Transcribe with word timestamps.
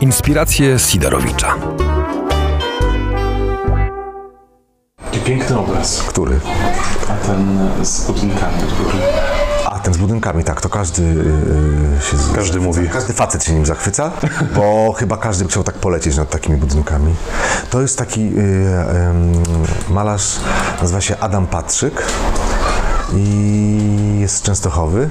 Inspiracje 0.00 0.78
Sidorowicza. 0.78 1.54
Piękny 5.24 5.58
obraz. 5.58 6.02
Który? 6.02 6.40
A 7.10 7.26
ten 7.26 7.58
z 7.82 8.06
budynkami 8.06 8.54
od 8.62 8.84
góry. 8.84 8.98
A, 9.66 9.78
ten 9.78 9.94
z 9.94 9.96
budynkami, 9.96 10.44
tak, 10.44 10.60
to 10.60 10.68
każdy 10.68 11.02
yy, 11.02 12.02
się... 12.10 12.16
z- 12.16 12.32
Każdy 12.32 12.60
mówi. 12.60 12.88
Każdy 12.88 13.12
facet 13.12 13.44
się 13.44 13.52
nim 13.52 13.66
zachwyca, 13.66 14.10
bo 14.54 14.92
chyba 14.98 15.16
każdy 15.16 15.44
by 15.44 15.50
chciał 15.50 15.62
tak 15.64 15.74
polecieć 15.74 16.16
nad 16.16 16.30
takimi 16.30 16.56
budynkami. 16.58 17.14
To 17.70 17.80
jest 17.80 17.98
taki 17.98 18.30
yy, 18.30 18.42
yy, 19.88 19.94
malarz, 19.94 20.36
nazywa 20.82 21.00
się 21.00 21.18
Adam 21.20 21.46
Patrzyk 21.46 22.02
i 23.16 24.18
jest 24.20 24.36
z 24.36 24.42
Częstochowy 24.42 25.08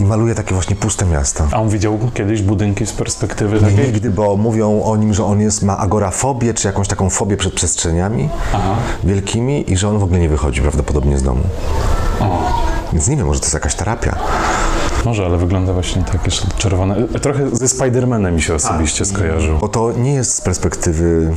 i 0.00 0.04
maluje 0.04 0.34
takie 0.34 0.54
właśnie 0.54 0.76
puste 0.76 1.06
miasta. 1.06 1.48
A 1.52 1.60
on 1.60 1.68
widział 1.68 1.98
kiedyś 2.14 2.42
budynki 2.42 2.86
z 2.86 2.92
perspektywy 2.92 3.60
takiej? 3.60 3.86
Nigdy, 3.86 4.10
bo 4.10 4.36
mówią 4.36 4.82
o 4.82 4.96
nim, 4.96 5.14
że 5.14 5.24
on 5.24 5.40
jest, 5.40 5.62
ma 5.62 5.78
agorafobię, 5.78 6.54
czy 6.54 6.66
jakąś 6.68 6.88
taką 6.88 7.10
fobię 7.10 7.36
przed 7.36 7.54
przestrzeniami 7.54 8.28
Aha. 8.54 8.74
wielkimi 9.04 9.72
i 9.72 9.76
że 9.76 9.88
on 9.88 9.98
w 9.98 10.02
ogóle 10.02 10.20
nie 10.20 10.28
wychodzi 10.28 10.60
prawdopodobnie 10.60 11.18
z 11.18 11.22
domu. 11.22 11.42
O, 12.20 12.52
Więc 12.92 13.08
nie 13.08 13.16
wiem, 13.16 13.26
może 13.26 13.40
to 13.40 13.44
jest 13.46 13.54
jakaś 13.54 13.74
terapia. 13.74 14.16
może, 15.04 15.24
ale 15.26 15.38
wygląda 15.38 15.72
właśnie 15.72 16.02
tak 16.12 16.24
jeszcze 16.24 16.46
czerwone. 16.58 16.96
Trochę 17.22 17.56
ze 17.56 17.68
Spidermanem 17.68 18.34
mi 18.34 18.42
się 18.42 18.54
osobiście 18.54 19.04
skojarzył. 19.04 19.58
Bo 19.58 19.68
to 19.68 19.92
nie 19.92 20.12
jest 20.14 20.34
z 20.34 20.40
perspektywy 20.40 21.34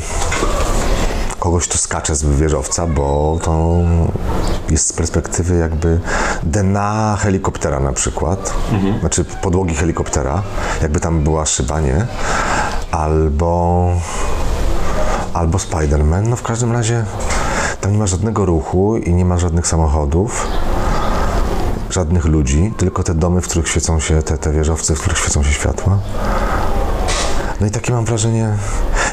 kogoś, 1.44 1.68
kto 1.68 1.78
skacze 1.78 2.16
z 2.16 2.24
wieżowca, 2.24 2.88
bo 2.88 3.38
to 3.42 3.70
jest 4.70 4.88
z 4.88 4.94
perspektywy 4.94 5.58
jakby 5.58 6.00
dna 6.44 7.18
helikoptera 7.20 7.80
na 7.80 7.94
przykład, 7.94 8.54
znaczy 9.00 9.26
podłogi 9.26 9.76
helikoptera, 9.76 10.44
jakby 10.82 11.00
tam 11.00 11.24
była 11.24 11.46
szyba, 11.46 11.80
nie? 11.80 12.06
Albo, 12.92 13.88
albo 15.34 15.58
Spider-Man, 15.58 16.28
no 16.28 16.36
w 16.36 16.44
każdym 16.44 16.72
razie 16.72 17.06
tam 17.82 17.92
nie 17.92 17.98
ma 17.98 18.08
żadnego 18.08 18.46
ruchu 18.46 18.98
i 18.98 19.14
nie 19.14 19.26
ma 19.26 19.38
żadnych 19.38 19.68
samochodów, 19.68 20.48
żadnych 21.90 22.26
ludzi, 22.26 22.74
tylko 22.78 23.04
te 23.04 23.14
domy, 23.14 23.42
w 23.42 23.48
których 23.48 23.68
świecą 23.68 24.00
się, 24.00 24.22
te, 24.22 24.38
te 24.38 24.52
wieżowce, 24.52 24.96
w 24.96 25.00
których 25.00 25.18
świecą 25.18 25.44
się 25.44 25.52
światła. 25.52 25.98
No 27.62 27.68
i 27.68 27.72
takie 27.72 27.94
mam 27.94 28.06
wrażenie, 28.06 28.50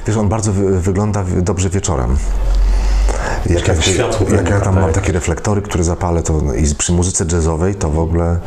wiesz, 0.06 0.16
on 0.16 0.28
bardzo 0.28 0.52
wy, 0.52 0.80
wygląda 0.80 1.24
dobrze 1.36 1.70
wieczorem. 1.70 2.16
Jak, 3.46 3.68
jak 3.68 3.76
ja, 3.76 3.82
światło 3.82 4.26
jak 4.26 4.30
ja 4.30 4.42
wybucha, 4.42 4.60
tam 4.60 4.74
mam 4.74 4.84
tak. 4.84 4.94
takie 4.94 5.12
reflektory, 5.12 5.62
które 5.62 5.84
zapalę, 5.84 6.22
to 6.22 6.54
i 6.54 6.74
przy 6.74 6.92
muzyce 6.92 7.24
jazzowej 7.32 7.74
to 7.74 7.90
w 7.90 7.98
ogóle 7.98 8.38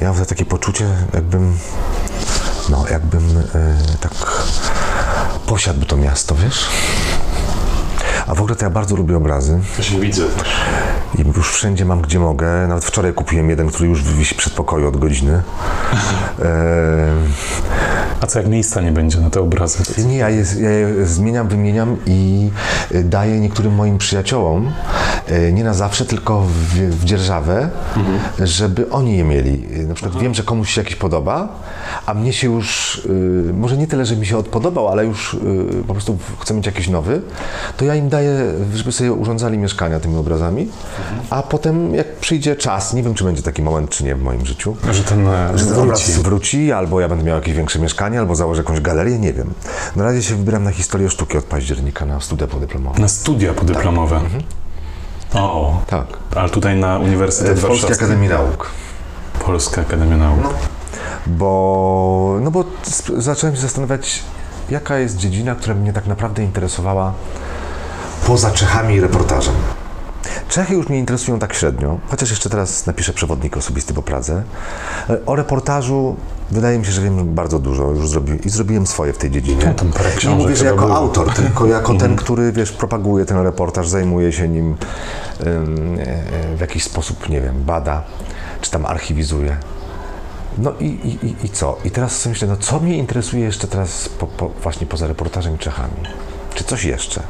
ja 0.00 0.12
mam 0.12 0.24
takie 0.24 0.44
poczucie, 0.44 0.86
jakbym 1.14 1.52
no, 2.68 2.84
jakbym 2.90 3.38
e, 3.38 3.76
tak 4.00 4.12
posiadł 5.46 5.84
to 5.86 5.96
miasto, 5.96 6.34
wiesz? 6.34 6.66
A 8.26 8.34
w 8.34 8.40
ogóle 8.40 8.56
to 8.56 8.64
ja 8.64 8.70
bardzo 8.70 8.96
lubię 8.96 9.16
obrazy 9.16 9.60
się 9.80 10.00
widzę 10.00 10.22
i 11.18 11.22
już 11.36 11.52
wszędzie 11.52 11.84
mam 11.84 12.02
gdzie 12.02 12.18
mogę. 12.18 12.66
Nawet 12.68 12.84
wczoraj 12.84 13.12
kupiłem 13.12 13.50
jeden, 13.50 13.68
który 13.68 13.88
już 13.88 14.02
wisi 14.02 14.34
przed 14.34 14.52
pokoju 14.52 14.88
od 14.88 14.96
godziny. 14.96 15.42
E, 16.42 17.14
A 18.24 18.26
co 18.26 18.38
jak 18.38 18.48
miejsca 18.48 18.80
nie 18.80 18.92
będzie 18.92 19.20
na 19.20 19.30
te 19.30 19.40
obrazy? 19.40 20.02
Nie, 20.06 20.16
ja 20.16 20.30
je, 20.30 20.44
ja 20.60 20.70
je 20.70 21.06
zmieniam, 21.06 21.48
wymieniam 21.48 21.96
i 22.06 22.50
y, 22.94 23.04
daję 23.04 23.40
niektórym 23.40 23.74
moim 23.74 23.98
przyjaciołom, 23.98 24.72
y, 25.30 25.52
nie 25.52 25.64
na 25.64 25.74
zawsze, 25.74 26.04
tylko 26.04 26.40
w, 26.40 26.74
w 26.74 27.04
dzierżawę, 27.04 27.68
żeby 28.38 28.90
oni 28.90 29.16
je 29.16 29.24
mieli. 29.24 29.66
Y, 29.80 29.86
Na 29.86 29.94
przykład 29.94 30.22
wiem, 30.22 30.34
że 30.34 30.42
komuś 30.42 30.70
się 30.74 30.80
jakiś 30.80 30.96
podoba, 30.96 31.48
a 32.06 32.14
mnie 32.14 32.32
się 32.32 32.52
już, 32.52 33.00
może 33.52 33.76
nie 33.76 33.86
tyle, 33.86 34.06
że 34.06 34.16
mi 34.16 34.26
się 34.26 34.38
odpodobał, 34.38 34.88
ale 34.88 35.04
już 35.04 35.36
po 35.86 35.92
prostu 35.94 36.18
chcę 36.40 36.54
mieć 36.54 36.66
jakiś 36.66 36.88
nowy, 36.88 37.20
to 37.76 37.84
ja 37.84 37.94
im 37.94 38.08
daję, 38.08 38.52
żeby 38.74 38.92
sobie 38.92 39.12
urządzali 39.12 39.58
mieszkania 39.58 40.00
tymi 40.00 40.16
obrazami, 40.16 40.68
a 41.30 41.42
potem 41.42 41.94
jak 41.94 42.16
przyjdzie 42.16 42.56
czas, 42.56 42.94
nie 42.94 43.02
wiem, 43.02 43.14
czy 43.14 43.24
będzie 43.24 43.42
taki 43.42 43.62
moment, 43.62 43.90
czy 43.90 44.04
nie 44.04 44.14
w 44.14 44.22
moim 44.22 44.46
życiu, 44.46 44.76
Że 44.92 45.02
ten, 45.04 45.26
e, 45.28 45.58
że 45.58 45.64
ten 45.66 45.78
obraz 45.78 46.00
wróci. 46.10 46.22
wróci, 46.22 46.72
albo 46.72 47.00
ja 47.00 47.08
będę 47.08 47.24
miał 47.24 47.36
jakieś 47.36 47.54
większe 47.54 47.78
mieszkanie, 47.78 48.13
albo 48.18 48.34
założę 48.34 48.62
jakąś 48.62 48.80
galerię, 48.80 49.18
nie 49.18 49.32
wiem. 49.32 49.54
Na 49.96 50.04
razie 50.04 50.22
się 50.22 50.36
wybieram 50.36 50.64
na 50.64 50.70
historię 50.70 51.10
sztuki 51.10 51.38
od 51.38 51.44
października 51.44 52.06
na 52.06 52.20
studia 52.20 52.46
podyplomowe. 52.46 53.00
Na 53.00 53.08
studia 53.08 53.54
podyplomowe. 53.54 54.20
O, 55.34 55.80
Tak. 55.86 56.06
ale 56.36 56.48
tutaj 56.50 56.76
na 56.76 56.98
Uniwersytet 56.98 57.58
W 57.58 57.60
Polskiej 57.60 57.80
Warszawski. 57.80 58.04
Akademii 58.04 58.28
Nauk. 58.28 58.70
Polska 59.44 59.80
Akademia 59.80 60.16
Nauk. 60.16 60.54
Bo, 61.26 62.38
no 62.40 62.50
bo 62.50 62.64
zacząłem 63.16 63.56
się 63.56 63.62
zastanawiać, 63.62 64.22
jaka 64.70 64.98
jest 64.98 65.16
dziedzina, 65.16 65.54
która 65.54 65.74
mnie 65.74 65.92
tak 65.92 66.06
naprawdę 66.06 66.42
interesowała 66.42 67.12
poza 68.26 68.50
Czechami 68.50 68.94
i 68.94 69.00
reportażem. 69.00 69.54
Czechy 70.54 70.74
już 70.74 70.88
mnie 70.88 70.98
interesują 70.98 71.38
tak 71.38 71.54
średnio, 71.54 71.98
chociaż 72.08 72.30
jeszcze 72.30 72.50
teraz 72.50 72.86
napiszę 72.86 73.12
przewodnik 73.12 73.56
osobisty 73.56 73.94
po 73.94 74.02
Pradze. 74.02 74.42
E, 75.10 75.26
O 75.26 75.36
reportażu 75.36 76.16
wydaje 76.50 76.78
mi 76.78 76.84
się, 76.86 76.92
że 76.92 77.02
wiem 77.02 77.34
bardzo 77.34 77.58
dużo 77.58 77.90
już 77.90 78.08
zrobiłem 78.08 78.42
i 78.42 78.48
zrobiłem 78.50 78.86
swoje 78.86 79.12
w 79.12 79.18
tej 79.18 79.30
dziedzinie. 79.30 79.64
No, 79.66 79.74
tam 79.74 79.92
parę 79.92 80.10
Nie 80.10 80.16
książek 80.16 80.38
mówię, 80.40 80.56
że 80.56 80.64
jako 80.64 80.84
było. 80.86 80.96
autor, 80.96 81.32
tylko 81.34 81.66
jako 81.76 81.94
ten, 81.94 82.16
który 82.16 82.52
wiesz, 82.52 82.72
propaguje 82.72 83.24
ten 83.24 83.38
reportaż, 83.38 83.88
zajmuje 83.88 84.32
się 84.32 84.48
nim 84.48 84.76
ym, 85.46 85.98
e, 85.98 86.56
w 86.56 86.60
jakiś 86.60 86.84
sposób, 86.84 87.28
nie 87.28 87.40
wiem, 87.40 87.64
bada, 87.64 88.02
czy 88.60 88.70
tam 88.70 88.86
archiwizuje. 88.86 89.56
No 90.58 90.72
i, 90.80 90.84
i, 90.86 91.46
i- 91.46 91.48
co? 91.48 91.78
I 91.84 91.90
teraz 91.90 92.20
sobie 92.20 92.32
myślę, 92.32 92.48
no 92.48 92.56
co 92.56 92.80
mnie 92.80 92.96
interesuje 92.98 93.44
jeszcze 93.44 93.68
teraz 93.68 94.08
po, 94.08 94.26
po, 94.26 94.48
właśnie 94.62 94.86
poza 94.86 95.06
reportażem 95.06 95.58
Czechami? 95.58 95.94
Czy 96.54 96.64
coś 96.64 96.84
jeszcze? 96.84 97.22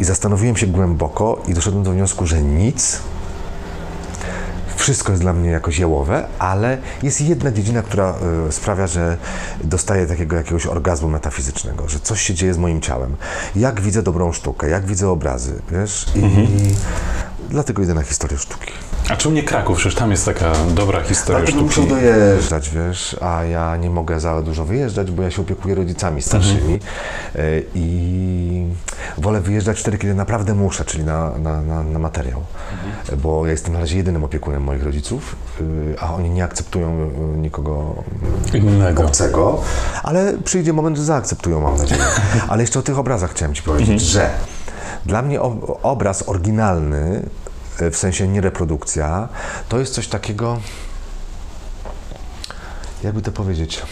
I 0.00 0.04
zastanowiłem 0.04 0.56
się 0.56 0.66
głęboko 0.66 1.42
i 1.48 1.54
doszedłem 1.54 1.84
do 1.84 1.92
wniosku, 1.92 2.26
że 2.26 2.42
nic. 2.42 3.00
Wszystko 4.76 5.12
jest 5.12 5.22
dla 5.22 5.32
mnie 5.32 5.50
jakoś 5.50 5.78
jałowe, 5.78 6.26
ale 6.38 6.78
jest 7.02 7.20
jedna 7.20 7.52
dziedzina, 7.52 7.82
która 7.82 8.14
y, 8.48 8.52
sprawia, 8.52 8.86
że 8.86 9.16
dostaję 9.64 10.06
takiego 10.06 10.36
jakiegoś 10.36 10.66
orgazmu 10.66 11.08
metafizycznego, 11.08 11.88
że 11.88 12.00
coś 12.00 12.22
się 12.22 12.34
dzieje 12.34 12.54
z 12.54 12.58
moim 12.58 12.80
ciałem. 12.80 13.16
Jak 13.56 13.80
widzę 13.80 14.02
dobrą 14.02 14.32
sztukę, 14.32 14.68
jak 14.68 14.86
widzę 14.86 15.08
obrazy, 15.08 15.62
wiesz? 15.70 16.06
I 16.14 16.20
dlatego 17.50 17.82
idę 17.82 17.94
na 17.94 18.02
historię 18.02 18.38
sztuki. 18.38 18.72
A 19.08 19.16
czemu 19.16 19.34
nie 19.34 19.42
Kraków? 19.42 19.76
Przecież 19.78 19.94
tam 19.94 20.10
jest 20.10 20.24
taka 20.24 20.52
dobra 20.74 21.02
historia 21.02 21.40
bym 21.40 21.48
sztuki. 21.48 21.64
musiał 21.64 21.86
dojeżdżać, 21.86 22.70
wiesz, 22.70 23.16
a 23.20 23.44
ja 23.44 23.76
nie 23.76 23.90
mogę 23.90 24.20
za 24.20 24.42
dużo 24.42 24.64
wyjeżdżać, 24.64 25.10
bo 25.10 25.22
ja 25.22 25.30
się 25.30 25.42
opiekuję 25.42 25.74
rodzicami 25.74 26.22
starszymi 26.22 26.74
y, 27.36 27.64
i 27.74 28.66
wolę 29.18 29.40
wyjeżdżać 29.40 29.80
wtedy, 29.80 29.98
kiedy 29.98 30.14
naprawdę 30.14 30.54
muszę, 30.54 30.84
czyli 30.84 31.04
na, 31.04 31.30
na, 31.38 31.62
na, 31.62 31.82
na 31.82 31.98
materiał. 31.98 32.42
Y, 33.12 33.16
Bo 33.16 33.46
ja 33.46 33.52
jestem 33.52 33.72
na 33.72 33.80
razie 33.80 33.96
jedynym 33.96 34.24
opiekunem 34.24 34.62
moich 34.62 34.82
rodziców, 34.84 35.36
y, 35.60 35.94
a 36.00 36.14
oni 36.14 36.30
nie 36.30 36.44
akceptują 36.44 37.10
y, 37.34 37.38
nikogo 37.38 37.94
Innego. 38.54 39.02
obcego, 39.04 39.62
ale 40.02 40.32
przyjdzie 40.44 40.72
moment, 40.72 40.96
że 40.96 41.04
zaakceptują, 41.04 41.60
mam 41.60 41.76
nadzieję. 41.76 42.02
Ale 42.48 42.62
jeszcze 42.62 42.78
o 42.78 42.82
tych 42.82 42.98
obrazach 42.98 43.30
chciałem 43.30 43.54
Ci 43.54 43.62
powiedzieć, 43.62 44.00
że 44.00 44.30
dla 45.06 45.22
mnie 45.22 45.40
obraz 45.82 46.28
oryginalny, 46.28 47.28
e, 47.78 47.90
w 47.90 47.96
sensie 47.96 48.28
nie 48.28 48.40
reprodukcja, 48.40 49.28
to 49.68 49.78
jest 49.78 49.94
coś 49.94 50.08
takiego, 50.08 50.60
jakby 53.02 53.22
to 53.22 53.32
powiedzieć, 53.32 53.82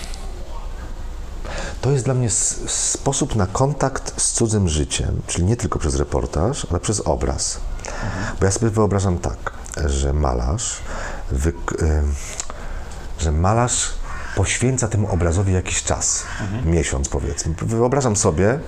to 1.80 1.90
jest 1.90 2.04
dla 2.04 2.14
mnie 2.14 2.30
sposób 2.66 3.36
na 3.36 3.46
kontakt 3.46 4.22
z 4.22 4.32
cudzym 4.32 4.68
życiem, 4.68 5.22
czyli 5.26 5.44
nie 5.44 5.56
tylko 5.56 5.78
przez 5.78 5.94
reportaż, 5.94 6.66
ale 6.70 6.80
przez 6.80 7.00
obraz. 7.00 7.60
Bo 8.40 8.46
ja 8.46 8.52
sobie 8.52 8.70
wyobrażam 8.70 9.18
tak, 9.18 9.52
że 9.86 10.12
malarz, 10.12 10.80
wyk- 11.32 11.82
y, 11.82 12.02
że 13.18 13.32
malarz 13.32 13.90
poświęca 14.36 14.88
temu 14.88 15.08
obrazowi 15.12 15.52
jakiś 15.52 15.82
czas, 15.82 16.24
miesiąc 16.64 17.08
powiedzmy. 17.08 17.54
Wyobrażam 17.62 18.16
sobie, 18.16 18.58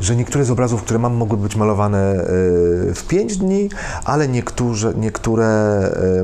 że 0.00 0.16
niektóre 0.16 0.44
z 0.44 0.50
obrazów, 0.50 0.82
które 0.82 0.98
mam, 0.98 1.14
mogły 1.14 1.38
być 1.38 1.56
malowane 1.56 2.14
y, 2.14 2.94
w 2.94 3.04
pięć 3.08 3.36
dni, 3.36 3.70
ale 4.04 4.28
niektóre, 4.28 4.94
niektóre 4.96 5.46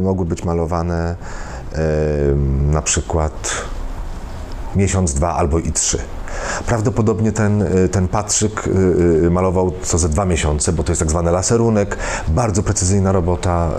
mogły 0.00 0.26
być 0.26 0.44
malowane 0.44 1.16
y, 1.72 1.76
na 2.72 2.82
przykład 2.82 3.50
miesiąc, 4.76 5.14
dwa 5.14 5.34
albo 5.34 5.58
i 5.58 5.72
trzy. 5.72 5.99
Prawdopodobnie 6.66 7.32
ten, 7.32 7.62
y, 7.62 7.88
ten 7.88 8.08
Patrzyk 8.08 8.66
y, 8.66 8.70
y, 9.26 9.30
malował 9.30 9.72
co 9.82 9.98
ze 9.98 10.08
dwa 10.08 10.24
miesiące, 10.24 10.72
bo 10.72 10.82
to 10.82 10.92
jest 10.92 11.00
tak 11.00 11.10
zwany 11.10 11.30
laserunek, 11.30 11.96
bardzo 12.28 12.62
precyzyjna 12.62 13.12
robota, 13.12 13.70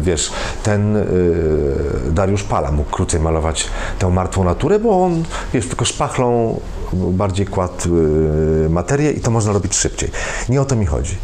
wiesz, 0.00 0.32
ten 0.62 1.06
Dariusz 2.10 2.42
Pala 2.42 2.72
mógł 2.72 2.90
krócej 2.90 3.20
malować 3.20 3.66
tę 3.98 4.08
martwą 4.10 4.44
naturę, 4.44 4.78
bo 4.78 5.04
on, 5.04 5.24
wiesz, 5.54 5.68
tylko 5.68 5.84
szpachlą 5.84 6.60
bardziej 6.92 7.46
kładł 7.46 7.88
materię 8.68 9.10
i 9.10 9.20
to 9.20 9.30
można 9.30 9.52
robić 9.52 9.74
szybciej. 9.74 10.10
Nie 10.48 10.60
o 10.60 10.64
to 10.64 10.76
mi 10.76 10.86
chodzi. 10.86 11.16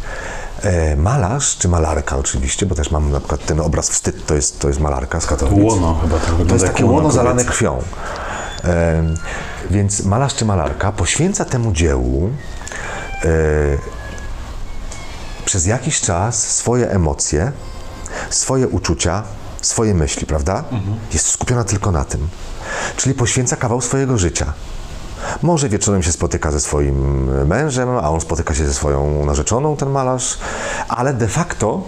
E, 0.63 0.95
Malarz, 0.95 1.57
czy 1.57 1.67
malarka 1.67 2.17
oczywiście, 2.17 2.65
bo 2.65 2.75
też 2.75 2.91
mam 2.91 3.11
na 3.11 3.19
przykład 3.19 3.45
ten 3.45 3.59
obraz 3.59 3.89
Wstyd, 3.89 4.25
to 4.25 4.35
jest, 4.35 4.59
to 4.59 4.67
jest 4.67 4.79
malarka 4.79 5.19
z 5.21 5.25
Katowic. 5.25 5.63
Łono 5.63 5.99
chyba 6.01 6.17
wygląda. 6.17 6.45
To 6.45 6.53
jest 6.53 6.65
takie 6.65 6.85
łono 6.85 7.11
zalane 7.11 7.35
kobiece. 7.35 7.51
krwią. 7.51 7.81
Więc 9.69 10.03
malarz 10.03 10.35
czy 10.35 10.45
malarka 10.45 10.91
poświęca 10.91 11.45
temu 11.45 11.71
dziełu 11.71 12.29
e, 13.23 13.27
przez 15.45 15.65
jakiś 15.65 16.01
czas 16.01 16.55
swoje 16.55 16.89
emocje, 16.89 17.51
swoje 18.29 18.67
uczucia, 18.67 19.23
swoje 19.61 19.93
myśli, 19.93 20.27
prawda? 20.27 20.63
Jest 21.13 21.27
skupiona 21.27 21.63
tylko 21.63 21.91
na 21.91 22.05
tym. 22.05 22.27
Czyli 22.97 23.15
poświęca 23.15 23.55
kawał 23.55 23.81
swojego 23.81 24.17
życia. 24.17 24.53
Może 25.41 25.69
wieczorem 25.69 26.03
się 26.03 26.11
spotyka 26.11 26.51
ze 26.51 26.59
swoim 26.59 27.27
mężem, 27.47 27.89
a 27.89 28.09
on 28.09 28.21
spotyka 28.21 28.53
się 28.53 28.65
ze 28.65 28.73
swoją 28.73 29.25
narzeczoną, 29.25 29.77
ten 29.77 29.89
malarz, 29.89 30.37
ale 30.87 31.13
de 31.13 31.27
facto 31.27 31.83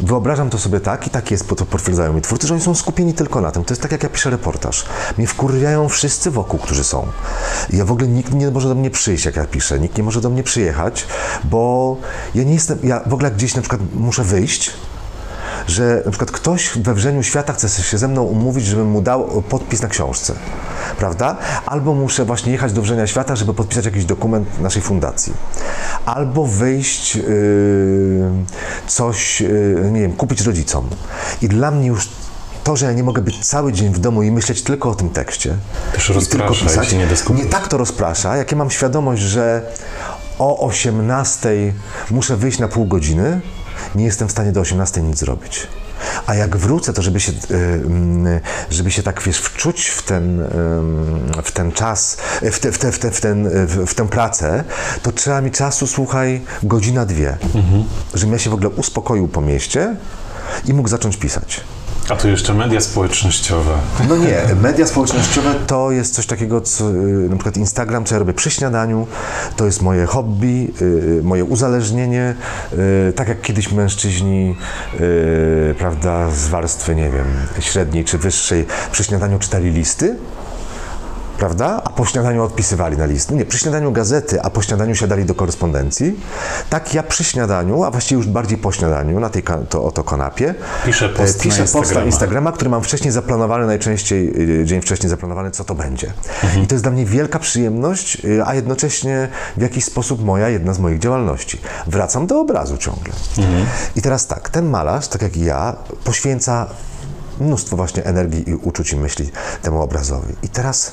wyobrażam 0.00 0.50
to 0.50 0.58
sobie 0.58 0.80
tak 0.80 1.06
i 1.06 1.10
tak 1.10 1.30
jest, 1.30 1.48
to 1.48 1.66
potwierdzają 1.66 2.12
mi 2.12 2.20
twórcy, 2.20 2.46
że 2.46 2.54
oni 2.54 2.62
są 2.62 2.74
skupieni 2.74 3.14
tylko 3.14 3.40
na 3.40 3.50
tym. 3.50 3.64
To 3.64 3.72
jest 3.72 3.82
tak, 3.82 3.92
jak 3.92 4.02
ja 4.02 4.08
piszę 4.08 4.30
reportaż. 4.30 4.84
Mnie 5.18 5.26
wkurwiają 5.26 5.88
wszyscy 5.88 6.30
wokół, 6.30 6.60
którzy 6.60 6.84
są. 6.84 7.06
Ja 7.70 7.84
w 7.84 7.92
ogóle 7.92 8.08
nikt 8.08 8.34
nie 8.34 8.50
może 8.50 8.68
do 8.68 8.74
mnie 8.74 8.90
przyjść, 8.90 9.24
jak 9.24 9.36
ja 9.36 9.44
piszę, 9.44 9.80
nikt 9.80 9.98
nie 9.98 10.04
może 10.04 10.20
do 10.20 10.30
mnie 10.30 10.42
przyjechać, 10.42 11.06
bo 11.44 11.96
ja 12.34 12.44
nie 12.44 12.54
jestem, 12.54 12.78
ja 12.82 13.00
w 13.06 13.14
ogóle 13.14 13.30
gdzieś 13.30 13.54
na 13.54 13.62
przykład 13.62 13.80
muszę 13.94 14.24
wyjść, 14.24 14.70
że 15.68 16.02
na 16.04 16.10
przykład 16.10 16.30
ktoś 16.30 16.78
we 16.78 16.94
wrzeniu 16.94 17.22
świata 17.22 17.52
chce 17.52 17.68
się 17.68 17.98
ze 17.98 18.08
mną 18.08 18.22
umówić, 18.22 18.66
żebym 18.66 18.86
mu 18.86 19.02
dał 19.02 19.42
podpis 19.42 19.82
na 19.82 19.88
książce, 19.88 20.34
prawda? 20.98 21.36
Albo 21.66 21.94
muszę 21.94 22.24
właśnie 22.24 22.52
jechać 22.52 22.72
do 22.72 22.82
wrzenia 22.82 23.06
świata, 23.06 23.36
żeby 23.36 23.54
podpisać 23.54 23.84
jakiś 23.84 24.04
dokument 24.04 24.60
naszej 24.60 24.82
fundacji. 24.82 25.32
Albo 26.06 26.46
wyjść, 26.46 27.16
yy, 27.16 27.22
coś, 28.86 29.40
yy, 29.40 29.90
nie 29.92 30.00
wiem, 30.00 30.12
kupić 30.12 30.40
rodzicom. 30.40 30.88
I 31.42 31.48
dla 31.48 31.70
mnie 31.70 31.88
już 31.88 32.08
to, 32.64 32.76
że 32.76 32.86
ja 32.86 32.92
nie 32.92 33.02
mogę 33.02 33.22
być 33.22 33.46
cały 33.46 33.72
dzień 33.72 33.92
w 33.92 33.98
domu 33.98 34.22
i 34.22 34.30
myśleć 34.30 34.62
tylko 34.62 34.90
o 34.90 34.94
tym 34.94 35.10
tekście. 35.10 35.54
Też 35.92 36.08
rozprasza 36.08 36.54
tylko 36.66 36.84
się 36.84 36.96
nie. 36.96 37.44
Nie 37.44 37.46
tak 37.46 37.68
to 37.68 37.76
rozprasza, 37.76 38.36
jak 38.36 38.52
ja 38.52 38.58
mam 38.58 38.70
świadomość, 38.70 39.22
że 39.22 39.62
o 40.38 40.66
18 40.66 41.72
muszę 42.10 42.36
wyjść 42.36 42.58
na 42.58 42.68
pół 42.68 42.86
godziny, 42.86 43.40
nie 43.94 44.04
jestem 44.04 44.28
w 44.28 44.30
stanie 44.30 44.52
do 44.52 44.60
18 44.60 45.02
nic 45.02 45.18
zrobić. 45.18 45.66
A 46.26 46.34
jak 46.34 46.56
wrócę, 46.56 46.92
to 46.92 47.02
żeby 47.02 47.20
się, 47.20 47.32
y, 47.32 47.54
mm, 47.54 48.40
żeby 48.70 48.90
się 48.90 49.02
tak, 49.02 49.22
wiesz, 49.22 49.38
wczuć 49.38 49.86
w 49.86 50.02
ten, 50.02 50.44
w 51.44 51.52
ten 51.52 51.72
czas, 51.72 52.16
w, 52.42 52.58
te, 52.58 52.72
w, 52.72 52.78
te, 52.78 52.92
w, 52.92 52.98
te, 52.98 53.10
w, 53.10 53.20
ten, 53.20 53.48
w, 53.66 53.86
w 53.86 53.94
tę 53.94 54.08
pracę, 54.08 54.64
to 55.02 55.12
trzeba 55.12 55.40
mi 55.40 55.50
czasu, 55.50 55.86
słuchaj, 55.86 56.40
godzina, 56.62 57.06
dwie. 57.06 57.36
Żebym 58.14 58.32
ja 58.32 58.38
się 58.38 58.50
w 58.50 58.54
ogóle 58.54 58.68
uspokoił 58.68 59.28
po 59.28 59.40
mieście 59.40 59.96
i 60.64 60.74
mógł 60.74 60.88
zacząć 60.88 61.16
pisać. 61.16 61.60
A 62.10 62.16
tu 62.16 62.28
jeszcze 62.28 62.54
media 62.54 62.80
społecznościowe. 62.80 63.72
No 64.08 64.16
nie, 64.16 64.54
media 64.62 64.86
społecznościowe 64.86 65.54
to 65.66 65.90
jest 65.90 66.14
coś 66.14 66.26
takiego, 66.26 66.60
co 66.60 66.90
y, 66.90 66.94
na 67.28 67.36
przykład 67.36 67.56
Instagram, 67.56 68.04
co 68.04 68.14
ja 68.14 68.18
robię 68.18 68.32
przy 68.32 68.50
śniadaniu, 68.50 69.06
to 69.56 69.66
jest 69.66 69.82
moje 69.82 70.06
hobby, 70.06 70.72
y, 70.82 71.20
moje 71.22 71.44
uzależnienie, 71.44 72.34
y, 73.08 73.12
tak 73.12 73.28
jak 73.28 73.40
kiedyś 73.40 73.72
mężczyźni, 73.72 74.56
y, 75.00 75.74
prawda, 75.78 76.30
z 76.30 76.48
warstwy, 76.48 76.94
nie 76.94 77.10
wiem, 77.10 77.26
średniej 77.60 78.04
czy 78.04 78.18
wyższej 78.18 78.66
przy 78.92 79.04
śniadaniu 79.04 79.38
czytali 79.38 79.70
listy, 79.70 80.16
prawda? 81.38 81.80
A 81.84 81.90
po 81.90 82.04
śniadaniu 82.04 82.42
odpisywali 82.44 82.96
na 82.96 83.06
listy. 83.06 83.34
Nie, 83.34 83.44
przy 83.44 83.58
śniadaniu 83.58 83.92
gazety, 83.92 84.42
a 84.42 84.50
po 84.50 84.62
śniadaniu 84.62 84.94
siadali 84.94 85.24
do 85.24 85.34
korespondencji. 85.34 86.20
Tak 86.70 86.94
ja 86.94 87.02
przy 87.02 87.24
śniadaniu, 87.24 87.84
a 87.84 87.90
właściwie 87.90 88.16
już 88.16 88.26
bardziej 88.26 88.58
po 88.58 88.72
śniadaniu, 88.72 89.20
na 89.20 89.30
tej 89.30 89.42
to, 89.68 89.84
oto 89.84 90.04
kanapie, 90.04 90.54
Piszę 90.84 91.08
post 91.08 91.40
e, 91.40 91.42
piszę 91.42 91.58
na 91.58 91.64
post 91.64 91.74
na 91.74 91.80
Instagrama. 91.80 92.06
Instagrama, 92.06 92.52
który 92.52 92.70
mam 92.70 92.82
wcześniej 92.82 93.12
zaplanowany, 93.12 93.66
najczęściej 93.66 94.50
y, 94.60 94.64
dzień 94.64 94.80
wcześniej 94.80 95.10
zaplanowany, 95.10 95.50
co 95.50 95.64
to 95.64 95.74
będzie. 95.74 96.12
I 96.62 96.66
to 96.66 96.74
jest 96.74 96.84
dla 96.84 96.92
mnie 96.92 97.06
wielka 97.06 97.38
przyjemność, 97.38 98.24
y, 98.24 98.44
a 98.44 98.54
jednocześnie 98.54 99.28
w 99.56 99.62
jakiś 99.62 99.84
sposób 99.84 100.24
moja, 100.24 100.48
jedna 100.48 100.74
z 100.74 100.78
moich 100.78 100.98
działalności. 100.98 101.60
Wracam 101.86 102.26
do 102.26 102.40
obrazu 102.40 102.76
ciągle. 102.76 103.12
I 103.96 104.02
teraz 104.02 104.26
tak, 104.26 104.48
ten 104.48 104.70
malarz, 104.70 105.08
tak 105.08 105.22
jak 105.22 105.36
i 105.36 105.44
ja, 105.44 105.76
poświęca 106.04 106.66
mnóstwo 107.40 107.76
właśnie 107.76 108.04
energii 108.04 108.50
i 108.50 108.54
uczuć 108.54 108.92
i 108.92 108.96
myśli 108.96 109.30
temu 109.62 109.82
obrazowi. 109.82 110.34
I 110.42 110.48
teraz 110.48 110.92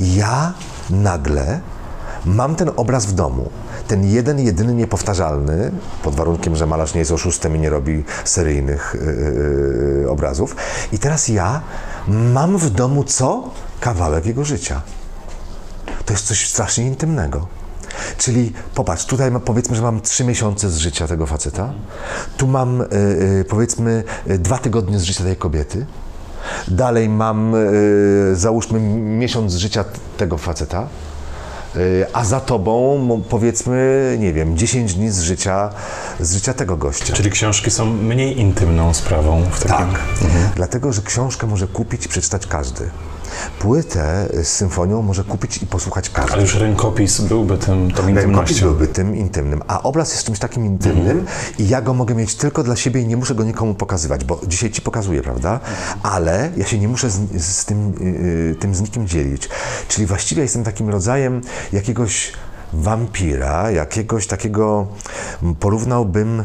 ja 0.00 0.52
nagle 0.90 1.60
mam 2.24 2.56
ten 2.56 2.70
obraz 2.76 3.06
w 3.06 3.12
domu. 3.12 3.50
Ten 3.88 4.04
jeden, 4.04 4.38
jedyny, 4.38 4.74
niepowtarzalny, 4.74 5.72
pod 6.02 6.14
warunkiem, 6.14 6.56
że 6.56 6.66
malarz 6.66 6.94
nie 6.94 6.98
jest 6.98 7.12
oszustem 7.12 7.56
i 7.56 7.58
nie 7.58 7.70
robi 7.70 8.04
seryjnych 8.24 8.96
yy, 9.00 10.02
yy, 10.02 10.10
obrazów. 10.10 10.56
I 10.92 10.98
teraz 10.98 11.28
ja 11.28 11.60
mam 12.08 12.58
w 12.58 12.70
domu 12.70 13.04
co? 13.04 13.50
Kawałek 13.80 14.26
jego 14.26 14.44
życia. 14.44 14.82
To 16.06 16.12
jest 16.12 16.26
coś 16.26 16.48
strasznie 16.48 16.86
intymnego. 16.86 17.46
Czyli 18.18 18.52
popatrz, 18.74 19.04
tutaj 19.04 19.30
powiedzmy, 19.44 19.76
że 19.76 19.82
mam 19.82 20.00
trzy 20.00 20.24
miesiące 20.24 20.70
z 20.70 20.76
życia 20.76 21.06
tego 21.06 21.26
faceta, 21.26 21.72
tu 22.36 22.46
mam 22.46 22.80
y, 22.80 22.84
y, 23.40 23.44
powiedzmy 23.48 24.04
y, 24.30 24.38
dwa 24.38 24.58
tygodnie 24.58 24.98
z 24.98 25.02
życia 25.02 25.24
tej 25.24 25.36
kobiety, 25.36 25.86
dalej 26.68 27.08
mam 27.08 27.54
y, 27.54 28.36
załóżmy 28.36 28.80
miesiąc 29.00 29.54
życia 29.54 29.84
tego 30.16 30.38
faceta, 30.38 30.88
y, 31.76 32.06
a 32.12 32.24
za 32.24 32.40
tobą 32.40 33.22
powiedzmy, 33.28 34.16
nie 34.20 34.32
wiem, 34.32 34.56
10 34.56 34.94
dni 34.94 35.10
z 35.10 35.20
życia, 35.20 35.70
z 36.20 36.34
życia 36.34 36.54
tego 36.54 36.76
gościa. 36.76 37.14
Czyli 37.14 37.30
książki 37.30 37.70
są 37.70 37.86
mniej 37.86 38.38
intymną 38.38 38.94
sprawą 38.94 39.42
w 39.50 39.60
takim... 39.60 39.86
Tak, 39.92 40.00
dlatego, 40.56 40.92
że 40.92 41.02
książkę 41.02 41.46
może 41.46 41.66
kupić 41.66 42.06
i 42.06 42.08
przeczytać 42.08 42.46
każdy. 42.46 42.90
Płytę 43.58 44.28
z 44.42 44.48
symfonią 44.48 45.02
może 45.02 45.24
kupić 45.24 45.62
i 45.62 45.66
posłuchać 45.66 46.10
każdy. 46.10 46.32
Ale 46.32 46.42
już 46.42 46.54
rękopis 46.54 47.20
byłby 47.20 47.58
tym, 47.58 47.66
tą 47.66 47.76
Rękopis 47.78 48.08
intymnością. 48.08 48.66
byłby 48.66 48.88
tym 48.88 49.16
intymnym, 49.16 49.62
a 49.68 49.82
obraz 49.82 50.12
jest 50.12 50.24
czymś 50.24 50.38
takim 50.38 50.64
intymnym 50.66 51.26
i 51.58 51.68
ja 51.68 51.82
go 51.82 51.94
mogę 51.94 52.14
mieć 52.14 52.34
tylko 52.34 52.62
dla 52.62 52.76
siebie 52.76 53.00
i 53.00 53.06
nie 53.06 53.16
muszę 53.16 53.34
go 53.34 53.44
nikomu 53.44 53.74
pokazywać, 53.74 54.24
bo 54.24 54.40
dzisiaj 54.46 54.70
ci 54.70 54.82
pokazuję, 54.82 55.22
prawda? 55.22 55.60
Ale 56.02 56.50
ja 56.56 56.66
się 56.66 56.78
nie 56.78 56.88
muszę 56.88 57.10
z, 57.10 57.44
z 57.44 57.64
tym, 57.64 57.92
yy, 58.48 58.54
tym 58.54 58.74
z 58.74 58.80
nikim 58.80 59.08
dzielić. 59.08 59.48
Czyli 59.88 60.06
właściwie 60.06 60.42
jestem 60.42 60.64
takim 60.64 60.88
rodzajem 60.88 61.40
jakiegoś 61.72 62.32
wampira, 62.72 63.70
jakiegoś 63.70 64.26
takiego, 64.26 64.86
porównałbym 65.60 66.44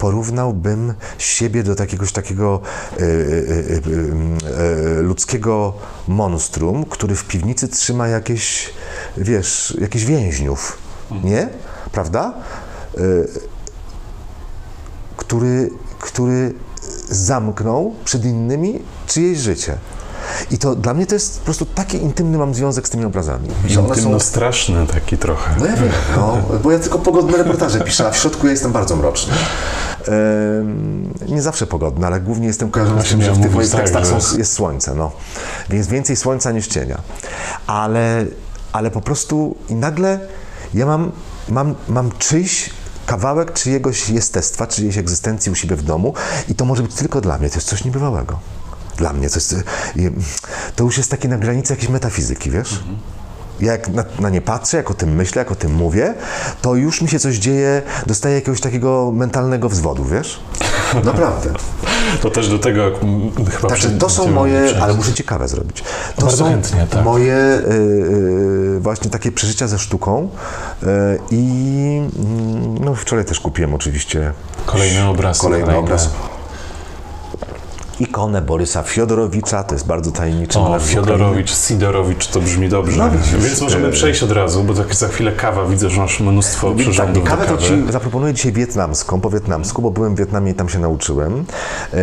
porównałbym 0.00 0.94
siebie 1.18 1.62
do 1.62 1.74
jakiegoś 1.78 2.12
takiego 2.12 2.60
y, 3.00 3.02
y, 3.02 3.06
y, 3.06 3.82
y, 3.86 4.98
y, 4.98 5.02
ludzkiego 5.02 5.72
monstrum, 6.08 6.84
który 6.84 7.16
w 7.16 7.24
piwnicy 7.24 7.68
trzyma 7.68 8.08
jakieś, 8.08 8.70
wiesz, 9.16 9.76
jakichś 9.80 10.04
więźniów, 10.04 10.78
nie? 11.24 11.48
Prawda? 11.92 12.34
Który, 15.16 15.70
który 16.00 16.54
zamknął 17.08 17.94
przed 18.04 18.24
innymi 18.24 18.82
czyjeś 19.06 19.38
życie. 19.38 19.78
I 20.50 20.58
to 20.58 20.74
dla 20.74 20.94
mnie 20.94 21.06
to 21.06 21.14
jest 21.14 21.38
po 21.38 21.44
prostu 21.44 21.66
taki 21.66 21.96
intymny 21.96 22.38
mam 22.38 22.54
związek 22.54 22.86
z 22.86 22.90
tymi 22.90 23.04
obrazami. 23.04 23.48
Są 23.74 23.86
Intymno-straszny 23.86 24.86
taki 24.86 25.18
trochę. 25.18 25.50
no 25.58 25.66
ja 25.66 25.76
wiem, 25.76 25.92
no, 26.16 26.38
bo 26.62 26.70
ja 26.70 26.78
tylko 26.78 26.98
pogodne 26.98 27.38
reportaże 27.38 27.80
piszę, 27.80 28.06
a 28.06 28.10
w 28.10 28.16
środku 28.16 28.46
ja 28.46 28.52
jestem 28.52 28.72
bardzo 28.72 28.96
mroczny. 28.96 29.34
Nie 31.28 31.42
zawsze 31.42 31.66
pogodny, 31.66 32.06
ale 32.06 32.20
głównie 32.20 32.46
jestem 32.46 32.70
kojarzony 32.70 33.02
z 33.02 33.08
tym, 33.08 33.22
że 33.22 33.32
w 33.32 33.40
tych 33.42 33.54
moich 33.54 33.70
tak, 33.70 33.80
tekstach 33.80 34.06
są, 34.06 34.38
jest 34.38 34.52
słońce, 34.52 34.94
no. 34.94 35.12
Więc 35.70 35.86
więcej 35.86 36.16
słońca 36.16 36.52
niż 36.52 36.66
cienia. 36.66 37.00
Ale, 37.66 38.24
ale 38.72 38.90
po 38.90 39.00
prostu 39.00 39.56
i 39.68 39.74
nagle 39.74 40.20
ja 40.74 40.86
mam, 40.86 41.12
mam, 41.48 41.74
mam 41.88 42.10
czyjś 42.18 42.70
kawałek 43.06 43.52
czyjegoś 43.52 44.08
jestestwa, 44.10 44.66
czyjejś 44.66 44.98
egzystencji 44.98 45.52
u 45.52 45.54
siebie 45.54 45.76
w 45.76 45.82
domu 45.82 46.14
i 46.48 46.54
to 46.54 46.64
może 46.64 46.82
być 46.82 46.94
tylko 46.94 47.20
dla 47.20 47.38
mnie, 47.38 47.48
to 47.50 47.54
jest 47.54 47.68
coś 47.68 47.84
niebywałego. 47.84 48.38
Dla 48.96 49.12
mnie 49.12 49.28
i- 49.96 50.10
to 50.76 50.84
już 50.84 50.98
jest 50.98 51.10
takie 51.10 51.28
na 51.28 51.38
granicy 51.38 51.72
jakiejś 51.72 51.90
metafizyki, 51.90 52.50
wiesz? 52.50 52.72
Ja 52.72 53.19
jak 53.60 53.88
na, 53.88 54.04
na 54.20 54.30
nie 54.30 54.40
patrzę, 54.40 54.76
jak 54.76 54.90
o 54.90 54.94
tym 54.94 55.14
myślę, 55.14 55.38
jak 55.40 55.50
o 55.50 55.54
tym 55.54 55.74
mówię, 55.74 56.14
to 56.62 56.74
już 56.74 57.02
mi 57.02 57.08
się 57.08 57.18
coś 57.18 57.36
dzieje, 57.36 57.82
dostaję 58.06 58.34
jakiegoś 58.34 58.60
takiego 58.60 59.12
mentalnego 59.14 59.68
wzwodu, 59.68 60.04
wiesz? 60.04 60.40
Naprawdę. 61.04 61.50
To 62.22 62.30
też 62.30 62.48
do 62.48 62.58
tego 62.58 62.86
mm, 62.86 63.30
chyba 63.50 63.68
Także 63.68 63.88
przy- 63.88 63.98
to 63.98 64.10
są 64.10 64.30
moje, 64.30 64.60
przejść. 64.64 64.80
ale 64.82 64.94
muszę 64.94 65.12
ciekawe 65.14 65.48
zrobić. 65.48 65.84
To 66.16 66.22
Bardzo 66.22 66.36
są 66.36 66.50
chętnie, 66.50 66.86
tak. 66.90 67.04
moje 67.04 67.34
y, 67.34 67.72
y, 68.76 68.80
właśnie 68.80 69.10
takie 69.10 69.32
przeżycia 69.32 69.68
ze 69.68 69.78
sztuką 69.78 70.28
y, 70.82 70.86
i 71.30 72.02
y, 72.78 72.84
no, 72.84 72.94
wczoraj 72.94 73.24
też 73.24 73.40
kupiłem 73.40 73.74
oczywiście 73.74 74.32
Kolejny 74.66 75.08
obraz. 75.08 75.38
kolejny. 75.38 75.76
obraz. 75.76 76.10
Ikonę 78.00 78.42
Borysa 78.42 78.82
Fiodorowicza, 78.82 79.64
to 79.64 79.74
jest 79.74 79.86
bardzo 79.86 80.12
tajemniczy 80.12 80.58
O, 80.58 80.78
Fiodorowicz, 80.80 81.50
Sidorowicz, 81.50 82.26
to 82.26 82.40
brzmi 82.40 82.68
dobrze. 82.68 82.98
No 82.98 83.10
widzisz, 83.10 83.36
Więc 83.36 83.60
możemy 83.60 83.88
e, 83.88 83.90
przejść 83.90 84.22
od 84.22 84.32
razu, 84.32 84.64
bo 84.64 84.74
tak 84.74 84.94
za 84.94 85.08
chwilę 85.08 85.32
kawa, 85.32 85.64
widzę, 85.64 85.90
że 85.90 86.00
masz 86.00 86.20
mnóstwo 86.20 86.68
Tak, 86.68 86.78
przyrządów 86.78 87.24
i 87.24 87.26
kawę 87.26 87.46
to. 87.46 87.56
Ci 87.56 87.72
zaproponuję 87.90 88.34
dzisiaj 88.34 88.52
wietnamską, 88.52 89.20
po 89.20 89.30
wietnamsku, 89.30 89.82
bo 89.82 89.90
byłem 89.90 90.14
w 90.14 90.18
Wietnamie 90.18 90.50
i 90.50 90.54
tam 90.54 90.68
się 90.68 90.78
nauczyłem. 90.78 91.44
E, 91.94 91.96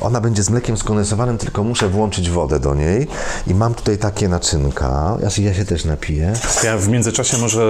ona 0.00 0.20
będzie 0.20 0.42
z 0.42 0.50
mlekiem 0.50 0.76
skondensowanym, 0.76 1.38
tylko 1.38 1.64
muszę 1.64 1.88
włączyć 1.88 2.30
wodę 2.30 2.60
do 2.60 2.74
niej. 2.74 3.06
I 3.46 3.54
mam 3.54 3.74
tutaj 3.74 3.98
takie 3.98 4.28
naczynka. 4.28 5.16
Ja 5.22 5.30
się, 5.30 5.42
ja 5.42 5.54
się 5.54 5.64
też 5.64 5.84
napiję. 5.84 6.32
Ja 6.64 6.76
w 6.76 6.88
międzyczasie 6.88 7.38
może, 7.38 7.62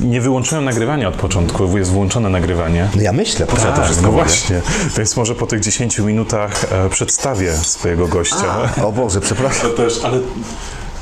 e, 0.00 0.06
nie 0.06 0.20
wyłączyłem 0.20 0.64
nagrywania 0.64 1.08
od 1.08 1.14
początku, 1.14 1.68
bo 1.68 1.78
jest 1.78 1.90
włączone 1.90 2.28
nagrywanie. 2.28 2.88
No 2.96 3.02
ja 3.02 3.12
myślę, 3.12 3.46
po 3.46 3.56
co 3.56 3.66
ja 3.66 3.70
to 3.70 3.76
Tak, 3.76 3.84
wszystko 3.84 4.06
no 4.06 4.12
właśnie. 4.12 4.60
Więc 4.96 5.16
może 5.16 5.34
po 5.34 5.46
tych 5.46 5.60
10 5.60 5.98
minutach 5.98 6.63
przedstawię 6.90 7.52
swojego 7.52 8.08
gościa. 8.08 8.74
O 8.84 8.92
Boże, 8.92 9.20
przepraszam. 9.20 9.70
To 9.70 9.76
też, 9.76 10.04
ale... 10.04 10.18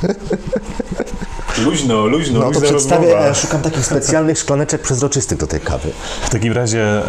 luźno, 1.57 2.05
luźno, 2.05 2.39
No 2.39 2.51
to 2.51 2.61
przedstawię, 2.61 3.05
rozmowa. 3.07 3.27
e, 3.29 3.35
szukam 3.35 3.61
takich 3.61 3.85
specjalnych 3.85 4.37
szklaneczek 4.37 4.81
przezroczystych 4.81 5.37
do 5.37 5.47
tej 5.47 5.59
kawy. 5.59 5.91
W 6.21 6.29
takim 6.29 6.53
razie 6.53 7.01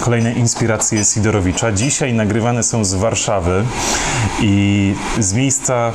kolejne 0.00 0.32
inspiracje 0.32 1.04
Sidorowicza. 1.04 1.72
Dzisiaj 1.72 2.14
nagrywane 2.14 2.62
są 2.62 2.84
z 2.84 2.94
Warszawy 2.94 3.64
i 4.40 4.94
z 5.18 5.32
miejsca 5.32 5.92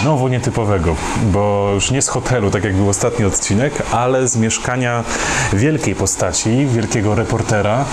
znowu 0.00 0.28
nietypowego, 0.28 0.96
bo 1.32 1.70
już 1.74 1.90
nie 1.90 2.02
z 2.02 2.08
hotelu, 2.08 2.50
tak 2.50 2.64
jak 2.64 2.76
był 2.76 2.88
ostatni 2.88 3.24
odcinek, 3.24 3.72
ale 3.92 4.28
z 4.28 4.36
mieszkania 4.36 5.04
wielkiej 5.52 5.94
postaci, 5.94 6.66
wielkiego 6.66 7.14
reportera 7.14 7.84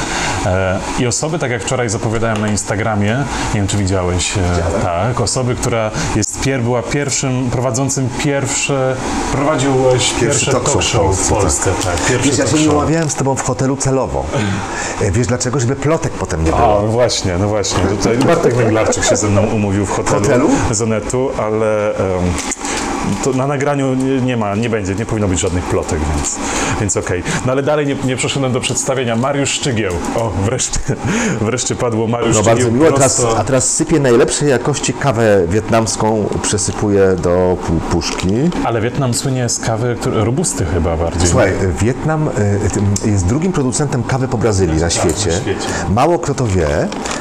e, 0.45 0.79
i 0.99 1.07
osoby, 1.07 1.39
tak 1.39 1.51
jak 1.51 1.63
wczoraj 1.63 1.89
zapowiadałem 1.89 2.37
na 2.41 2.47
Instagramie, 2.47 3.17
nie 3.53 3.59
wiem 3.59 3.67
czy 3.67 3.77
widziałeś, 3.77 4.37
e, 4.37 4.41
tak, 4.83 5.21
osoby, 5.21 5.55
która 5.55 5.91
jest 6.15 6.39
pier, 6.41 6.61
była 6.61 6.83
pierwszym, 6.83 7.49
prowadzącym 7.51 8.09
pierwsze, 8.23 8.95
prowadziłeś 9.55 10.13
pierwsze 10.13 10.51
talk 10.51 10.81
show, 10.81 11.15
w 11.17 11.29
Polsce, 11.29 11.71
tak, 11.83 11.95
pierwszy 11.95 12.29
Wiesz, 12.29 12.37
ja 12.37 12.47
się 12.47 12.57
nie 12.57 12.69
umawiałem 12.69 13.09
z 13.09 13.15
tobą 13.15 13.35
w 13.35 13.41
hotelu 13.41 13.77
celowo. 13.77 14.25
E, 15.01 15.11
Wiesz 15.11 15.27
dlaczego? 15.27 15.59
Żeby 15.59 15.75
plotek 15.75 16.13
potem 16.13 16.43
nie 16.43 16.51
było. 16.51 16.79
A, 16.79 16.81
no 16.81 16.87
właśnie, 16.87 17.37
no 17.37 17.47
właśnie. 17.47 17.79
Tutaj 17.83 18.17
Bartek 18.17 18.55
Węglarczyk 18.55 19.03
się 19.03 19.15
ze 19.15 19.27
mną 19.27 19.41
umówił 19.45 19.85
w 19.85 19.89
hotelu, 19.91 20.19
Hotelu? 20.21 20.49
z 20.71 20.81
Onetu, 20.81 21.29
ale 21.37 21.97
em, 21.97 22.05
to 23.23 23.31
na 23.33 23.47
nagraniu 23.47 23.93
nie, 23.95 24.21
nie 24.21 24.37
ma, 24.37 24.55
nie 24.55 24.69
będzie, 24.69 24.95
nie 24.95 25.05
powinno 25.05 25.27
być 25.27 25.39
żadnych 25.39 25.63
plotek, 25.63 25.99
więc, 26.15 26.35
więc 26.79 26.97
okej. 26.97 27.23
No 27.45 27.51
ale 27.51 27.63
dalej 27.63 27.87
nie, 27.87 27.95
nie 28.05 28.15
przeszedłem 28.15 28.53
do 28.53 28.59
przedstawienia. 28.59 29.15
Mariusz 29.15 29.49
Szczygieł. 29.49 29.93
O, 30.15 30.29
wreszcie, 30.45 30.79
wreszcie 31.41 31.75
padło 31.75 32.07
Mariusz 32.07 32.35
No 32.35 32.41
Szczygieł. 32.41 32.55
bardzo 32.55 32.71
miło, 32.71 32.91
teraz, 32.91 33.25
a 33.37 33.43
teraz 33.43 33.73
sypię 33.73 33.99
najlepszej 33.99 34.49
jakości 34.49 34.93
kawę 34.93 35.41
wietnamską, 35.49 36.29
przesypuję 36.41 37.15
do 37.23 37.57
pu- 37.67 37.79
puszki. 37.91 38.27
Ale 38.63 38.81
Wietnam 38.81 39.13
słynie 39.13 39.49
z 39.49 39.59
kawy, 39.59 39.95
które, 39.99 40.23
robusty 40.25 40.65
chyba 40.65 40.97
bardziej. 40.97 41.27
Słuchaj, 41.27 41.51
Wietnam 41.81 42.27
y, 43.05 43.09
jest 43.09 43.25
drugim 43.25 43.51
producentem 43.51 44.03
kawy 44.03 44.27
po 44.27 44.37
Brazylii 44.37 44.81
na 44.81 44.89
świecie. 44.89 45.31
świecie. 45.31 45.67
Mało 45.89 46.19
kto 46.19 46.33
to 46.35 46.47
wie, 46.47 46.67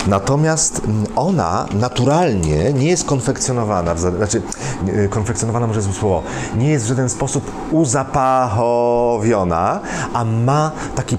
natomiast 0.06 0.80
mm, 0.84 1.04
ona 1.16 1.66
naturalnie 1.80 2.72
nie 2.72 2.86
jest 2.88 3.04
konfekcjonowana, 3.04 3.96
znaczy 3.96 4.42
y, 4.88 5.08
konfekcjonowana 5.08 5.66
może 5.74 5.82
złe 5.82 5.92
słowo, 5.92 6.22
nie 6.56 6.70
jest 6.70 6.84
w 6.84 6.88
żaden 6.88 7.08
sposób 7.08 7.50
uzapachowiona, 7.70 9.80
a 10.12 10.24
ma 10.24 10.70
taki 10.94 11.16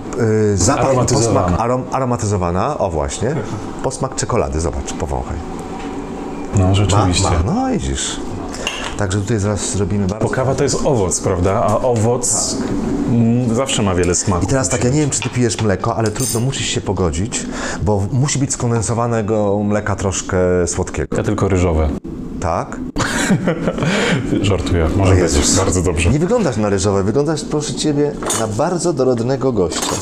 y, 0.54 0.58
zapach 0.58 1.04
i 1.04 1.08
posmak 1.14 1.52
arom, 1.58 1.84
aromatyzowana, 1.92 2.78
o 2.78 2.90
właśnie, 2.90 3.36
posmak 3.84 4.16
czekolady, 4.16 4.60
zobacz, 4.60 4.94
powąchaj. 4.94 5.38
No, 6.56 6.68
Ma, 6.68 6.74
rzeczywiście. 6.74 7.30
ma, 7.46 7.54
no 7.54 7.68
widzisz. 7.72 8.20
Także 8.98 9.22
tutaj 9.22 9.40
zaraz 9.40 9.72
zrobimy 9.72 10.08
bardzo... 10.08 10.26
Bo 10.26 10.32
kawa 10.32 10.56
to 10.56 10.64
jest 10.64 10.86
owoc, 10.86 11.22
prawda? 11.22 11.54
A 11.54 11.80
owoc 11.80 12.58
mm, 13.10 13.56
zawsze 13.56 13.84
ma 13.84 13.96
wiele 13.96 14.16
smaków. 14.16 14.44
I 14.44 14.48
teraz 14.48 14.70
tak, 14.70 14.84
ja 14.84 14.90
nie 14.90 15.02
wiem, 15.02 15.10
czy 15.10 15.22
ty 15.22 15.30
pijesz 15.30 15.62
mleko, 15.62 15.96
ale 15.96 16.12
trudno, 16.12 16.40
musisz 16.40 16.68
się 16.68 16.82
pogodzić, 16.82 17.46
bo 17.82 18.04
musi 18.12 18.40
być 18.40 18.54
skondensowanego 18.54 19.60
mleka 19.64 19.96
troszkę 19.96 20.38
słodkiego. 20.68 21.18
Ja 21.18 21.24
tylko 21.24 21.48
ryżowe. 21.48 21.90
Tak? 22.40 22.78
Żartuję, 24.42 24.90
może 24.98 25.16
być. 25.16 25.56
Bardzo 25.58 25.82
dobrze. 25.82 26.10
Nie 26.10 26.20
wyglądasz 26.20 26.58
na 26.58 26.70
ryżowe, 26.70 27.04
wyglądasz, 27.04 27.42
proszę 27.52 27.74
ciebie, 27.74 28.12
na 28.40 28.48
bardzo 28.48 28.94
dorodnego 28.94 29.52
gościa. 29.52 29.96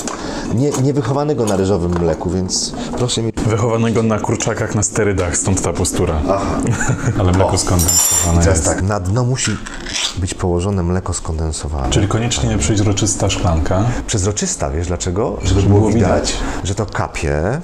Nie, 0.56 0.70
niewychowanego 0.84 1.46
na 1.46 1.56
ryżowym 1.56 1.92
mleku, 2.00 2.30
więc 2.30 2.74
proszę 2.98 3.22
mi... 3.22 3.32
Wychowanego 3.48 4.04
na 4.04 4.20
kurczakach 4.20 4.76
na 4.76 4.84
sterydach, 4.84 5.38
stąd 5.38 5.62
ta 5.62 5.74
postura. 5.74 6.22
Ale 7.20 7.32
mleko 7.32 7.58
skondensowane 7.58 8.42
Teraz 8.42 8.58
jest. 8.58 8.70
tak, 8.70 8.82
na 8.82 9.00
dno 9.00 9.24
musi 9.24 9.58
być 10.18 10.34
położone 10.34 10.84
mleko 10.84 11.14
skondensowane. 11.14 11.90
Czyli 11.90 12.08
koniecznie 12.08 12.58
przejrzysta 12.58 13.30
szklanka. 13.30 13.84
Przezroczysta, 14.08 14.70
wiesz 14.72 14.88
dlaczego? 14.88 15.38
Żeby, 15.44 15.62
Żeby 15.62 15.68
było 15.68 15.80
było 15.80 15.92
widać, 15.92 16.32
widać. 16.32 16.68
że 16.68 16.76
to 16.76 16.86
kapie. 16.86 17.62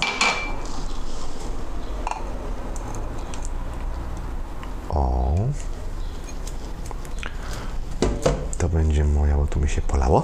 To 8.60 8.70
będzie 8.70 9.04
moja, 9.04 9.36
bo 9.38 9.48
tu 9.48 9.60
mi 9.60 9.70
się 9.70 9.82
polało. 9.82 10.24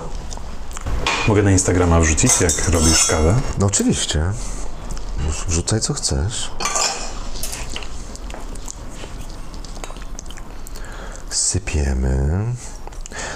Mogę 1.28 1.44
na 1.44 1.52
Instagrama 1.52 2.00
wrzucić, 2.00 2.32
jak 2.42 2.70
robisz 2.70 3.06
kawę. 3.06 3.36
No 3.60 3.66
oczywiście. 3.66 4.24
Wrz- 5.30 5.46
Wrzucaj 5.48 5.82
co 5.82 5.94
chcesz. 5.94 6.52
Sypiemy. 11.30 12.46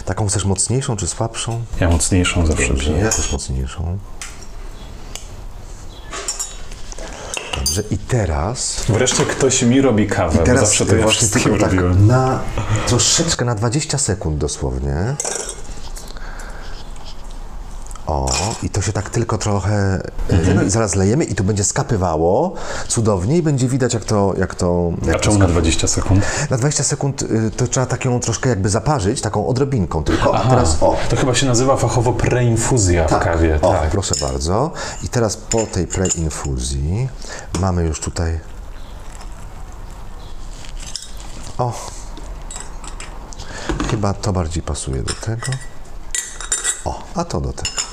Taką 0.05 0.27
chcesz 0.27 0.45
mocniejszą 0.45 0.95
czy 0.97 1.07
słabszą? 1.07 1.61
Ja 1.79 1.89
mocniejszą 1.89 2.45
zawsze 2.45 2.67
Dobrze, 2.67 2.91
ja 2.91 3.09
też 3.09 3.31
mocniejszą. 3.31 3.97
Dobrze, 7.69 7.83
i 7.91 7.97
teraz 7.97 8.83
Wreszcie 8.89 9.25
ktoś 9.25 9.61
mi 9.61 9.81
robi 9.81 10.07
kawę, 10.07 10.37
bo 10.37 10.43
Teraz 10.43 10.61
zawsze 10.61 10.85
to 10.85 10.95
ja 10.95 11.01
właśnie 11.03 11.27
tylko 11.27 11.49
tak, 11.49 11.61
robiłem. 11.61 12.07
na 12.07 12.39
troszeczkę, 12.87 13.45
na 13.45 13.55
20 13.55 13.97
sekund 13.97 14.37
dosłownie. 14.37 15.15
O, 18.09 18.29
i 18.63 18.69
to 18.69 18.81
się 18.81 18.93
tak 18.93 19.09
tylko 19.09 19.37
trochę. 19.37 20.01
Mhm. 20.29 20.55
No 20.55 20.61
i 20.63 20.69
zaraz 20.69 20.95
lejemy 20.95 21.23
i 21.23 21.35
to 21.35 21.43
będzie 21.43 21.63
skapywało 21.63 22.53
cudownie 22.87 23.37
i 23.37 23.41
będzie 23.43 23.67
widać, 23.67 23.93
jak 23.93 24.05
to. 24.05 24.33
Jak 24.37 24.55
to 24.55 24.91
jak 25.05 25.15
A 25.15 25.19
czemu 25.19 25.37
na 25.37 25.47
20 25.47 25.87
sekund? 25.87 26.25
na 26.49 26.57
20 26.57 26.83
sekund 26.83 27.21
y, 27.21 27.51
to 27.57 27.67
trzeba 27.67 27.85
tak 27.85 28.05
ją 28.05 28.19
troszkę 28.19 28.49
jakby 28.49 28.69
zaparzyć, 28.69 29.21
taką 29.21 29.47
odrobinką 29.47 30.03
tylko. 30.03 30.35
A 30.35 30.39
teraz 30.49 30.77
o. 30.83 30.95
To 31.09 31.15
chyba 31.15 31.35
się 31.35 31.45
nazywa 31.45 31.75
fachowo 31.77 32.13
preinfuzja 32.13 33.07
w 33.07 33.19
kawie. 33.19 33.59
O, 33.61 33.71
Tak. 33.73 33.89
proszę 33.89 34.15
bardzo. 34.21 34.71
I 35.03 35.09
teraz 35.09 35.37
po 35.37 35.65
tej 35.65 35.87
preinfuzji 35.87 37.09
mamy 37.59 37.83
już 37.83 37.99
tutaj. 37.99 38.39
O. 41.57 41.73
Chyba 43.91 44.13
to 44.13 44.33
bardziej 44.33 44.63
pasuje 44.63 45.03
do 45.03 45.13
tego. 45.13 45.47
O, 46.85 47.03
a 47.15 47.25
to 47.25 47.41
do 47.41 47.53
tego. 47.53 47.88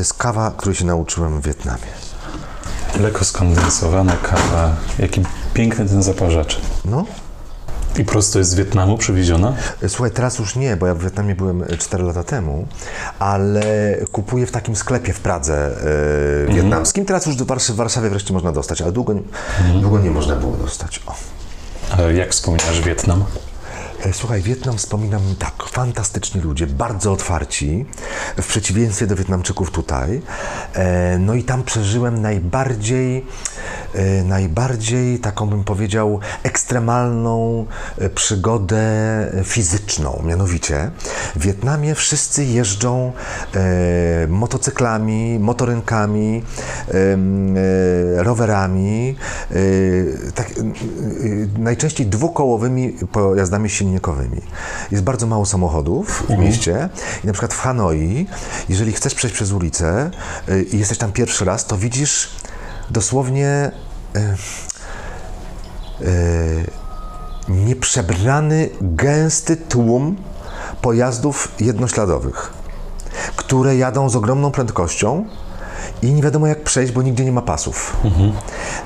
To 0.00 0.02
jest 0.02 0.14
kawa, 0.14 0.52
której 0.56 0.74
się 0.76 0.84
nauczyłem 0.84 1.40
w 1.40 1.46
Wietnamie. 1.46 1.86
Mleko 2.98 3.24
skondensowane, 3.24 4.16
kawa. 4.22 4.76
Jaki 4.98 5.22
piękny 5.54 5.86
ten 5.88 6.02
zaparzacz. 6.02 6.60
No. 6.84 7.04
I 7.98 8.04
prosto 8.04 8.38
jest 8.38 8.50
z 8.50 8.54
Wietnamu 8.54 8.98
przywieziona? 8.98 9.54
Słuchaj, 9.88 10.10
teraz 10.10 10.38
już 10.38 10.56
nie, 10.56 10.76
bo 10.76 10.86
ja 10.86 10.94
w 10.94 10.98
Wietnamie 11.02 11.34
byłem 11.34 11.64
4 11.78 12.04
lata 12.04 12.24
temu, 12.24 12.66
ale 13.18 13.96
kupuję 14.12 14.46
w 14.46 14.50
takim 14.50 14.76
sklepie 14.76 15.12
w 15.12 15.20
Pradze 15.20 15.76
e, 16.48 16.52
wietnamskim. 16.54 17.04
Teraz 17.04 17.26
już 17.26 17.36
do 17.36 17.44
Warszy- 17.44 17.72
w 17.72 17.76
Warszawie 17.76 18.10
wreszcie 18.10 18.32
można 18.34 18.52
dostać, 18.52 18.82
ale 18.82 18.92
długo, 18.92 19.12
nie- 19.12 19.22
długo 19.80 19.98
nie 19.98 20.10
można 20.10 20.36
było 20.36 20.56
dostać. 20.56 21.00
O. 21.06 21.14
Ale 21.98 22.14
jak 22.14 22.30
wspominasz 22.30 22.80
Wietnam? 22.80 23.24
E, 24.04 24.12
Słuchaj, 24.12 24.42
Wietnam 24.42 24.78
wspominam 24.78 25.20
tak, 25.38 25.54
fantastyczni 25.68 26.40
ludzie, 26.40 26.66
bardzo 26.66 27.12
otwarci, 27.12 27.86
w 28.36 28.46
przeciwieństwie 28.46 29.06
do 29.06 29.16
Wietnamczyków 29.16 29.70
tutaj. 29.70 30.22
E, 30.74 31.18
No 31.18 31.34
i 31.34 31.42
tam 31.42 31.64
przeżyłem 31.64 32.22
najbardziej, 32.22 33.26
e, 33.94 34.24
najbardziej 34.24 35.18
taką 35.18 35.46
bym 35.46 35.64
powiedział 35.64 36.20
ekstremalną 36.42 37.66
przygodę 38.14 38.80
fizyczną. 39.44 40.22
Mianowicie 40.24 40.90
w 41.36 41.42
Wietnamie 41.42 41.94
wszyscy 41.94 42.44
jeżdżą 42.44 43.12
motocyklami, 44.28 45.38
motorynkami, 45.38 46.42
rowerami, 48.16 49.16
tak, 50.34 50.50
najczęściej 51.58 52.06
dwukołowymi 52.06 52.92
pojazdami 53.12 53.70
silnikowymi. 53.70 53.89
Jest 54.90 55.04
bardzo 55.04 55.26
mało 55.26 55.46
samochodów 55.46 56.22
w 56.28 56.38
mieście 56.38 56.88
i 57.24 57.26
na 57.26 57.32
przykład 57.32 57.54
w 57.54 57.60
Hanoi, 57.60 58.26
jeżeli 58.68 58.92
chcesz 58.92 59.14
przejść 59.14 59.36
przez 59.36 59.52
ulicę 59.52 60.10
e, 60.48 60.62
i 60.62 60.78
jesteś 60.78 60.98
tam 60.98 61.12
pierwszy 61.12 61.44
raz, 61.44 61.66
to 61.66 61.76
widzisz 61.76 62.30
dosłownie 62.90 63.70
e, 64.16 64.36
nieprzebrany, 67.48 68.68
gęsty 68.80 69.56
tłum 69.56 70.16
pojazdów 70.82 71.48
jednośladowych, 71.60 72.52
które 73.36 73.76
jadą 73.76 74.08
z 74.08 74.16
ogromną 74.16 74.50
prędkością 74.50 75.24
i 76.02 76.12
nie 76.12 76.22
wiadomo 76.22 76.46
jak 76.46 76.62
przejść, 76.62 76.92
bo 76.92 77.02
nigdzie 77.02 77.24
nie 77.24 77.32
ma 77.32 77.42
pasów. 77.42 77.96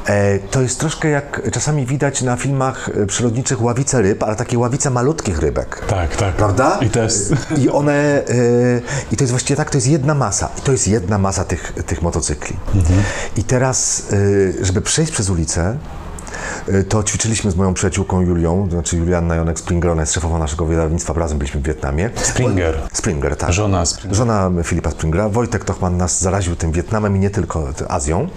E, 0.07 0.39
to 0.39 0.63
jest 0.63 0.81
troszkę 0.81 1.09
jak 1.09 1.51
czasami 1.53 1.87
widać 1.87 2.23
na 2.23 2.37
filmach 2.37 2.91
e, 3.03 3.07
przyrodniczych 3.07 3.63
ławice 3.63 4.03
ryb, 4.03 4.23
ale 4.23 4.37
takie 4.37 4.59
ławice 4.59 4.91
malutkich 4.91 5.39
rybek. 5.39 5.85
Tak, 5.87 6.17
tak. 6.17 6.35
Prawda? 6.35 6.79
I 6.83 6.91
to 6.91 7.03
jest... 7.03 7.35
I 7.57 7.71
one, 7.71 7.93
e, 7.93 8.25
i 9.13 9.17
to 9.17 9.25
jest 9.25 9.31
właściwie 9.31 9.57
tak, 9.57 9.71
to 9.71 9.77
jest 9.77 9.87
jedna 9.87 10.15
masa. 10.15 10.49
I 10.59 10.61
to 10.61 10.73
jest 10.73 10.89
jedna 10.89 11.19
masa 11.19 11.45
tych, 11.45 11.73
tych 11.87 12.03
motocykli. 12.03 12.57
I 13.37 13.45
teraz, 13.45 14.03
e, 14.61 14.65
żeby 14.65 14.81
przejść 14.81 15.13
przez 15.13 15.31
ulicę, 15.31 15.63
e, 15.63 16.04
to 16.89 17.03
ćwiczyliśmy 17.03 17.51
z 17.51 17.57
moją 17.57 17.75
przyjaciółką 17.75 18.21
Julią, 18.21 18.65
to 18.65 18.71
znaczy 18.71 18.97
Julianna 18.97 19.35
Jonek 19.35 19.59
Springer, 19.59 19.91
ona 19.91 20.03
jest 20.03 20.13
szefową 20.13 20.39
naszego 20.39 20.67
wydawnictwa, 20.67 21.13
razem 21.13 21.39
byliśmy 21.39 21.61
w 21.61 21.65
Wietnamie. 21.65 22.11
Springer. 22.15 22.81
Springer, 22.93 23.37
tak. 23.37 23.53
Żona 23.53 23.87
Springera. 23.87 24.19
Żona 24.19 24.51
Filipa 24.65 24.91
Springera. 24.91 25.29
Wojtek 25.29 25.65
Tochman 25.65 25.97
nas 25.97 26.21
zaraził 26.21 26.57
tym 26.57 26.73
Wietnamem 26.73 27.17
i 27.17 27.19
nie 27.19 27.31
tylko 27.31 27.69
Azją 27.89 28.29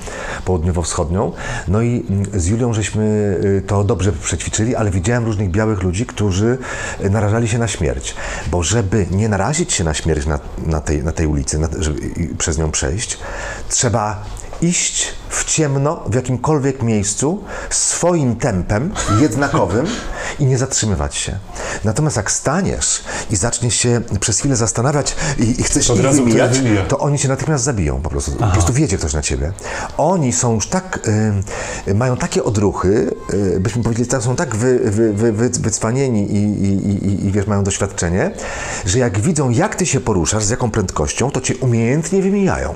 południowo-wschodnią. 0.45 1.31
No 1.67 1.81
i 1.81 2.05
mm, 2.09 2.25
z 2.33 2.47
Julią 2.47 2.73
żeśmy 2.73 3.03
y, 3.43 3.63
to 3.67 3.83
dobrze 3.83 4.11
przećwiczyli, 4.11 4.75
ale 4.75 4.91
widziałem 4.91 5.25
różnych 5.25 5.51
białych 5.51 5.83
ludzi, 5.83 6.05
którzy 6.05 6.57
y, 7.01 7.09
narażali 7.09 7.47
się 7.47 7.57
na 7.57 7.67
śmierć. 7.67 8.15
Bo 8.51 8.63
żeby 8.63 9.05
nie 9.11 9.29
narazić 9.29 9.73
się 9.73 9.83
na 9.83 9.93
śmierć 9.93 10.25
na, 10.25 10.39
na, 10.65 10.81
tej, 10.81 11.03
na 11.03 11.11
tej 11.11 11.27
ulicy, 11.27 11.59
na, 11.59 11.67
żeby 11.79 12.01
przez 12.37 12.57
nią 12.57 12.71
przejść, 12.71 13.19
trzeba 13.69 14.23
iść 14.61 15.13
w 15.29 15.45
ciemno 15.45 16.03
w 16.07 16.15
jakimkolwiek 16.15 16.83
miejscu 16.83 17.43
swoim 17.69 18.35
tempem 18.35 18.93
jednakowym 19.21 19.85
i 20.39 20.45
nie 20.45 20.57
zatrzymywać 20.57 21.15
się. 21.15 21.37
Natomiast 21.83 22.17
jak 22.17 22.31
staniesz 22.31 23.03
i 23.31 23.35
zaczniesz 23.35 23.75
się 23.75 24.01
przez 24.19 24.39
chwilę 24.39 24.55
zastanawiać 24.55 25.15
i, 25.39 25.61
i 25.61 25.63
chcesz 25.63 25.89
ich 25.89 26.01
wymijać, 26.01 26.59
to 26.87 26.99
oni 26.99 27.19
się 27.19 27.27
natychmiast 27.27 27.63
zabiją 27.63 28.01
po 28.01 28.09
prostu. 28.09 28.31
Po 28.31 28.47
prostu 28.47 28.73
wiedzie 28.73 28.97
ktoś 28.97 29.13
na 29.13 29.21
ciebie. 29.21 29.51
Oni 29.97 30.33
są 30.33 30.53
już 30.53 30.67
tak, 30.67 30.99
y, 31.87 31.93
mają 31.95 32.17
takie 32.17 32.43
odruchy, 32.43 33.15
y, 33.33 33.59
byśmy 33.59 33.83
powiedzieli, 33.83 34.09
są 34.21 34.35
tak 34.35 34.55
wy, 34.55 34.79
wy, 34.79 35.13
wy, 35.13 35.31
wy, 35.31 35.49
wycwanieni 35.49 36.31
i, 36.31 36.63
i, 36.63 37.07
i, 37.07 37.25
i 37.25 37.31
wiesz, 37.31 37.47
mają 37.47 37.63
doświadczenie, 37.63 38.31
że 38.85 38.99
jak 38.99 39.19
widzą, 39.19 39.49
jak 39.49 39.75
ty 39.75 39.85
się 39.85 39.99
poruszasz, 39.99 40.43
z 40.43 40.49
jaką 40.49 40.71
prędkością, 40.71 41.31
to 41.31 41.41
cię 41.41 41.57
umiejętnie 41.57 42.21
wymijają. 42.21 42.73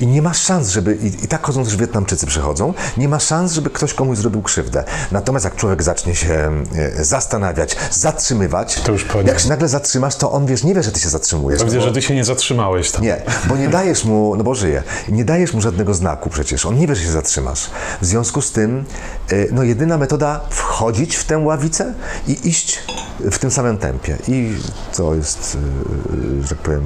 I 0.00 0.06
nie 0.06 0.22
ma 0.22 0.34
szans, 0.34 0.68
żeby, 0.68 0.94
i, 0.94 1.24
i 1.24 1.28
tak 1.28 1.46
chodzą 1.46 1.64
też 1.64 1.76
Wietnamczycy 1.76 2.26
przechodzą, 2.26 2.74
nie 2.96 3.08
ma 3.08 3.18
szans, 3.20 3.52
żeby 3.52 3.70
ktoś 3.70 3.94
komuś 3.94 4.18
zrobił 4.18 4.42
krzywdę. 4.42 4.84
Natomiast 5.12 5.44
jak 5.44 5.56
człowiek 5.56 5.82
zacznie 5.82 6.14
się 6.14 6.50
e, 6.74 7.04
zastanawiać, 7.04 7.76
zatrzymywać, 7.90 8.74
To 8.84 8.92
już 8.92 9.04
po 9.04 9.20
jak 9.22 9.40
się 9.40 9.48
nagle 9.48 9.68
zatrzymasz, 9.68 10.16
to 10.16 10.32
on 10.32 10.46
wiesz, 10.46 10.64
nie 10.64 10.74
wie, 10.74 10.82
że 10.82 10.92
ty 10.92 11.00
się 11.00 11.08
zatrzymujesz. 11.08 11.64
Widzę, 11.64 11.76
no 11.76 11.82
bo- 11.82 11.88
że 11.88 11.94
ty 11.94 12.02
się 12.02 12.14
nie 12.14 12.24
zatrzymałeś 12.24 12.90
tam. 12.90 13.02
nie, 13.02 13.22
bo 13.48 13.56
nie 13.56 13.68
dajesz 13.68 14.04
mu, 14.04 14.36
no 14.36 14.44
bo 14.44 14.54
żyje, 14.54 14.82
nie 15.08 15.24
dajesz 15.24 15.52
mu 15.54 15.60
żadnego 15.60 15.94
znaku 15.94 16.30
przecież, 16.30 16.66
on 16.66 16.78
nie 16.78 16.86
wie, 16.86 16.94
że 16.96 17.02
się 17.02 17.10
zatrzymasz. 17.12 17.70
W 18.00 18.06
związku 18.06 18.42
z 18.42 18.52
tym, 18.52 18.84
y, 19.32 19.48
no 19.52 19.62
jedyna 19.62 19.98
metoda 19.98 20.40
wchodzić 20.50 21.16
w 21.16 21.24
tę 21.24 21.38
ławicę 21.38 21.94
i 22.26 22.48
iść 22.48 22.78
w 23.20 23.38
tym 23.38 23.50
samym 23.50 23.78
tempie. 23.78 24.16
I 24.28 24.54
to 24.96 25.14
jest, 25.14 25.58
y, 26.40 26.42
że 26.42 26.48
tak 26.48 26.58
powiem, 26.58 26.82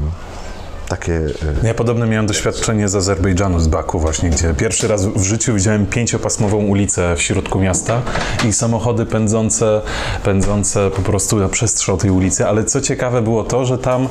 takie... 0.88 1.12
y, 1.12 1.34
Ja 1.62 1.74
podobne 1.74 2.06
miałem 2.06 2.26
doświadczenie 2.26 2.88
z 2.88 2.94
Azerbejdżanu, 2.94 3.60
z 3.60 3.68
Baku 3.68 4.00
właśnie, 4.00 4.30
gdzie 4.30 4.54
pierwszy 4.54 4.88
raz 4.88 5.06
w 5.06 5.22
życiu 5.22 5.54
widziałem 5.54 5.86
pięciopasmową 5.86 6.56
ulicę 6.56 7.14
w 7.16 7.22
środku 7.22 7.58
miasta 7.60 8.02
i 8.48 8.52
samochody 8.52 9.06
pędzące, 9.06 9.80
pędzące 10.24 10.90
po 10.90 11.02
prostu 11.02 11.36
na 11.36 11.48
przestrzał 11.48 11.96
tej 11.96 12.10
ulicy, 12.10 12.46
ale 12.46 12.64
co 12.64 12.80
ciekawe 12.80 13.22
było 13.22 13.44
to, 13.44 13.64
że 13.64 13.78
tam 13.78 14.08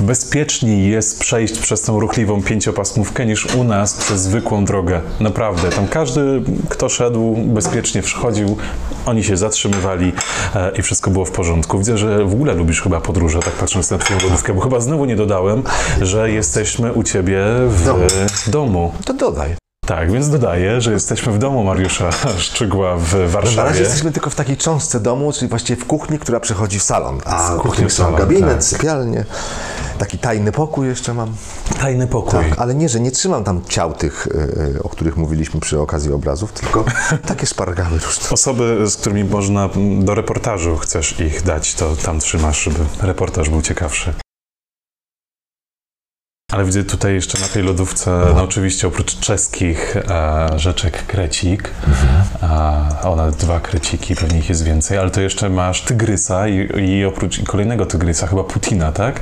bezpieczniej 0.00 0.90
jest 0.90 1.20
przejść 1.20 1.58
przez 1.58 1.82
tą 1.82 2.00
ruchliwą 2.00 2.42
pięciopasmówkę 2.42 3.26
niż 3.26 3.54
u 3.54 3.64
nas 3.64 3.94
przez 3.94 4.20
zwykłą 4.20 4.64
drogę. 4.64 5.00
Naprawdę, 5.20 5.70
tam 5.70 5.88
każdy, 5.88 6.42
kto 6.68 6.88
szedł, 6.88 7.36
bezpiecznie 7.36 8.02
wchodził, 8.02 8.56
oni 9.06 9.24
się 9.24 9.36
zatrzymywali 9.36 10.12
e, 10.54 10.72
i 10.78 10.82
wszystko 10.82 11.10
było 11.10 11.24
w 11.24 11.30
porządku. 11.30 11.78
Widzę, 11.78 11.98
że 11.98 12.24
w 12.24 12.32
ogóle 12.32 12.54
lubisz 12.54 12.82
chyba 12.82 13.00
podróże, 13.00 13.38
tak 13.38 13.52
patrząc 13.52 13.90
na 13.90 13.98
twoją 13.98 14.20
lodówkę, 14.20 14.54
bo 14.54 14.60
chyba 14.60 14.80
znowu 14.80 15.04
nie 15.04 15.16
dodałem, 15.16 15.62
że 16.00 16.25
jesteśmy 16.34 16.92
u 16.92 17.02
ciebie 17.02 17.44
w 17.68 17.84
Domu. 17.84 18.06
domu. 18.46 18.92
To 19.04 19.14
dodaj. 19.14 19.56
Tak, 19.86 20.12
więc 20.12 20.30
dodaję, 20.30 20.80
że 20.80 20.92
jesteśmy 20.92 21.32
w 21.32 21.38
domu 21.38 21.64
Mariusza 21.64 22.10
Szczygła 22.38 22.96
w 22.96 23.12
Na 23.12 23.18
razie 23.18 23.26
Warszawie. 23.32 23.80
jesteśmy 23.80 24.12
tylko 24.12 24.30
w 24.30 24.34
takiej 24.34 24.56
cząstce 24.56 25.00
domu, 25.00 25.32
czyli 25.32 25.48
właściwie 25.48 25.82
w 25.82 25.86
kuchni, 25.86 26.18
która 26.18 26.40
przechodzi 26.40 26.78
w 26.78 26.82
salon. 26.82 27.20
A 27.24 27.54
W 27.56 27.60
kuchni 27.60 27.90
są 27.90 28.04
salon, 28.04 28.14
gabinet, 28.20 28.50
tak. 28.54 28.64
sypialnie. 28.64 29.24
Taki 29.98 30.18
tajny 30.18 30.52
pokój 30.52 30.88
jeszcze 30.88 31.14
mam. 31.14 31.34
Tajny 31.80 32.06
pokój. 32.06 32.40
Tak, 32.50 32.58
ale 32.58 32.74
nie, 32.74 32.88
że 32.88 33.00
nie 33.00 33.10
trzymam 33.10 33.44
tam 33.44 33.60
ciał 33.68 33.92
tych, 33.92 34.26
y, 34.26 34.30
y, 34.76 34.82
o 34.82 34.88
których 34.88 35.16
mówiliśmy 35.16 35.60
przy 35.60 35.80
okazji 35.80 36.12
obrazów, 36.12 36.52
tylko 36.52 36.84
takie 37.28 37.46
szpargały 37.46 37.98
różne. 37.98 38.30
Osoby, 38.30 38.90
z 38.90 38.96
którymi 38.96 39.24
można 39.24 39.64
mm, 39.64 40.04
do 40.04 40.14
reportażu 40.14 40.76
chcesz 40.76 41.20
ich 41.20 41.42
dać, 41.42 41.74
to 41.74 41.96
tam 41.96 42.20
trzymasz, 42.20 42.62
żeby 42.62 42.78
reportaż 43.02 43.50
był 43.50 43.62
ciekawszy. 43.62 44.14
Ale 46.52 46.64
widzę 46.64 46.84
tutaj 46.84 47.14
jeszcze 47.14 47.38
na 47.40 47.46
tej 47.48 47.62
lodówce, 47.62 48.10
no 48.34 48.42
oczywiście 48.42 48.88
oprócz 48.88 49.18
czeskich 49.20 49.96
e, 49.96 50.48
rzeczek 50.58 51.06
krecik, 51.06 51.70
a 52.42 52.84
one 53.02 53.30
dwa 53.32 53.60
kreciki, 53.60 54.16
pewnie 54.16 54.38
ich 54.38 54.48
jest 54.48 54.64
więcej, 54.64 54.98
ale 54.98 55.10
to 55.10 55.20
jeszcze 55.20 55.48
masz 55.48 55.82
tygrysa 55.82 56.48
i, 56.48 56.68
i 56.80 57.04
oprócz 57.04 57.38
i 57.38 57.44
kolejnego 57.44 57.86
tygrysa, 57.86 58.26
chyba 58.26 58.44
Putina, 58.44 58.92
tak? 58.92 59.20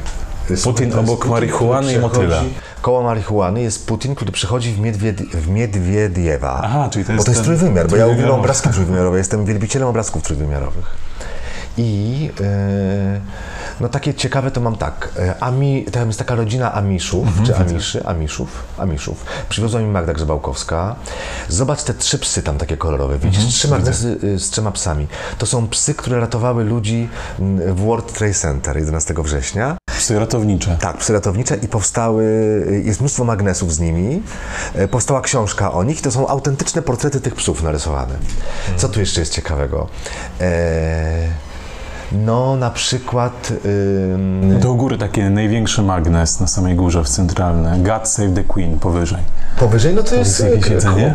Putin 0.64 0.92
obok 0.94 1.16
Putin, 1.18 1.30
marihuany 1.30 1.92
i 1.92 1.98
motyla. 1.98 2.36
przechodzi- 2.36 2.54
Koło 2.82 3.02
marihuany 3.02 3.62
jest 3.62 3.86
Putin, 3.86 4.14
który 4.14 4.32
przychodzi 4.32 4.72
w, 4.72 4.78
Miedwied, 4.80 5.20
w 5.22 5.48
Miedwiediewa. 5.48 6.60
Aha, 6.64 6.88
czyli 6.92 7.04
to 7.04 7.12
jest 7.12 7.20
Bo 7.20 7.24
to 7.24 7.30
jest 7.30 7.40
ten 7.40 7.44
trójwymiar, 7.56 7.88
bo 7.88 7.96
ja 7.96 8.06
uwielbiam 8.06 8.40
obrazki 8.40 8.68
trójwymiarowe, 8.68 9.18
jestem 9.18 9.44
wielbicielem 9.44 9.88
obrazków 9.88 10.22
trójwymiarowych. 10.22 10.86
I 11.78 12.30
e, 12.40 13.20
no 13.80 13.88
takie 13.88 14.14
ciekawe 14.14 14.50
to 14.50 14.60
mam 14.60 14.76
tak. 14.76 15.08
E, 15.18 15.34
Ami, 15.40 15.84
tam 15.92 16.06
jest 16.06 16.18
taka 16.18 16.34
rodzina 16.34 16.72
Amiszów, 16.74 17.26
Mhm, 17.28 17.46
czy 17.46 17.56
Amiszy, 17.56 18.06
Amiszów, 18.06 18.64
Amiszów. 18.78 19.24
Przywiozła 19.48 19.80
mi 19.80 19.86
Magda 19.86 20.12
Grzebałkowska. 20.12 20.96
Zobacz 21.48 21.82
te 21.82 21.94
trzy 21.94 22.18
psy 22.18 22.42
tam 22.42 22.58
takie 22.58 22.76
kolorowe, 22.76 23.18
widzisz? 23.18 23.38
Mhm, 23.38 23.52
trzy 23.52 23.68
magnesy 23.68 24.18
y, 24.24 24.38
z 24.38 24.50
trzema 24.50 24.72
psami. 24.72 25.06
To 25.38 25.46
są 25.46 25.68
psy, 25.68 25.94
które 25.94 26.20
ratowały 26.20 26.64
ludzi 26.64 27.08
mm, 27.40 27.74
w 27.74 27.80
World 27.80 28.12
Trade 28.12 28.34
Center 28.34 28.76
11 28.76 29.14
września. 29.18 29.76
Psy 29.98 30.18
ratownicze. 30.18 30.76
Tak, 30.80 30.98
psy 30.98 31.12
ratownicze 31.12 31.56
i 31.56 31.68
powstały, 31.68 32.24
jest 32.84 33.00
mnóstwo 33.00 33.24
magnesów 33.24 33.74
z 33.74 33.80
nimi, 33.80 34.22
e, 34.74 34.88
powstała 34.88 35.20
książka 35.20 35.72
o 35.72 35.82
nich 35.84 35.98
i 35.98 36.02
to 36.02 36.10
są 36.10 36.28
autentyczne 36.28 36.82
portrety 36.82 37.20
tych 37.20 37.34
psów 37.34 37.62
narysowane. 37.62 38.14
Co 38.76 38.88
tu 38.88 39.00
jeszcze 39.00 39.20
jest 39.20 39.32
ciekawego? 39.32 39.88
E, 40.40 41.28
no, 42.14 42.56
na 42.56 42.70
przykład... 42.70 43.52
ym, 44.14 44.58
Do 44.60 44.74
góry 44.74 44.98
taki 44.98 45.20
największy 45.22 45.82
magnes 45.82 46.40
na 46.40 46.46
samej 46.46 46.74
górze 46.74 47.04
w 47.04 47.08
centralne. 47.08 47.78
God 47.78 48.08
Save 48.08 48.34
the 48.34 48.44
Queen 48.44 48.78
powyżej. 48.78 49.18
Powyżej, 49.58 49.94
no 49.94 50.02
to 50.02 50.14
jest 50.14 50.40
jest 50.40 50.54
jakieś 50.54 50.70
e, 50.70 50.74
jedzenie? 50.74 51.14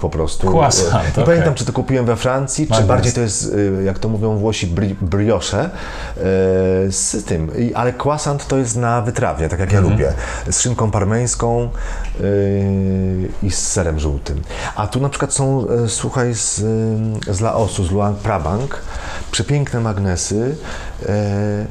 po 0.00 0.10
prostu. 0.10 0.46
E, 0.48 0.50
Nie 1.04 1.10
okej. 1.12 1.24
pamiętam, 1.24 1.54
czy 1.54 1.64
to 1.64 1.72
kupiłem 1.72 2.06
we 2.06 2.16
Francji, 2.16 2.64
czy 2.66 2.70
Magnes. 2.70 2.88
bardziej 2.88 3.12
to 3.12 3.20
jest, 3.20 3.54
e, 3.80 3.82
jak 3.82 3.98
to 3.98 4.08
mówią 4.08 4.36
Włosi, 4.36 4.68
bri- 4.68 4.94
brioche 5.00 5.60
e, 5.64 5.70
z 6.90 7.24
tym. 7.26 7.50
Ale 7.74 7.92
croissant 8.04 8.46
to 8.46 8.56
jest 8.56 8.76
na 8.76 9.02
wytrawie, 9.02 9.48
tak 9.48 9.60
jak 9.60 9.72
ja 9.72 9.78
Mhm. 9.78 9.92
lubię. 9.98 10.12
Z 10.50 10.60
szynką 10.60 10.90
parmeńską 10.90 11.62
e, 11.62 11.68
i 13.42 13.50
z 13.50 13.58
serem 13.68 14.00
żółtym. 14.00 14.42
A 14.76 14.86
tu 14.86 15.00
na 15.00 15.08
przykład 15.08 15.32
są, 15.32 15.66
e, 15.68 15.88
słuchaj, 15.88 16.34
z, 16.34 16.54
z 17.30 17.40
Laosu, 17.40 17.84
z 17.84 17.90
Luang 17.90 18.18
Prabang, 18.18 18.80
przepiękne 19.30 19.80
magnesy 19.80 20.39
e, 21.06 21.66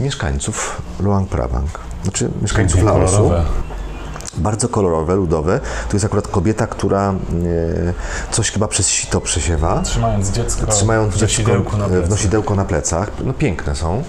mieszkańców 0.00 0.82
Luang 1.00 1.28
Prabang. 1.28 1.68
Znaczy 2.02 2.30
mieszkańców 2.42 2.82
Laosu 2.82 3.16
kolorowe. 3.16 3.44
bardzo 4.36 4.68
kolorowe, 4.68 5.14
ludowe. 5.14 5.60
To 5.88 5.92
jest 5.96 6.04
akurat 6.04 6.28
kobieta, 6.28 6.66
która 6.66 7.10
e, 7.10 7.14
coś 8.30 8.50
chyba 8.50 8.68
przez 8.68 8.88
sito 8.88 9.20
przesiewa, 9.20 9.82
Trzymając 9.82 10.30
dziecko 10.30 10.66
trzymając 10.66 11.14
w 11.14 11.18
dziecko 11.18 11.42
nosidełku 11.42 11.76
na 11.76 11.84
e, 11.84 11.88
w 11.88 11.90
plecach. 11.90 12.10
nosidełko 12.10 12.54
na 12.54 12.64
plecach. 12.64 13.10
No 13.24 13.32
piękne 13.32 13.76
są. 13.76 14.02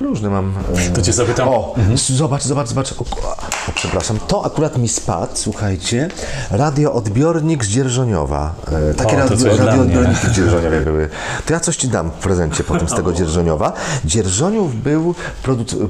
Różne 0.00 0.30
mam. 0.30 0.54
e, 0.88 0.90
To 0.90 1.02
cię 1.02 1.12
zapytam. 1.12 1.48
O, 1.48 1.74
zobacz, 1.96 2.42
zobacz, 2.42 2.68
zobacz. 2.68 2.92
O, 2.92 3.00
o, 3.00 3.36
przepraszam. 3.74 4.18
To 4.28 4.44
akurat 4.46 4.78
mi 4.78 4.88
spadł, 4.88 5.32
słuchajcie. 5.34 6.08
Radioodbiornik 6.50 7.64
z 7.64 7.68
Dzierżoniowa. 7.68 8.54
E, 8.90 8.94
takie 8.94 9.16
O, 9.16 9.18
radio, 9.18 9.56
radioodbiorniki 9.56 10.26
w 10.26 10.30
Dzierżoniowie 10.32 10.80
były. 10.80 11.08
To 11.46 11.52
ja 11.52 11.60
coś 11.60 11.76
ci 11.76 11.88
dam 11.88 12.10
w 12.10 12.14
prezencie 12.14 12.64
potem 12.64 12.88
z 12.88 12.94
tego 12.94 13.12
Dzierżoniowa. 13.12 13.72
Dzierżoniów 14.04 14.82
był, 14.82 15.14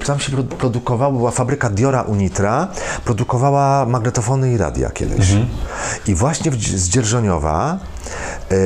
tam 0.07 0.21
się 0.21 0.33
produ- 0.33 0.57
produkowało, 0.57 1.13
była 1.13 1.31
fabryka 1.31 1.71
Diora 1.71 2.03
Unitra, 2.03 2.69
produkowała 3.05 3.87
magnetofony 3.87 4.53
i 4.53 4.57
radia 4.57 4.91
kiedyś. 4.91 5.27
I 6.07 6.15
właśnie 6.15 6.51
w, 6.51 6.63
z 6.63 6.89
Dzierżoniowa 6.89 7.79
e, 8.51 8.57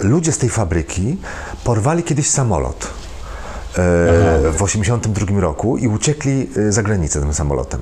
ludzie 0.00 0.32
z 0.32 0.38
tej 0.38 0.48
fabryki 0.50 1.18
porwali 1.64 2.02
kiedyś 2.02 2.30
samolot 2.30 2.86
w 4.52 4.62
82 4.62 5.40
roku 5.40 5.76
i 5.76 5.88
uciekli 5.88 6.50
e, 6.56 6.72
za 6.72 6.82
granicę 6.82 7.20
tym 7.20 7.34
samolotem. 7.34 7.80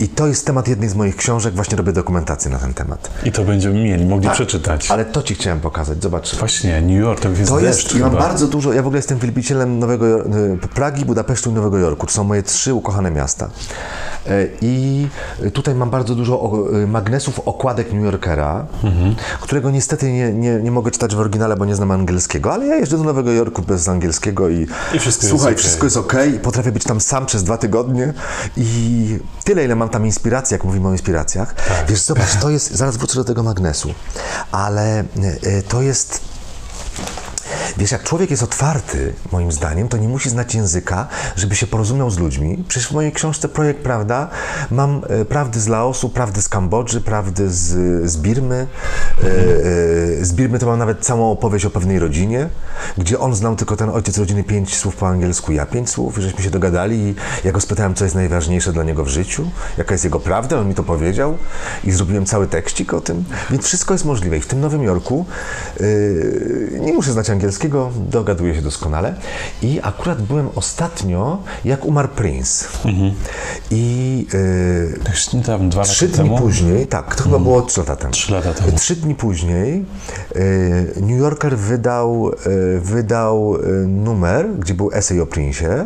I 0.00 0.08
to 0.08 0.26
jest 0.26 0.46
temat 0.46 0.68
jednej 0.68 0.88
z 0.88 0.94
moich 0.94 1.16
książek, 1.16 1.54
właśnie 1.54 1.76
robię 1.76 1.92
dokumentację 1.92 2.50
na 2.50 2.58
ten 2.58 2.74
temat. 2.74 3.10
I 3.24 3.32
to 3.32 3.44
będziemy 3.44 3.74
mieli, 3.84 4.06
mogli 4.06 4.30
przeczytać. 4.30 4.82
Tak, 4.88 4.94
Ale 4.94 5.04
to 5.04 5.22
ci 5.22 5.34
chciałem 5.34 5.60
pokazać, 5.60 6.02
zobacz. 6.02 6.36
Właśnie, 6.36 6.80
New 6.80 7.00
York 7.00 7.20
to 7.20 7.28
jest 7.28 7.48
To 7.48 7.60
deszcz 7.60 7.82
jest, 7.84 7.96
i 7.96 7.98
mam 8.00 8.10
chyba. 8.10 8.22
bardzo 8.22 8.46
dużo, 8.46 8.72
ja 8.72 8.82
w 8.82 8.86
ogóle 8.86 8.98
jestem 8.98 9.18
wielbicielem 9.18 9.78
Nowego, 9.78 10.26
y, 10.26 10.58
Pragi, 10.74 11.04
Budapesztu 11.04 11.50
i 11.50 11.52
Nowego 11.52 11.78
Jorku. 11.78 12.06
To 12.06 12.12
są 12.12 12.24
moje 12.24 12.42
trzy 12.42 12.74
ukochane 12.74 13.10
miasta. 13.10 13.50
E, 14.26 14.46
I 14.60 15.06
tutaj 15.52 15.74
mam 15.74 15.90
bardzo 15.90 16.14
dużo 16.14 16.52
y, 16.82 16.86
magnesów, 16.86 17.40
okładek 17.44 17.92
New 17.92 18.04
Yorkera, 18.04 18.66
Mhm. 18.84 19.14
którego 19.40 19.70
niestety 19.70 20.12
nie, 20.12 20.32
nie, 20.32 20.54
nie 20.62 20.70
mogę 20.70 20.90
czytać 20.90 21.14
w 21.14 21.18
oryginale, 21.20 21.56
bo 21.56 21.64
nie 21.64 21.74
znam 21.74 21.90
angielskiego, 21.90 22.52
ale 22.52 22.66
ja 22.66 22.76
jeżdżę 22.76 22.98
do 22.98 23.04
Nowego 23.04 23.32
Jorku 23.32 23.62
bez 23.62 23.88
angielskiego 23.88 24.48
i, 24.48 24.66
I 24.94 24.98
wszystko 24.98 25.22
jest 25.26 25.28
słuchaj, 25.30 25.46
okej. 25.52 25.56
wszystko 25.56 25.86
jest 25.86 25.96
ok 25.96 26.12
potrafię 26.42 26.72
być 26.72 26.84
tam 26.84 27.00
sam 27.00 27.26
przez 27.26 27.44
dwa 27.44 27.58
tygodnie 27.58 28.12
i 28.56 29.18
tyle, 29.48 29.64
ile 29.64 29.74
mam 29.74 29.88
tam 29.88 30.06
inspiracji, 30.06 30.54
jak 30.54 30.64
mówimy 30.64 30.88
o 30.88 30.92
inspiracjach. 30.92 31.54
Tak. 31.54 31.86
Wiesz, 31.88 32.00
zobacz, 32.00 32.36
to 32.40 32.50
jest, 32.50 32.70
zaraz 32.70 32.96
wrócę 32.96 33.14
do 33.14 33.24
tego 33.24 33.42
magnesu, 33.42 33.94
ale 34.52 34.98
e, 35.00 35.62
to 35.68 35.82
jest 35.82 36.20
Wiesz, 37.76 37.92
jak 37.92 38.02
człowiek 38.02 38.30
jest 38.30 38.42
otwarty, 38.42 39.12
moim 39.32 39.52
zdaniem, 39.52 39.88
to 39.88 39.96
nie 39.96 40.08
musi 40.08 40.30
znać 40.30 40.54
języka, 40.54 41.08
żeby 41.36 41.56
się 41.56 41.66
porozumiał 41.66 42.10
z 42.10 42.18
ludźmi. 42.18 42.64
Przecież 42.68 42.88
w 42.88 42.92
mojej 42.92 43.12
książce 43.12 43.48
Projekt 43.48 43.80
Prawda 43.82 44.28
mam 44.70 45.02
e, 45.08 45.24
prawdy 45.24 45.60
z 45.60 45.68
Laosu, 45.68 46.08
prawdy 46.08 46.42
z 46.42 46.48
Kambodży, 46.48 47.00
prawdy 47.00 47.50
z, 47.50 47.66
z 48.10 48.16
Birmy. 48.16 48.66
E, 49.22 49.26
e, 49.26 50.24
z 50.24 50.32
Birmy 50.32 50.58
to 50.58 50.66
mam 50.66 50.78
nawet 50.78 51.00
całą 51.00 51.32
opowieść 51.32 51.64
o 51.64 51.70
pewnej 51.70 51.98
rodzinie, 51.98 52.48
gdzie 52.98 53.18
on 53.18 53.34
znał 53.34 53.56
tylko 53.56 53.76
ten 53.76 53.90
ojciec 53.90 54.18
rodziny 54.18 54.44
pięć 54.44 54.76
słów 54.76 54.96
po 54.96 55.08
angielsku, 55.08 55.52
ja 55.52 55.66
pięć 55.66 55.90
słów, 55.90 56.18
i 56.18 56.22
żeśmy 56.22 56.44
się 56.44 56.50
dogadali 56.50 56.96
i 56.96 57.14
ja 57.44 57.52
go 57.52 57.60
spytałem, 57.60 57.94
co 57.94 58.04
jest 58.04 58.16
najważniejsze 58.16 58.72
dla 58.72 58.84
niego 58.84 59.04
w 59.04 59.08
życiu, 59.08 59.50
jaka 59.78 59.94
jest 59.94 60.04
jego 60.04 60.20
prawda, 60.20 60.58
on 60.58 60.68
mi 60.68 60.74
to 60.74 60.82
powiedział 60.82 61.38
i 61.84 61.92
zrobiłem 61.92 62.26
cały 62.26 62.46
tekścik 62.46 62.94
o 62.94 63.00
tym, 63.00 63.24
więc 63.50 63.64
wszystko 63.64 63.94
jest 63.94 64.04
możliwe. 64.04 64.36
I 64.36 64.40
w 64.40 64.46
tym 64.46 64.60
Nowym 64.60 64.82
Jorku 64.82 65.26
yy, 65.80 66.80
nie 66.80 66.92
muszę 66.92 67.12
znać 67.12 67.30
angielskiego, 67.30 67.47
dogaduję 68.10 68.54
się 68.54 68.62
doskonale. 68.62 69.14
I 69.62 69.80
akurat 69.82 70.22
byłem 70.22 70.48
ostatnio, 70.54 71.38
jak 71.64 71.84
umarł 71.84 72.08
Prince. 72.08 72.68
I 73.70 74.26
yy, 74.32 75.10
Już 75.10 75.32
niedawno, 75.32 75.68
dwa 75.68 75.82
trzy 75.82 76.04
lata 76.06 76.16
dni 76.16 76.28
temu. 76.30 76.38
później, 76.38 76.86
tak, 76.86 77.16
to 77.16 77.22
chyba 77.24 77.38
było 77.38 77.62
trzy 77.62 77.80
lata 77.80 77.96
temu. 77.96 78.12
Trzy 78.12 78.32
lata 78.32 78.54
temu. 78.54 78.72
Trzy 78.72 78.96
dni 78.96 79.14
później 79.14 79.84
yy, 80.34 80.92
New 81.00 81.18
Yorker 81.20 81.58
wydał, 81.58 82.30
yy, 82.46 82.80
wydał 82.80 83.56
yy, 83.62 83.86
numer, 83.86 84.46
gdzie 84.58 84.74
był 84.74 84.90
esej 84.92 85.20
o 85.20 85.24
Prince'ie. 85.26 85.84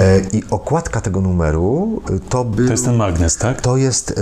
E, 0.00 0.20
I 0.32 0.42
okładka 0.50 1.00
tego 1.00 1.20
numeru 1.20 2.02
y, 2.10 2.20
to 2.20 2.44
był. 2.44 2.66
To 2.66 2.72
jest 2.72 2.84
ten 2.84 2.96
magnes, 2.96 3.36
tak? 3.36 3.60
To 3.60 3.76
jest 3.76 4.20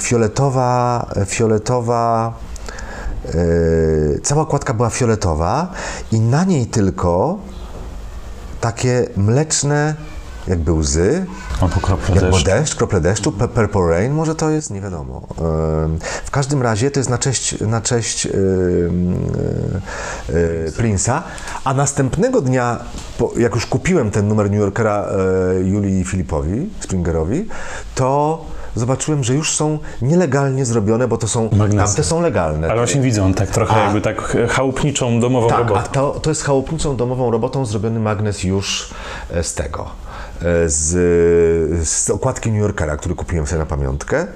fioletowa, 0.00 1.06
fioletowa, 1.26 2.34
cała 4.22 4.42
okładka 4.42 4.74
była 4.74 4.90
fioletowa 4.90 5.72
i 6.12 6.20
na 6.20 6.44
niej 6.44 6.66
tylko 6.66 7.38
takie 8.60 9.06
mleczne 9.16 9.94
jakby 10.48 10.72
łzy, 10.72 11.26
Albo 11.60 11.80
krople 11.80 12.14
Jakby 12.14 12.30
deszczu. 12.30 12.44
deszcz, 12.44 12.74
krople 12.74 13.00
deszczu, 13.00 13.30
pe- 13.30 13.48
Purple 13.48 13.88
Rain, 13.88 14.12
może 14.12 14.34
to 14.34 14.50
jest, 14.50 14.70
nie 14.70 14.80
wiadomo. 14.80 15.22
W 16.24 16.30
każdym 16.30 16.62
razie 16.62 16.90
to 16.90 17.00
jest 17.00 17.10
na 17.10 17.18
cześć, 17.18 17.60
na 17.60 17.80
cześć 17.80 18.26
ym, 18.26 18.32
y, 20.28 20.32
y, 20.34 20.72
Prince'a, 20.78 21.20
a 21.64 21.74
następnego 21.74 22.40
dnia, 22.40 22.78
po, 23.18 23.32
jak 23.36 23.54
już 23.54 23.66
kupiłem 23.66 24.10
ten 24.10 24.28
numer 24.28 24.50
New 24.50 24.60
Yorkera 24.60 25.08
Julii 25.62 26.04
Filipowi, 26.04 26.70
Springerowi, 26.80 27.48
to 27.94 28.44
zobaczyłem, 28.74 29.24
że 29.24 29.34
już 29.34 29.56
są 29.56 29.78
nielegalnie 30.02 30.64
zrobione, 30.64 31.08
bo 31.08 31.16
to 31.16 31.28
są, 31.28 31.48
Magnesy. 31.52 31.86
tamte 31.86 32.04
są 32.04 32.20
legalne. 32.20 32.66
Ale 32.70 32.76
właśnie 32.80 33.00
widzę, 33.00 33.24
on 33.24 33.34
tak 33.34 33.50
trochę 33.50 33.74
A- 33.76 33.84
jakby 33.84 34.00
tak 34.00 34.36
chałupniczą 34.48 35.20
domową 35.20 35.48
Tak, 35.48 35.58
a 35.58 35.62
robotę. 35.62 35.88
to, 35.92 36.10
to 36.22 36.30
jest 36.30 36.42
chałupniczą 36.42 36.96
domową 36.96 37.30
robotą 37.30 37.66
zrobiony 37.66 38.00
magnes 38.00 38.44
już 38.44 38.90
e, 39.30 39.42
z 39.44 39.54
tego, 39.54 39.84
e, 40.40 40.68
z, 40.68 41.88
z 41.88 42.10
okładki 42.10 42.50
New 42.52 42.60
Yorkera, 42.60 42.96
który 42.96 43.14
kupiłem 43.14 43.46
sobie 43.46 43.58
na 43.58 43.66
pamiątkę. 43.66 44.26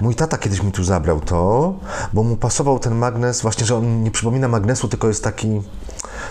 Mój 0.00 0.14
tata 0.14 0.38
kiedyś 0.38 0.62
mi 0.62 0.72
tu 0.72 0.84
zabrał 0.84 1.20
to, 1.20 1.74
bo 2.12 2.22
mu 2.22 2.36
pasował 2.36 2.78
ten 2.78 2.94
magnes, 2.94 3.42
właśnie, 3.42 3.66
że 3.66 3.76
on 3.76 4.02
nie 4.02 4.10
przypomina 4.10 4.48
magnesu, 4.48 4.88
tylko 4.88 5.08
jest 5.08 5.24
taki, 5.24 5.62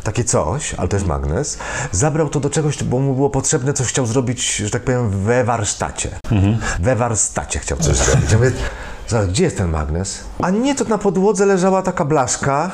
takie 0.03 0.23
coś, 0.23 0.73
ale 0.73 0.87
to 0.87 0.95
jest 0.95 1.07
magnes. 1.07 1.57
Zabrał 1.91 2.29
to 2.29 2.39
do 2.39 2.49
czegoś, 2.49 2.83
bo 2.83 2.99
mu 2.99 3.15
było 3.15 3.29
potrzebne, 3.29 3.73
coś 3.73 3.87
chciał 3.87 4.05
zrobić, 4.05 4.55
że 4.55 4.69
tak 4.69 4.83
powiem, 4.83 5.09
we 5.09 5.43
warsztacie. 5.43 6.09
We 6.79 6.95
warsztacie 6.95 7.59
chciał 7.59 7.77
coś 7.77 7.95
zrobić. 7.97 8.31
Ja 8.31 8.37
mówię, 8.37 8.51
Zaraz, 9.11 9.27
gdzie 9.27 9.43
jest 9.43 9.57
ten 9.57 9.69
magnes? 9.69 10.23
A 10.41 10.49
nie, 10.49 10.75
to 10.75 10.85
na 10.85 10.97
podłodze 10.97 11.45
leżała 11.45 11.81
taka 11.81 12.05
blaszka. 12.05 12.71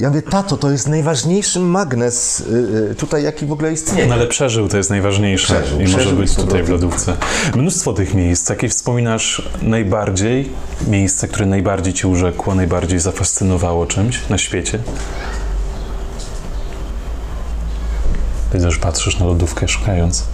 Ja 0.00 0.08
mówię, 0.08 0.22
tato, 0.22 0.56
to 0.56 0.70
jest 0.70 0.88
najważniejszy 0.88 1.60
magnes 1.60 2.40
y, 2.40 2.90
y, 2.90 2.94
tutaj, 2.94 3.22
jaki 3.22 3.46
w 3.46 3.52
ogóle 3.52 3.72
istnieje. 3.72 4.06
No 4.06 4.14
ale 4.14 4.26
przeżył, 4.26 4.68
to 4.68 4.76
jest 4.76 4.90
najważniejsze 4.90 5.54
Przeżył, 5.54 5.80
i 5.80 5.82
może 5.82 5.96
przeżył 5.96 6.18
być 6.18 6.30
i 6.30 6.32
z 6.32 6.36
tutaj 6.36 6.62
w 6.62 6.68
lodówce. 6.68 7.16
Mnóstwo 7.56 7.92
tych 7.92 8.14
miejsc. 8.14 8.50
Jakie 8.50 8.68
wspominasz 8.68 9.48
najbardziej? 9.62 10.52
Miejsce, 10.88 11.28
które 11.28 11.46
najbardziej 11.46 11.92
ci 11.92 12.06
urzekło, 12.06 12.54
najbardziej 12.54 13.00
zafascynowało 13.00 13.86
czymś 13.86 14.28
na 14.28 14.38
świecie? 14.38 14.78
Widzę, 18.52 18.70
że 18.70 18.80
patrzysz 18.80 19.18
na 19.18 19.26
lodówkę 19.26 19.68
szukając. 19.68 20.24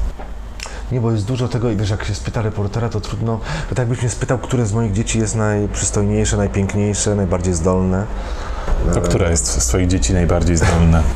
Nie, 0.92 1.00
bo 1.00 1.12
jest 1.12 1.24
dużo 1.24 1.48
tego 1.48 1.70
i 1.70 1.76
wiesz, 1.76 1.90
jak 1.90 2.04
się 2.04 2.14
spyta 2.14 2.42
reportera, 2.42 2.88
to 2.88 3.00
trudno. 3.00 3.40
To 3.68 3.68
tak 3.68 3.78
jakbyś 3.78 4.00
mnie 4.00 4.10
spytał, 4.10 4.38
które 4.38 4.66
z 4.66 4.72
moich 4.72 4.92
dzieci 4.92 5.18
jest 5.18 5.36
najprzystojniejsze, 5.36 6.36
najpiękniejsze, 6.36 7.14
najbardziej 7.14 7.54
zdolne. 7.54 8.06
To 8.94 9.00
która 9.00 9.30
jest 9.30 9.62
z 9.62 9.66
twoich 9.66 9.88
dzieci 9.88 10.12
najbardziej 10.12 10.56
zdolna? 10.56 11.02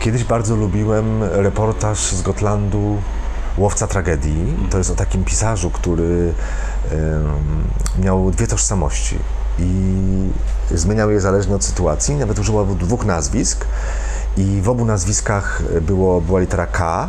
Kiedyś 0.00 0.24
bardzo 0.24 0.56
lubiłem 0.56 1.22
reportaż 1.22 1.98
z 1.98 2.22
Gotlandu 2.22 3.02
Łowca 3.58 3.86
Tragedii. 3.86 4.54
To 4.70 4.78
jest 4.78 4.90
o 4.90 4.94
takim 4.94 5.24
pisarzu, 5.24 5.70
który 5.70 6.34
em, 6.92 8.04
miał 8.04 8.30
dwie 8.30 8.46
tożsamości 8.46 9.18
i 9.58 10.30
zmieniał 10.70 11.10
je 11.10 11.20
zależnie 11.20 11.54
od 11.54 11.64
sytuacji. 11.64 12.14
Nawet 12.14 12.38
używał 12.38 12.66
dwóch 12.66 13.04
nazwisk 13.04 13.64
i 14.36 14.60
w 14.62 14.68
obu 14.68 14.84
nazwiskach 14.84 15.62
było, 15.80 16.20
była 16.20 16.40
litera 16.40 16.66
K, 16.66 17.08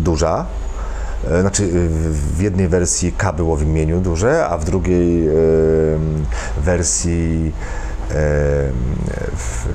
duża. 0.00 0.46
E, 1.30 1.40
Znaczy, 1.40 1.62
y, 1.62 1.88
w 2.10 2.40
jednej 2.40 2.68
wersji 2.68 3.12
K 3.12 3.32
było 3.32 3.56
w 3.56 3.62
imieniu 3.62 4.00
duże, 4.00 4.46
a 4.46 4.58
w 4.58 4.64
drugiej 4.64 5.28
wersji 6.58 7.52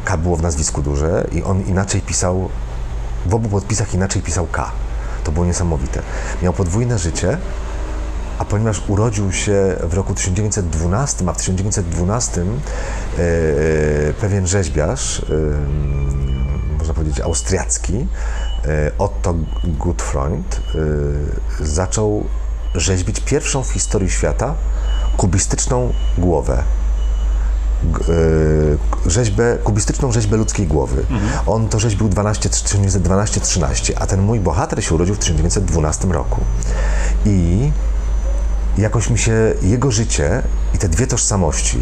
K 0.05 0.17
było 0.17 0.35
w 0.35 0.41
nazwisku 0.41 0.81
duże 0.81 1.27
i 1.31 1.43
on 1.43 1.61
inaczej 1.61 2.01
pisał, 2.01 2.49
w 3.25 3.33
obu 3.33 3.49
podpisach 3.49 3.93
inaczej 3.93 4.21
pisał 4.21 4.47
K. 4.51 4.71
To 5.23 5.31
było 5.31 5.45
niesamowite. 5.45 6.01
Miał 6.41 6.53
podwójne 6.53 6.99
życie, 6.99 7.37
a 8.39 8.45
ponieważ 8.45 8.81
urodził 8.87 9.31
się 9.31 9.75
w 9.83 9.93
roku 9.93 10.13
1912, 10.13 11.25
a 11.29 11.33
w 11.33 11.37
1912 11.37 12.41
e, 12.41 12.45
e, 12.47 14.13
pewien 14.13 14.47
rzeźbiarz, 14.47 15.19
e, 15.19 15.23
można 16.77 16.93
powiedzieć 16.93 17.19
austriacki, 17.19 18.07
Otto 18.97 19.35
Gutfreund, 19.63 20.61
zaczął 21.59 22.25
rzeźbić 22.75 23.19
pierwszą 23.19 23.63
w 23.63 23.71
historii 23.71 24.09
świata 24.09 24.55
kubistyczną 25.17 25.93
głowę 26.17 26.63
rzeźbę, 29.05 29.57
kubistyczną 29.63 30.11
rzeźbę 30.11 30.37
ludzkiej 30.37 30.67
głowy. 30.67 31.05
On 31.45 31.69
to 31.69 31.79
rzeźbił 31.79 32.09
12 32.09 32.49
12-13, 32.49 33.93
a 33.95 34.07
ten 34.07 34.21
mój 34.21 34.39
bohater 34.39 34.83
się 34.83 34.95
urodził 34.95 35.15
w 35.15 35.19
1912 35.19 36.07
roku. 36.07 36.41
I 37.25 37.71
jakoś 38.77 39.09
mi 39.09 39.17
się 39.17 39.53
jego 39.61 39.91
życie 39.91 40.41
i 40.75 40.77
te 40.77 40.89
dwie 40.89 41.07
tożsamości 41.07 41.79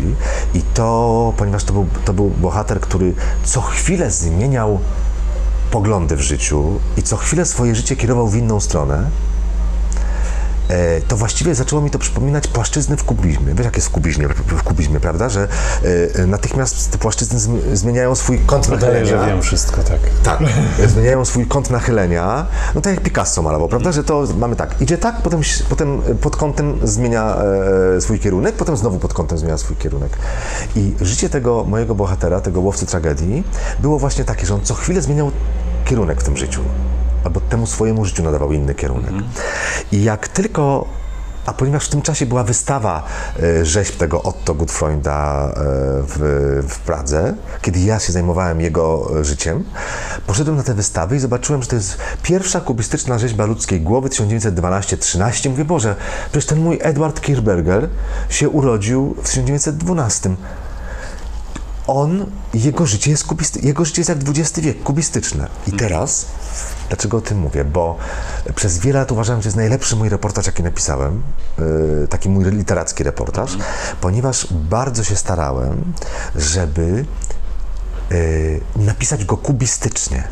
i 0.53 0.61
to, 0.73 1.33
ponieważ 1.37 1.63
to 1.63 1.73
był, 1.73 1.87
to 2.05 2.13
był 2.13 2.29
bohater, 2.29 2.79
który 2.79 3.13
co 3.43 3.61
chwilę 3.61 4.11
zmieniał 4.11 4.79
poglądy 5.71 6.15
w 6.15 6.21
życiu 6.21 6.79
i 6.97 7.03
co 7.03 7.17
chwilę 7.17 7.45
swoje 7.45 7.75
życie 7.75 7.95
kierował 7.95 8.27
w 8.27 8.35
inną 8.35 8.59
stronę, 8.59 9.09
to 11.07 11.17
właściwie 11.17 11.55
zaczęło 11.55 11.81
mi 11.81 11.89
to 11.89 11.99
przypominać 11.99 12.47
płaszczyzny 12.47 12.97
w 12.97 13.03
kubizmie. 13.03 13.53
Wiesz, 13.55 13.65
jak 13.65 13.75
jest 13.75 13.87
w 13.87 13.91
kubizmie, 13.91 14.27
w 14.47 14.63
kubizmie 14.63 14.99
prawda? 14.99 15.29
Że 15.29 15.47
e, 16.17 16.19
e, 16.23 16.27
natychmiast 16.27 16.91
te 16.91 16.97
płaszczyzny 16.97 17.39
zm- 17.39 17.75
zmieniają 17.75 18.15
swój 18.15 18.39
kąt 18.39 18.67
Wydaje, 18.67 18.93
nachylenia. 18.93 19.23
że 19.25 19.31
wiem 19.31 19.41
wszystko, 19.41 19.83
tak. 19.83 19.99
Tak, 20.23 20.39
zmieniają 20.87 21.25
swój 21.25 21.45
kąt 21.47 21.69
nachylenia, 21.69 22.45
no 22.75 22.81
tak 22.81 22.93
jak 22.93 23.03
Picasso 23.03 23.41
malował, 23.41 23.67
prawda, 23.67 23.91
że 23.91 24.03
to 24.03 24.23
mamy 24.37 24.55
tak, 24.55 24.81
idzie 24.81 24.97
tak, 24.97 25.21
potem, 25.21 25.41
potem 25.69 26.01
pod 26.21 26.35
kątem 26.35 26.79
zmienia 26.83 27.37
e, 27.97 28.01
swój 28.01 28.19
kierunek, 28.19 28.55
potem 28.55 28.77
znowu 28.77 28.99
pod 28.99 29.13
kątem 29.13 29.37
zmienia 29.37 29.57
swój 29.57 29.75
kierunek. 29.75 30.17
I 30.75 30.93
życie 31.01 31.29
tego 31.29 31.63
mojego 31.63 31.95
bohatera, 31.95 32.41
tego 32.41 32.61
łowcy 32.61 32.85
tragedii, 32.85 33.43
było 33.79 33.99
właśnie 33.99 34.23
takie, 34.23 34.45
że 34.45 34.53
on 34.53 34.61
co 34.63 34.73
chwilę 34.73 35.01
zmieniał 35.01 35.31
kierunek 35.85 36.21
w 36.21 36.23
tym 36.23 36.37
życiu, 36.37 36.61
albo 37.27 37.39
temu 37.39 37.67
swojemu 37.67 38.05
życiu 38.05 38.23
nadawał 38.23 38.51
inny 38.51 38.75
kierunek. 38.75 39.11
I 39.91 40.03
jak 40.03 40.27
tylko 40.27 40.87
a 41.45 41.53
ponieważ 41.53 41.85
w 41.85 41.89
tym 41.89 42.01
czasie 42.01 42.25
była 42.25 42.43
wystawa 42.43 43.03
e, 43.43 43.65
rzeźb 43.65 43.97
tego 43.97 44.23
Otto 44.23 44.53
Gutfreunda 44.53 45.47
e, 45.49 45.53
w, 46.07 46.17
w 46.69 46.79
Pradze, 46.79 47.35
kiedy 47.61 47.79
ja 47.79 47.99
się 47.99 48.13
zajmowałem 48.13 48.61
jego 48.61 49.11
e, 49.19 49.23
życiem, 49.23 49.63
poszedłem 50.27 50.57
na 50.57 50.63
tę 50.63 50.73
wystawę 50.73 51.15
i 51.15 51.19
zobaczyłem, 51.19 51.61
że 51.61 51.67
to 51.67 51.75
jest 51.75 51.97
pierwsza 52.23 52.61
kubistyczna 52.61 53.19
rzeźba 53.19 53.45
ludzkiej 53.45 53.81
głowy 53.81 54.09
1912-13. 54.09 55.49
Mówię, 55.49 55.65
Boże, 55.65 55.95
przecież 56.31 56.45
ten 56.45 56.59
mój 56.59 56.79
Edward 56.81 57.21
Kirchberger 57.21 57.89
się 58.29 58.49
urodził 58.49 59.15
w 59.23 59.29
1912 59.29 60.35
on, 61.87 62.25
jego 62.53 62.85
życie 62.85 63.11
jest 63.11 63.23
kubisty, 63.23 63.59
jego 63.59 63.85
życie 63.85 64.01
jest 64.01 64.09
jak 64.09 64.17
XX 64.29 64.59
wiek, 64.59 64.83
kubistyczne. 64.83 65.47
I 65.67 65.71
teraz, 65.71 66.25
dlaczego 66.87 67.17
o 67.17 67.21
tym 67.21 67.37
mówię? 67.37 67.65
Bo 67.65 67.97
przez 68.55 68.79
wiele 68.79 68.99
lat 68.99 69.11
uważałem, 69.11 69.41
że 69.41 69.47
jest 69.47 69.57
najlepszy 69.57 69.95
mój 69.95 70.09
reportaż, 70.09 70.45
jaki 70.45 70.63
napisałem, 70.63 71.21
yy, 71.57 72.07
taki 72.09 72.29
mój 72.29 72.45
literacki 72.45 73.03
reportaż, 73.03 73.57
ponieważ 74.01 74.47
bardzo 74.51 75.03
się 75.03 75.15
starałem, 75.15 75.93
żeby 76.35 77.05
yy, 78.11 78.61
napisać 78.75 79.25
go 79.25 79.37
kubistycznie. 79.37 80.27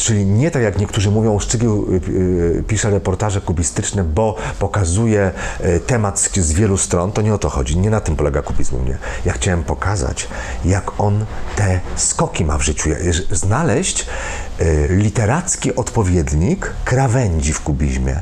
Czyli 0.00 0.26
nie 0.26 0.50
tak 0.50 0.62
jak 0.62 0.78
niektórzy 0.78 1.10
mówią, 1.10 1.38
Szczygieł 1.38 1.86
y, 1.92 2.10
y, 2.10 2.64
pisze 2.68 2.90
reportaże 2.90 3.40
kubistyczne, 3.40 4.04
bo 4.04 4.36
pokazuje 4.58 5.32
y, 5.60 5.80
temat 5.80 6.20
z, 6.20 6.52
wielu 6.52 6.76
stron. 6.76 7.12
To 7.12 7.22
nie 7.22 7.34
o 7.34 7.38
to 7.38 7.48
chodzi. 7.48 7.78
Nie 7.78 7.90
na 7.90 8.00
tym 8.00 8.16
polega 8.16 8.42
kubizm 8.42 8.76
u 8.76 8.78
mnie. 8.78 8.98
Ja 9.24 9.32
chciałem 9.32 9.64
pokazać, 9.64 10.28
jak 10.64 11.00
on 11.00 11.24
te 11.56 11.80
skoki 11.96 12.44
ma 12.44 12.58
w 12.58 12.62
życiu. 12.62 12.90
Znaleźć 13.30 14.06
literacki 14.88 15.76
odpowiednik 15.76 16.72
krawędzi 16.84 17.52
w 17.52 17.60
kubizmie. 17.60 18.20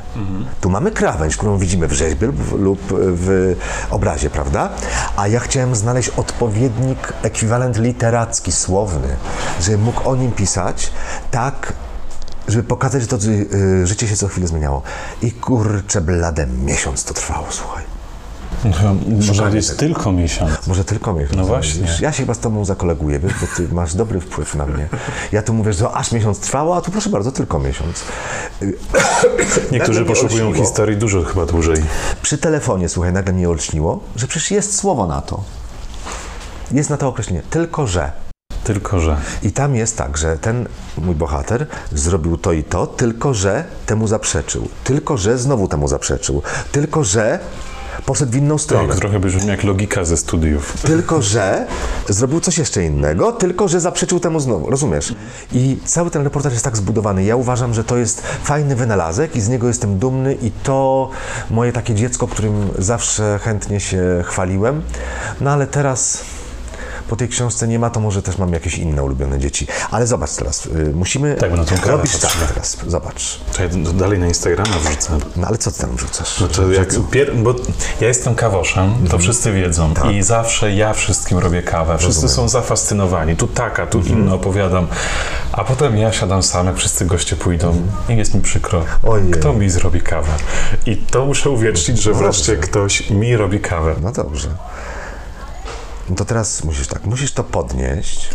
Tu 0.61 0.69
mamy 0.69 0.91
krawędź, 0.91 1.37
którą 1.37 1.57
widzimy 1.57 1.87
w 1.87 1.93
rzeźbie 1.93 2.31
lub, 2.57 2.79
w 2.91 3.55
obrazie, 3.89 4.29
prawda? 4.29 4.69
A 5.17 5.27
ja 5.27 5.39
chciałem 5.39 5.75
znaleźć 5.75 6.09
odpowiednik, 6.09 7.13
ekwiwalent 7.21 7.77
literacki, 7.77 8.51
słowny, 8.51 9.15
żeby 9.61 9.77
mógł 9.77 10.09
o 10.09 10.15
nim 10.15 10.31
pisać 10.31 10.91
tak, 11.31 11.73
żeby 12.47 12.63
pokazać, 12.63 13.01
że 13.01 13.07
to 13.07 13.17
y, 13.17 13.87
życie 13.87 14.07
się 14.07 14.15
co 14.15 14.27
chwilę 14.27 14.47
zmieniało. 14.47 14.81
I 15.21 15.31
kurczę 15.31 16.01
blade, 16.01 16.47
miesiąc 16.47 17.03
to 17.03 17.13
trwało, 17.13 17.47
słuchaj. 17.49 17.98
Może 19.27 19.43
powiedzieć 19.43 19.69
tylko 19.77 20.11
miesiąc. 20.11 20.67
Może 20.67 20.85
tylko 20.85 21.13
miesiąc. 21.13 21.37
No 21.37 21.45
właśnie. 21.45 21.87
Ja 22.01 22.11
się 22.11 22.23
chyba 22.23 22.33
z 22.33 22.39
tobą 22.39 22.65
zakoleguję, 22.65 23.19
wiesz, 23.19 23.33
bo 23.41 23.47
ty 23.57 23.73
masz 23.73 23.95
dobry 23.95 24.19
wpływ 24.19 24.55
na 24.55 24.65
mnie. 24.65 24.87
Ja 25.31 25.41
tu 25.41 25.53
mówię, 25.53 25.73
że 25.73 25.79
to 25.79 25.95
aż 25.95 26.11
miesiąc 26.11 26.39
trwało, 26.39 26.75
a 26.75 26.81
tu 26.81 26.91
proszę 26.91 27.09
bardzo, 27.09 27.31
tylko 27.31 27.59
miesiąc. 27.59 28.03
Niektórzy 29.71 30.05
poszukują 30.05 30.47
olśniło. 30.47 30.65
historii 30.65 30.97
dużo 30.97 31.23
chyba 31.23 31.45
dłużej. 31.45 31.83
Przy 32.21 32.37
telefonie, 32.37 32.89
słuchaj, 32.89 33.13
nagle 33.13 33.33
mnie 33.33 33.49
olśniło, 33.49 34.03
że 34.15 34.27
przecież 34.27 34.51
jest 34.51 34.75
słowo 34.75 35.07
na 35.07 35.21
to. 35.21 35.43
Jest 36.71 36.89
na 36.89 36.97
to 36.97 37.07
określenie. 37.07 37.41
Tylko, 37.49 37.87
że. 37.87 38.11
Tylko, 38.63 38.99
że. 38.99 39.17
I 39.43 39.51
tam 39.51 39.75
jest 39.75 39.97
tak, 39.97 40.17
że 40.17 40.37
ten 40.37 40.67
mój 40.97 41.15
bohater 41.15 41.67
zrobił 41.91 42.37
to 42.37 42.53
i 42.53 42.63
to, 42.63 42.87
tylko 42.87 43.33
że 43.33 43.63
temu 43.85 44.07
zaprzeczył. 44.07 44.69
Tylko 44.83 45.17
że 45.17 45.37
znowu 45.37 45.67
temu 45.67 45.87
zaprzeczył. 45.87 46.41
Tylko 46.71 47.03
że 47.03 47.39
poszedł 48.09 48.31
w 48.31 48.35
inną 48.35 48.57
stronę. 48.57 48.87
Tak, 48.87 48.97
trochę 48.97 49.19
brzmi 49.19 49.47
jak 49.47 49.63
logika 49.63 50.05
ze 50.05 50.17
studiów. 50.17 50.73
Tylko, 50.81 51.21
że 51.21 51.67
zrobił 52.07 52.39
coś 52.39 52.57
jeszcze 52.57 52.85
innego, 52.85 53.31
tylko, 53.31 53.67
że 53.67 53.79
zaprzeczył 53.79 54.19
temu 54.19 54.39
znowu, 54.39 54.69
rozumiesz? 54.69 55.15
I 55.51 55.77
cały 55.85 56.11
ten 56.11 56.23
reportaż 56.23 56.53
jest 56.53 56.65
tak 56.65 56.77
zbudowany. 56.77 57.23
Ja 57.23 57.35
uważam, 57.35 57.73
że 57.73 57.83
to 57.83 57.97
jest 57.97 58.21
fajny 58.43 58.75
wynalazek 58.75 59.35
i 59.35 59.41
z 59.41 59.49
niego 59.49 59.67
jestem 59.67 59.99
dumny 59.99 60.33
i 60.41 60.51
to 60.51 61.09
moje 61.51 61.73
takie 61.73 61.95
dziecko, 61.95 62.27
którym 62.27 62.69
zawsze 62.77 63.39
chętnie 63.43 63.79
się 63.79 64.23
chwaliłem. 64.25 64.81
No 65.41 65.51
ale 65.51 65.67
teraz 65.67 66.23
po 67.09 67.15
tej 67.15 67.27
książce 67.27 67.67
nie 67.67 67.79
ma, 67.79 67.89
to 67.89 67.99
może 67.99 68.21
też 68.21 68.37
mam 68.37 68.53
jakieś 68.53 68.77
inne 68.77 69.03
ulubione 69.03 69.39
dzieci. 69.39 69.67
Ale 69.91 70.07
zobacz 70.07 70.31
teraz, 70.35 70.65
y, 70.65 70.91
musimy 70.93 71.35
Tak, 71.35 71.51
na 71.51 71.65
tą 71.65 71.75
robić 71.91 72.17
tak 72.17 72.31
teraz, 72.47 72.77
zobacz. 72.87 73.39
To 73.57 73.63
ja 73.63 73.69
dalej 73.93 74.19
na 74.19 74.27
Instagrama 74.27 74.79
wrzucę. 74.79 75.17
No 75.35 75.47
ale 75.47 75.57
co 75.57 75.71
ty 75.71 75.79
tam 75.79 75.95
wrzucasz? 75.95 76.39
No 76.39 76.47
to 76.47 76.71
jak 76.71 76.89
pier... 77.11 77.35
Bo 77.35 77.55
ja 78.01 78.07
jestem 78.07 78.35
kawoszem, 78.35 79.07
to 79.09 79.17
wszyscy 79.17 79.51
wiedzą. 79.51 79.93
I 80.13 80.23
zawsze 80.23 80.73
ja 80.73 80.93
wszystkim 80.93 81.37
robię 81.37 81.63
kawę. 81.63 81.97
Wszyscy 81.97 82.29
są 82.29 82.49
zafascynowani. 82.49 83.35
Tu 83.35 83.47
taka, 83.47 83.87
tu 83.87 83.99
inna 83.99 84.33
opowiadam. 84.33 84.87
A 85.51 85.63
potem 85.63 85.97
ja 85.97 86.13
siadam 86.13 86.43
sam, 86.43 86.65
jak 86.67 86.75
wszyscy 86.77 87.05
goście 87.05 87.35
pójdą 87.35 87.81
i 88.09 88.17
jest 88.17 88.35
mi 88.35 88.41
przykro. 88.41 88.85
Ojej. 89.03 89.31
Kto 89.31 89.53
mi 89.53 89.69
zrobi 89.69 90.01
kawę? 90.01 90.31
I 90.85 90.97
to 90.97 91.25
muszę 91.25 91.49
uwiecznić, 91.49 92.01
że 92.01 92.13
wreszcie 92.13 92.57
ktoś 92.57 93.09
mi 93.09 93.37
robi 93.37 93.59
kawę. 93.59 93.95
No 94.01 94.11
dobrze. 94.11 94.49
No 96.09 96.15
to 96.15 96.25
teraz 96.25 96.63
musisz 96.63 96.87
tak, 96.87 97.05
musisz 97.05 97.31
to 97.33 97.43
podnieść. 97.43 98.29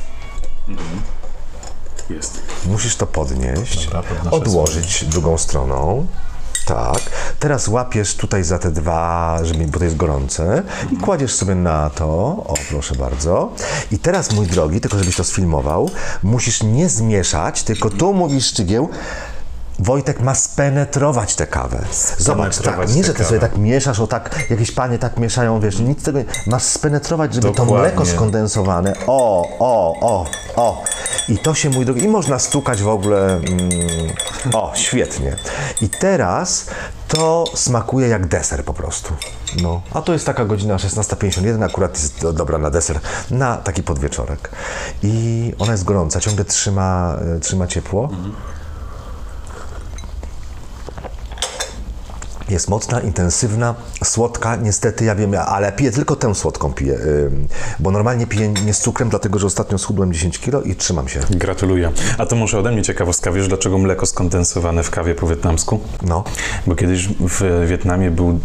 Jest. 2.11 2.43
Musisz 2.67 2.97
to 2.97 3.07
podnieść, 3.07 3.87
Dobra, 3.87 4.31
odłożyć 4.31 5.05
drugą 5.05 5.39
stroną. 5.39 6.07
Tak. 6.67 7.01
Teraz 7.39 7.69
łapiesz 7.69 8.15
tutaj 8.15 8.45
za 8.45 8.59
te 8.59 8.71
dwa, 8.71 9.39
żeby, 9.43 9.67
bo 9.67 9.79
to 9.79 9.85
jest 9.85 9.97
gorące, 9.97 10.63
i 10.93 10.97
kładziesz 10.97 11.35
sobie 11.35 11.55
na 11.55 11.91
to. 11.91 12.07
O, 12.47 12.55
proszę 12.71 12.95
bardzo. 12.95 13.53
I 13.93 13.99
teraz, 13.99 14.33
mój 14.33 14.47
drogi, 14.47 14.81
tylko 14.81 14.99
żebyś 14.99 15.17
to 15.17 15.25
sfilmował, 15.25 15.91
musisz 16.23 16.63
nie 16.63 16.89
zmieszać, 16.89 17.63
tylko 17.63 17.91
tu 17.91 18.15
mówisz 18.15 18.47
szczygieł. 18.47 18.89
Wojtek 19.79 20.21
ma 20.21 20.35
spenetrować 20.35 21.35
tę 21.35 21.47
kawę. 21.47 21.85
Zobacz, 22.19 22.59
tak, 22.59 22.95
nie, 22.95 23.05
że 23.05 23.15
ty 23.15 23.25
sobie 23.25 23.41
tak 23.41 23.59
mieszasz, 23.59 24.01
o 24.01 24.07
tak, 24.07 24.51
jakieś 24.51 24.71
panie 24.71 24.99
tak 24.99 25.17
mieszają, 25.17 25.61
wiesz, 25.61 25.79
nic 25.79 26.03
tego 26.03 26.19
nie, 26.19 26.25
masz 26.47 26.63
spenetrować, 26.63 27.35
żeby 27.35 27.47
to 27.47 27.53
Dokładnie. 27.53 27.77
mleko 27.77 28.07
skondensowane, 28.07 28.95
o, 29.07 29.49
o, 29.59 29.95
o, 30.01 30.27
o. 30.57 30.85
I 31.29 31.39
to 31.39 31.55
się, 31.55 31.71
mój 31.71 31.85
drogi, 31.85 32.05
i 32.05 32.09
można 32.09 32.39
stukać 32.39 32.83
w 32.83 32.89
ogóle, 32.89 33.35
mm, 33.37 33.43
o, 34.53 34.73
świetnie. 34.75 35.37
I 35.81 35.89
teraz 35.89 36.67
to 37.09 37.45
smakuje 37.55 38.09
jak 38.09 38.27
deser 38.27 38.65
po 38.65 38.75
prostu. 38.75 39.15
No, 39.63 39.83
a 39.93 40.03
to 40.03 40.13
jest 40.13 40.27
taka 40.27 40.45
godzina 40.45 40.77
16.51, 40.77 41.65
akurat 41.65 41.95
jest 42.03 42.21
do, 42.21 42.33
dobra 42.33 42.59
na 42.59 42.71
deser, 42.71 43.01
na 43.31 43.57
taki 43.57 43.83
podwieczorek. 43.83 44.51
I 45.03 45.53
ona 45.59 45.73
jest 45.73 45.85
gorąca, 45.85 46.21
ciągle 46.21 46.45
trzyma, 46.45 47.17
e, 47.37 47.41
trzyma 47.41 47.67
ciepło. 47.67 48.09
Jest 52.49 52.69
mocna, 52.69 53.01
intensywna, 53.01 53.75
słodka, 54.05 54.57
niestety, 54.57 55.05
ja 55.05 55.15
wiem, 55.15 55.35
ale 55.47 55.73
piję 55.73 55.93
tylko 55.93 56.17
tę 56.17 56.35
słodką 56.35 56.73
piję, 56.73 56.99
bo 57.79 57.91
normalnie 57.91 58.27
piję 58.27 58.49
nie 58.49 58.75
z 58.75 58.81
cukrem, 58.81 59.09
dlatego 59.09 59.39
że 59.39 59.47
ostatnio 59.47 59.79
schudłem 59.79 60.13
10 60.13 60.39
kilo 60.39 60.63
i 60.63 60.75
trzymam 60.75 61.09
się. 61.09 61.21
Gratuluję. 61.31 61.93
A 62.19 62.27
to 62.27 62.37
może 62.37 62.59
ode 62.59 62.73
mnie 62.73 62.83
ciekawostka. 62.83 63.33
Wiesz, 63.33 63.49
dlaczego 63.49 63.79
mleko 63.79 64.07
skondensowane 64.07 64.83
w 64.83 64.91
kawie 64.91 65.15
po 65.15 65.27
wietnamsku? 65.27 65.81
No, 66.03 66.25
Bo 66.67 66.75
kiedyś 66.75 67.09
w 67.09 67.67
Wietnamie 67.69 68.11
był 68.11 68.39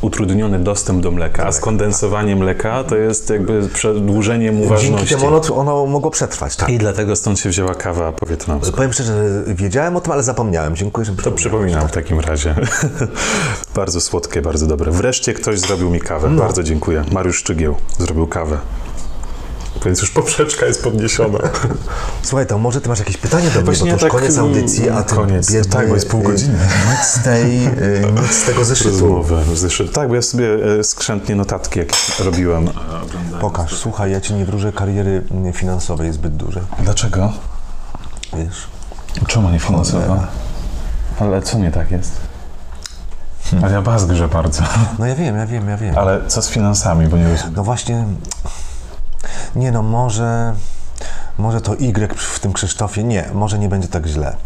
utrudniony 0.00 0.58
dostęp 0.58 1.02
do 1.02 1.10
mleka, 1.10 1.46
a 1.46 1.52
skondensowanie 1.52 2.36
mleka 2.36 2.84
to 2.84 2.96
jest 2.96 3.30
jakby 3.30 3.68
przedłużenie 3.68 4.52
mu 4.52 4.58
dzięki 4.58 4.74
ważności. 4.74 5.14
temu 5.14 5.26
ono, 5.26 5.56
ono 5.56 5.86
mogło 5.86 6.10
przetrwać, 6.10 6.56
tak. 6.56 6.68
I 6.68 6.78
dlatego 6.78 7.16
stąd 7.16 7.40
się 7.40 7.48
wzięła 7.48 7.74
kawa 7.74 8.12
po 8.12 8.26
wietnamsku. 8.26 8.76
Powiem 8.76 8.92
szczerze, 8.92 9.44
że 9.46 9.54
wiedziałem 9.54 9.96
o 9.96 10.00
tym, 10.00 10.12
ale 10.12 10.22
zapomniałem. 10.22 10.76
Dziękuję, 10.76 11.04
że 11.04 11.12
To 11.12 11.32
przypominam 11.32 11.88
w 11.88 11.92
takim 11.92 12.20
razie. 12.20 12.54
bardzo 13.74 14.00
słodkie, 14.00 14.42
bardzo 14.42 14.66
dobre. 14.66 14.92
Wreszcie 14.92 15.34
ktoś 15.34 15.60
zrobił 15.60 15.90
mi 15.90 16.00
kawę. 16.00 16.28
No. 16.30 16.42
Bardzo 16.42 16.62
dziękuję. 16.62 17.04
Mariusz 17.12 17.36
Szczygieł 17.36 17.74
zrobił 17.98 18.26
kawę. 18.26 18.58
Więc 19.86 20.00
już 20.00 20.10
poprzeczka 20.10 20.66
jest 20.66 20.82
podniesiona. 20.82 21.38
Słuchaj, 22.22 22.46
to 22.46 22.58
może 22.58 22.80
ty 22.80 22.88
masz 22.88 22.98
jakieś 22.98 23.16
pytanie 23.16 23.44
do 23.50 23.54
mnie, 23.54 23.62
Właśnie 23.64 23.92
bo 23.92 23.98
to 23.98 24.04
już 24.06 24.12
tak, 24.12 24.20
koniec 24.20 24.38
mm, 24.38 24.46
audycji, 24.46 24.90
a 24.90 25.02
ty 25.02 25.14
koniec. 25.14 25.52
biedny, 25.52 25.72
Tak, 25.72 25.88
bo 25.88 25.94
jest 25.94 26.08
pół 26.08 26.20
y, 26.20 26.24
godziny. 26.24 26.58
Nic 26.90 27.06
z, 27.06 27.22
tej, 27.22 27.66
y, 27.66 28.12
nic 28.22 28.32
z 28.32 28.44
tego 28.44 28.64
zeszytu. 28.64 28.90
Rozmowę. 28.90 29.42
Zeszyt. 29.54 29.92
Tak, 29.92 30.08
bo 30.08 30.14
ja 30.14 30.22
sobie 30.22 30.48
e, 30.78 30.84
skrzętnie 30.84 31.36
notatki 31.36 31.78
jakieś 31.78 32.18
robiłem. 32.18 32.70
Pokaż, 33.40 33.74
słuchaj, 33.74 34.10
ja 34.10 34.20
ci 34.20 34.34
nie 34.34 34.44
wróżę 34.44 34.72
kariery 34.72 35.22
mm, 35.30 35.52
finansowej 35.52 36.12
zbyt 36.12 36.36
dużej, 36.36 36.62
Dlaczego? 36.78 37.32
wiesz? 38.36 38.66
Czemu 39.26 39.50
nie 39.50 39.58
finansowa? 39.58 40.26
Ale 41.20 41.42
co 41.42 41.58
nie 41.58 41.70
tak 41.70 41.90
jest? 41.90 42.12
Ale 43.62 43.72
ja 43.72 43.82
bazgrze 43.82 44.28
bardzo. 44.28 44.62
No 44.98 45.06
ja 45.06 45.14
wiem, 45.14 45.36
ja 45.36 45.46
wiem, 45.46 45.68
ja 45.68 45.76
wiem. 45.76 45.98
Ale 45.98 46.20
co 46.26 46.42
z 46.42 46.48
finansami, 46.48 47.06
bo 47.06 47.16
nie 47.16 47.28
rozumiem. 47.28 47.54
No 47.56 47.64
właśnie, 47.64 48.04
nie 49.56 49.72
no, 49.72 49.82
może, 49.82 50.54
może 51.38 51.60
to 51.60 51.74
Y 51.74 52.14
w 52.16 52.40
tym 52.40 52.52
Krzysztofie, 52.52 53.04
nie, 53.04 53.24
może 53.34 53.58
nie 53.58 53.68
będzie 53.68 53.88
tak 53.88 54.06
źle. 54.06 54.36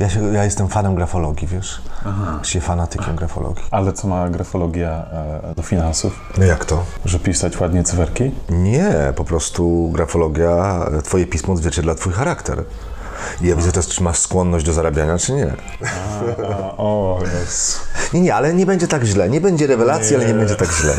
Ja, 0.00 0.10
się, 0.10 0.32
ja 0.32 0.44
jestem 0.44 0.68
fanem 0.68 0.94
grafologii, 0.94 1.48
wiesz? 1.48 1.80
Aha. 2.06 2.40
Się 2.42 2.60
fanatykiem 2.60 3.16
grafologii. 3.16 3.64
Ale 3.70 3.92
co 3.92 4.08
ma 4.08 4.28
grafologia 4.28 5.06
e, 5.12 5.54
do 5.54 5.62
finansów? 5.62 6.20
No 6.38 6.44
jak 6.44 6.64
to? 6.64 6.84
Że 7.04 7.18
pisać 7.18 7.60
ładnie 7.60 7.84
cyferki? 7.84 8.30
Nie, 8.50 9.12
po 9.16 9.24
prostu 9.24 9.90
grafologia, 9.92 10.86
twoje 11.04 11.26
pismo 11.26 11.54
odzwierciedla 11.54 11.94
twój 11.94 12.12
charakter. 12.12 12.64
I 13.40 13.46
ja 13.46 13.56
widzę 13.56 13.72
teraz, 13.72 13.88
czy 13.88 14.02
masz 14.02 14.18
skłonność 14.18 14.66
do 14.66 14.72
zarabiania, 14.72 15.18
czy 15.18 15.32
nie. 15.32 15.52
o, 16.76 17.18
jest. 17.40 17.80
Nie, 18.14 18.20
nie, 18.20 18.34
ale 18.34 18.54
nie 18.54 18.66
będzie 18.66 18.88
tak 18.88 19.04
źle. 19.04 19.30
Nie 19.30 19.40
będzie 19.40 19.66
rewelacji, 19.66 20.16
ale 20.16 20.26
nie 20.26 20.34
będzie 20.34 20.54
tak 20.54 20.68
źle. 20.72 20.94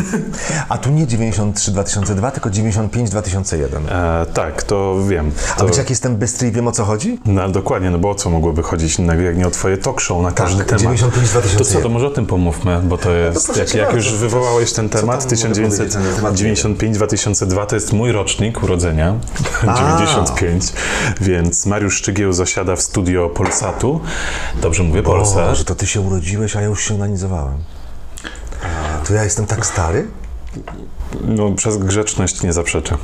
A 0.70 0.78
tu 0.78 0.90
nie 0.90 1.08
93-2002, 1.08 2.32
tylko 2.32 2.50
95-2001. 2.50 3.66
E, 3.90 4.26
tak, 4.34 4.64
to 4.64 4.96
wiem. 5.10 5.32
A 5.56 5.60
To, 5.60 5.66
wiecie, 5.66 5.80
jak 5.80 5.90
jestem 5.90 6.16
bystry 6.16 6.48
i 6.48 6.52
wiem, 6.52 6.68
o 6.68 6.72
co 6.72 6.86
chodzi? 6.86 7.20
no, 7.26 7.50
dokładnie, 7.50 7.90
no 7.92 8.00
bo 8.00 8.10
o 8.10 8.16
co 8.16 8.30
mogłoby 8.30 8.64
chodzić 8.64 9.00
innego, 9.00 9.22
jak 9.22 9.38
nie 9.38 9.48
o 9.48 9.52
twoje 9.52 9.78
talk 9.78 10.02
show 10.02 10.22
na 10.24 10.32
każdy 10.32 10.64
Tak, 10.66 10.80
temat. 10.80 10.96
95-2001. 10.98 11.58
To 11.58 11.66
co, 11.66 11.82
to 11.82 11.90
może 11.90 12.08
o 12.08 12.10
tym 12.10 12.26
pomówmy, 12.26 12.80
bo 12.84 12.98
to 12.98 13.12
jest, 13.12 13.46
proszę 13.46 13.60
jak, 13.62 13.74
jak 13.76 13.94
już 13.94 14.14
wywołałeś 14.14 14.74
ten 14.74 14.90
temat, 14.90 15.30
tam 15.30 15.40
mogę 15.50 15.56
powiedzieć 15.56 15.94
na 15.94 16.16
temat 16.16 16.34
1995-2002 16.34 17.66
to 17.66 17.76
jest 17.76 17.94
mój 17.94 18.12
rocznik 18.12 18.64
urodzenia, 18.64 19.16
95, 19.64 20.64
więc 21.22 21.66
Mariusz 21.66 21.96
Szczygieł 21.96 22.34
zasiada 22.34 22.76
w 22.76 22.82
studio 22.82 23.30
Polsatu. 23.30 24.00
Dobrze 24.62 24.84
mówię, 24.84 25.04
Polsat. 25.04 25.58
że 25.58 25.66
to 25.66 25.76
ty 25.76 25.88
się 25.88 26.02
urodziłeś, 26.02 26.56
a 26.56 26.62
ja 26.62 26.68
już 26.68 26.87
się 26.88 26.96
onanizowałem. 26.96 27.58
To 29.08 29.14
ja 29.14 29.24
jestem 29.24 29.46
tak 29.46 29.66
stary? 29.66 30.08
No, 31.22 31.52
przez 31.52 31.78
grzeczność 31.78 32.44
nie 32.44 32.54
zaprzeczę. 32.54 32.98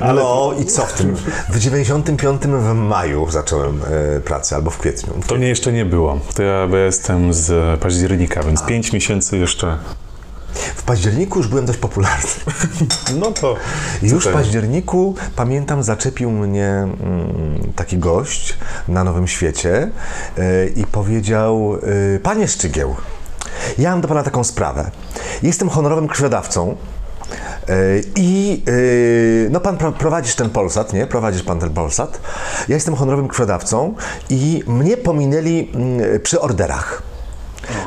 No 0.00 0.52
i 0.60 0.64
co 0.64 0.86
w 0.86 0.92
tym? 0.92 1.16
W 1.48 1.58
95 1.58 2.42
w 2.42 2.74
maju 2.74 3.30
zacząłem 3.30 3.80
e, 4.16 4.20
pracę, 4.20 4.56
albo 4.56 4.70
w 4.70 4.78
kwietniu. 4.78 5.12
To 5.26 5.34
mnie 5.34 5.48
jeszcze 5.48 5.72
nie 5.72 5.84
było. 5.84 6.20
To 6.34 6.42
ja 6.42 6.66
bo 6.66 6.76
ja 6.76 6.84
jestem 6.84 7.34
z 7.34 7.80
października, 7.80 8.42
więc 8.42 8.62
5 8.62 8.92
miesięcy 8.92 9.38
jeszcze. 9.38 9.78
W 10.76 10.82
październiku 10.82 11.38
już 11.38 11.48
byłem 11.48 11.66
dość 11.66 11.78
popularny. 11.78 12.30
No 13.20 13.32
to. 13.32 13.56
Już 14.02 14.28
w 14.28 14.32
październiku, 14.32 15.14
pamiętam, 15.36 15.82
zaczepił 15.82 16.30
mnie 16.30 16.68
mm, 16.68 17.72
taki 17.76 17.98
gość 17.98 18.56
na 18.88 19.04
Nowym 19.04 19.28
Świecie 19.28 19.90
e, 20.38 20.66
i 20.66 20.86
powiedział, 20.86 21.78
e, 22.14 22.18
panie 22.18 22.48
Szczygieł, 22.48 22.94
ja 23.78 23.90
mam 23.90 24.00
do 24.00 24.08
pana 24.08 24.22
taką 24.22 24.44
sprawę. 24.44 24.90
Jestem 25.42 25.68
honorowym 25.68 26.08
krwiodawcą 26.08 26.76
e, 27.68 27.74
i 28.16 28.62
no 29.50 29.60
pan 29.60 29.76
pro- 29.76 29.92
prowadzisz 29.92 30.34
ten 30.34 30.50
Polsat, 30.50 30.92
nie? 30.92 31.06
Prowadzisz 31.06 31.42
pan 31.42 31.60
ten 31.60 31.70
Polsat. 31.70 32.20
Ja 32.68 32.74
jestem 32.74 32.94
honorowym 32.94 33.28
krwiodawcą 33.28 33.94
i 34.30 34.62
mnie 34.66 34.96
pominęli 34.96 35.70
mm, 35.74 36.20
przy 36.20 36.40
orderach. 36.40 37.02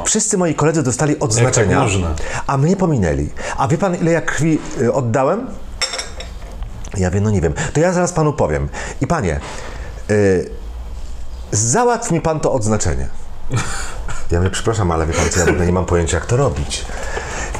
Wszyscy 0.07 0.37
moi 0.37 0.55
koledzy 0.55 0.83
dostali 0.83 1.19
odznaczenia, 1.19 1.79
można? 1.79 2.15
a 2.47 2.57
mnie 2.57 2.75
pominęli. 2.75 3.29
A 3.57 3.67
wie 3.67 3.77
pan, 3.77 3.95
ile 3.95 4.11
ja 4.11 4.21
krwi 4.21 4.59
y, 4.81 4.93
oddałem? 4.93 5.47
Ja 6.97 7.11
wiem, 7.11 7.23
no 7.23 7.29
nie 7.29 7.41
wiem. 7.41 7.53
To 7.73 7.79
ja 7.79 7.93
zaraz 7.93 8.13
panu 8.13 8.33
powiem. 8.33 8.69
I 9.01 9.07
panie, 9.07 9.39
y, 10.09 10.49
załatw 11.51 12.11
mi 12.11 12.21
pan 12.21 12.39
to 12.39 12.53
odznaczenie. 12.53 13.07
Ja 14.31 14.39
mówię, 14.39 14.51
przepraszam, 14.51 14.91
ale 14.91 15.05
wie 15.05 15.13
pan 15.13 15.29
co, 15.29 15.39
ja 15.39 15.45
w 15.45 15.49
ogóle 15.49 15.65
nie 15.65 15.71
mam 15.71 15.85
pojęcia, 15.85 16.17
jak 16.17 16.25
to 16.25 16.37
robić. 16.37 16.85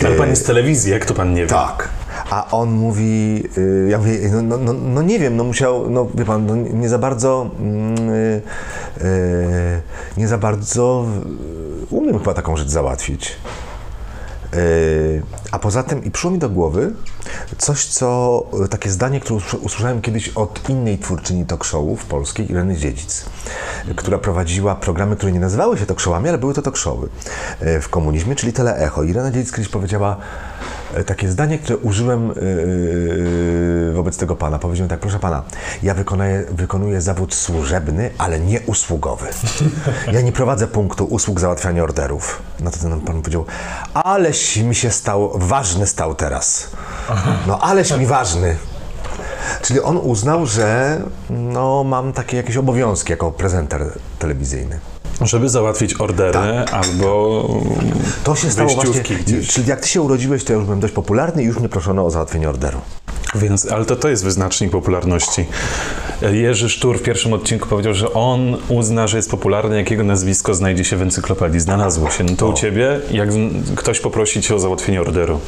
Ale 0.05 0.15
pan 0.15 0.29
jest 0.29 0.41
z 0.41 0.45
telewizji, 0.45 0.91
jak 0.91 1.05
to 1.05 1.13
pan 1.13 1.33
nie 1.33 1.41
wie? 1.41 1.47
Tak. 1.47 1.89
A 2.29 2.47
on 2.51 2.69
mówi, 2.71 3.43
y, 3.57 3.87
ja 3.89 3.97
mówię, 3.97 4.29
no, 4.29 4.41
no, 4.41 4.57
no, 4.57 4.73
no 4.73 5.01
nie 5.01 5.19
wiem, 5.19 5.35
no 5.35 5.43
musiał, 5.43 5.89
no 5.89 6.07
wie 6.15 6.25
pan, 6.25 6.45
no 6.45 6.55
nie 6.55 6.89
za 6.89 6.97
bardzo, 6.97 7.49
mm, 7.59 8.09
y, 8.09 8.41
y, 9.01 9.81
nie 10.17 10.27
za 10.27 10.37
bardzo 10.37 11.05
umiem 11.89 12.19
chyba 12.19 12.33
taką 12.33 12.57
rzecz 12.57 12.69
załatwić. 12.69 13.35
Y, 14.55 15.21
A 15.51 15.59
poza 15.59 15.83
tym, 15.83 16.03
i 16.03 16.11
przyszło 16.11 16.31
mi 16.31 16.39
do 16.39 16.49
głowy 16.49 16.93
coś, 17.57 17.85
co, 17.85 18.43
y, 18.65 18.67
takie 18.67 18.89
zdanie, 18.89 19.19
które 19.19 19.39
usły- 19.39 19.57
usłyszałem 19.59 20.01
kiedyś 20.01 20.29
od 20.29 20.69
innej 20.69 20.97
twórczyni 20.97 21.45
talk 21.45 21.63
showów 21.63 22.05
polskiej, 22.05 22.51
Ireny 22.51 22.75
Dziedzic, 22.77 23.25
która 23.95 24.17
prowadziła 24.17 24.75
programy, 24.75 25.15
które 25.15 25.31
nie 25.31 25.39
nazywały 25.39 25.77
się 25.77 25.85
talk 25.85 25.99
showami, 26.01 26.29
ale 26.29 26.37
były 26.37 26.53
to 26.53 26.61
talk 26.61 26.77
showy 26.77 27.07
y, 27.61 27.81
w 27.81 27.89
komunizmie, 27.89 28.35
czyli 28.35 28.53
Teleecho. 28.53 29.03
Irena 29.03 29.31
Dziedzic 29.31 29.51
kiedyś 29.51 29.69
powiedziała 29.69 30.17
takie 31.05 31.29
zdanie, 31.29 31.59
które 31.59 31.77
użyłem 31.77 32.31
y, 32.31 33.91
wobec 33.93 34.17
tego 34.17 34.35
pana. 34.35 34.59
Powiedziałem 34.59 34.89
tak, 34.89 34.99
proszę 34.99 35.19
pana, 35.19 35.43
ja 35.83 35.93
wykonuję, 35.93 36.43
wykonuję 36.51 37.01
zawód 37.01 37.35
służebny, 37.35 38.09
ale 38.17 38.39
nie 38.39 38.61
usługowy. 38.61 39.27
Ja 40.11 40.21
nie 40.21 40.31
prowadzę 40.31 40.67
punktu 40.67 41.05
usług 41.05 41.39
załatwiania 41.39 41.83
orderów. 41.83 42.41
No 42.59 42.71
to 42.71 42.77
ten 42.77 43.01
pan 43.01 43.21
powiedział, 43.21 43.45
aleś 43.93 44.57
mi 44.57 44.75
się 44.75 44.91
stał, 44.91 45.31
ważny 45.35 45.87
stał 45.87 46.15
teraz. 46.15 46.69
No 47.47 47.59
aleś 47.59 47.97
mi 47.97 48.05
ważny. 48.05 48.55
Czyli 49.61 49.81
on 49.81 49.97
uznał, 49.97 50.45
że 50.45 50.97
no, 51.29 51.83
mam 51.83 52.13
takie 52.13 52.37
jakieś 52.37 52.57
obowiązki 52.57 53.11
jako 53.11 53.31
prezenter 53.31 53.91
telewizyjny. 54.19 54.79
Żeby 55.21 55.49
załatwić 55.49 56.01
ordery 56.01 56.39
albo 56.71 57.47
To 58.23 58.35
się 58.35 58.51
stało 58.51 58.69
właśnie, 58.69 59.01
gdzieś. 59.01 59.47
czyli 59.47 59.67
jak 59.67 59.79
ty 59.81 59.87
się 59.87 60.01
urodziłeś, 60.01 60.43
to 60.43 60.53
ja 60.53 60.57
już 60.57 60.65
byłem 60.65 60.79
dość 60.79 60.93
popularny 60.93 61.43
i 61.43 61.45
już 61.45 61.59
mnie 61.59 61.69
proszono 61.69 62.05
o 62.05 62.09
załatwienie 62.09 62.49
orderu. 62.49 62.81
Więc, 63.35 63.71
ale 63.71 63.85
to, 63.85 63.95
to 63.95 64.07
jest 64.09 64.23
wyznacznik 64.23 64.71
popularności. 64.71 65.45
Jerzy 66.31 66.69
Sztur 66.69 66.99
w 66.99 67.01
pierwszym 67.03 67.33
odcinku 67.33 67.69
powiedział, 67.69 67.93
że 67.93 68.13
on 68.13 68.57
uzna, 68.67 69.07
że 69.07 69.17
jest 69.17 69.31
popularny, 69.31 69.77
jak 69.77 69.91
jego 69.91 70.03
nazwisko 70.03 70.53
znajdzie 70.53 70.85
się 70.85 70.97
w 70.97 71.01
encyklopedii. 71.01 71.59
Znalazło 71.59 72.09
się. 72.11 72.23
No 72.23 72.35
to 72.37 72.47
u 72.47 72.53
ciebie, 72.53 72.99
jak 73.11 73.29
ktoś 73.75 73.99
poprosi 73.99 74.41
cię 74.41 74.55
o 74.55 74.59
załatwienie 74.59 75.01
orderu 75.01 75.39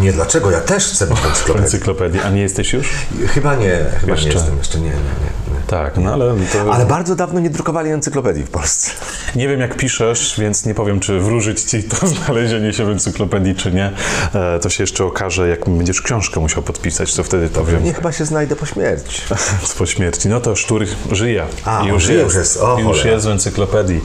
Nie, 0.00 0.12
dlaczego? 0.12 0.50
Ja 0.50 0.60
też 0.60 0.86
chcę 0.86 1.06
być 1.06 1.18
w 1.18 1.56
encyklopedii, 1.56 2.20
a 2.20 2.30
nie 2.30 2.40
jesteś 2.40 2.72
już? 2.72 2.92
Chyba 3.26 3.54
nie, 3.54 3.84
chyba 4.00 4.12
Jeszcze. 4.12 4.28
nie 4.28 4.34
jestem, 4.34 4.58
jeszcze 4.58 4.78
nie, 4.78 4.84
nie, 4.84 4.90
nie. 4.90 5.43
Tak, 5.66 5.96
no 5.96 6.12
ale 6.12 6.34
to... 6.52 6.72
Ale 6.74 6.86
bardzo 6.86 7.16
dawno 7.16 7.40
nie 7.40 7.50
drukowali 7.50 7.90
encyklopedii 7.90 8.42
w 8.44 8.50
Polsce. 8.50 8.90
Nie 9.36 9.48
wiem, 9.48 9.60
jak 9.60 9.76
piszesz, 9.76 10.34
więc 10.40 10.66
nie 10.66 10.74
powiem, 10.74 11.00
czy 11.00 11.20
wróżyć 11.20 11.60
ci 11.60 11.82
to 11.82 12.06
znalezienie 12.26 12.72
się 12.72 12.84
w 12.84 12.88
encyklopedii, 12.88 13.54
czy 13.54 13.72
nie. 13.72 13.92
E, 14.34 14.58
to 14.58 14.70
się 14.70 14.82
jeszcze 14.82 15.04
okaże, 15.04 15.48
jak 15.48 15.68
będziesz 15.70 16.02
książkę 16.02 16.40
musiał 16.40 16.62
podpisać, 16.62 17.14
to 17.14 17.24
wtedy 17.24 17.48
to 17.48 17.64
wiem. 17.64 17.84
Nie, 17.84 17.92
chyba 17.94 18.12
się 18.12 18.24
znajdę 18.24 18.56
po 18.56 18.66
śmierci. 18.66 19.22
Po 19.78 19.86
śmierci. 19.86 20.28
No 20.28 20.40
to 20.40 20.56
Sztur 20.56 20.84
żyje. 21.12 21.44
A, 21.64 21.84
I 21.86 21.90
on 21.90 22.00
żyje, 22.00 22.20
już 22.22 22.34
jest. 22.34 22.56
O, 22.56 22.78
już 22.78 22.86
cholera. 22.88 23.10
jest 23.10 23.26
w 23.26 23.28
encyklopedii. 23.28 24.00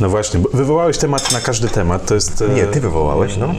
No 0.00 0.08
właśnie, 0.08 0.40
wywołałeś 0.54 0.98
temat 0.98 1.32
na 1.32 1.40
każdy 1.40 1.68
temat. 1.68 2.06
To 2.06 2.14
jest. 2.14 2.42
e, 2.42 2.48
Nie, 2.48 2.64
ty 2.66 2.80
wywołałeś, 2.80 3.36
no. 3.36 3.54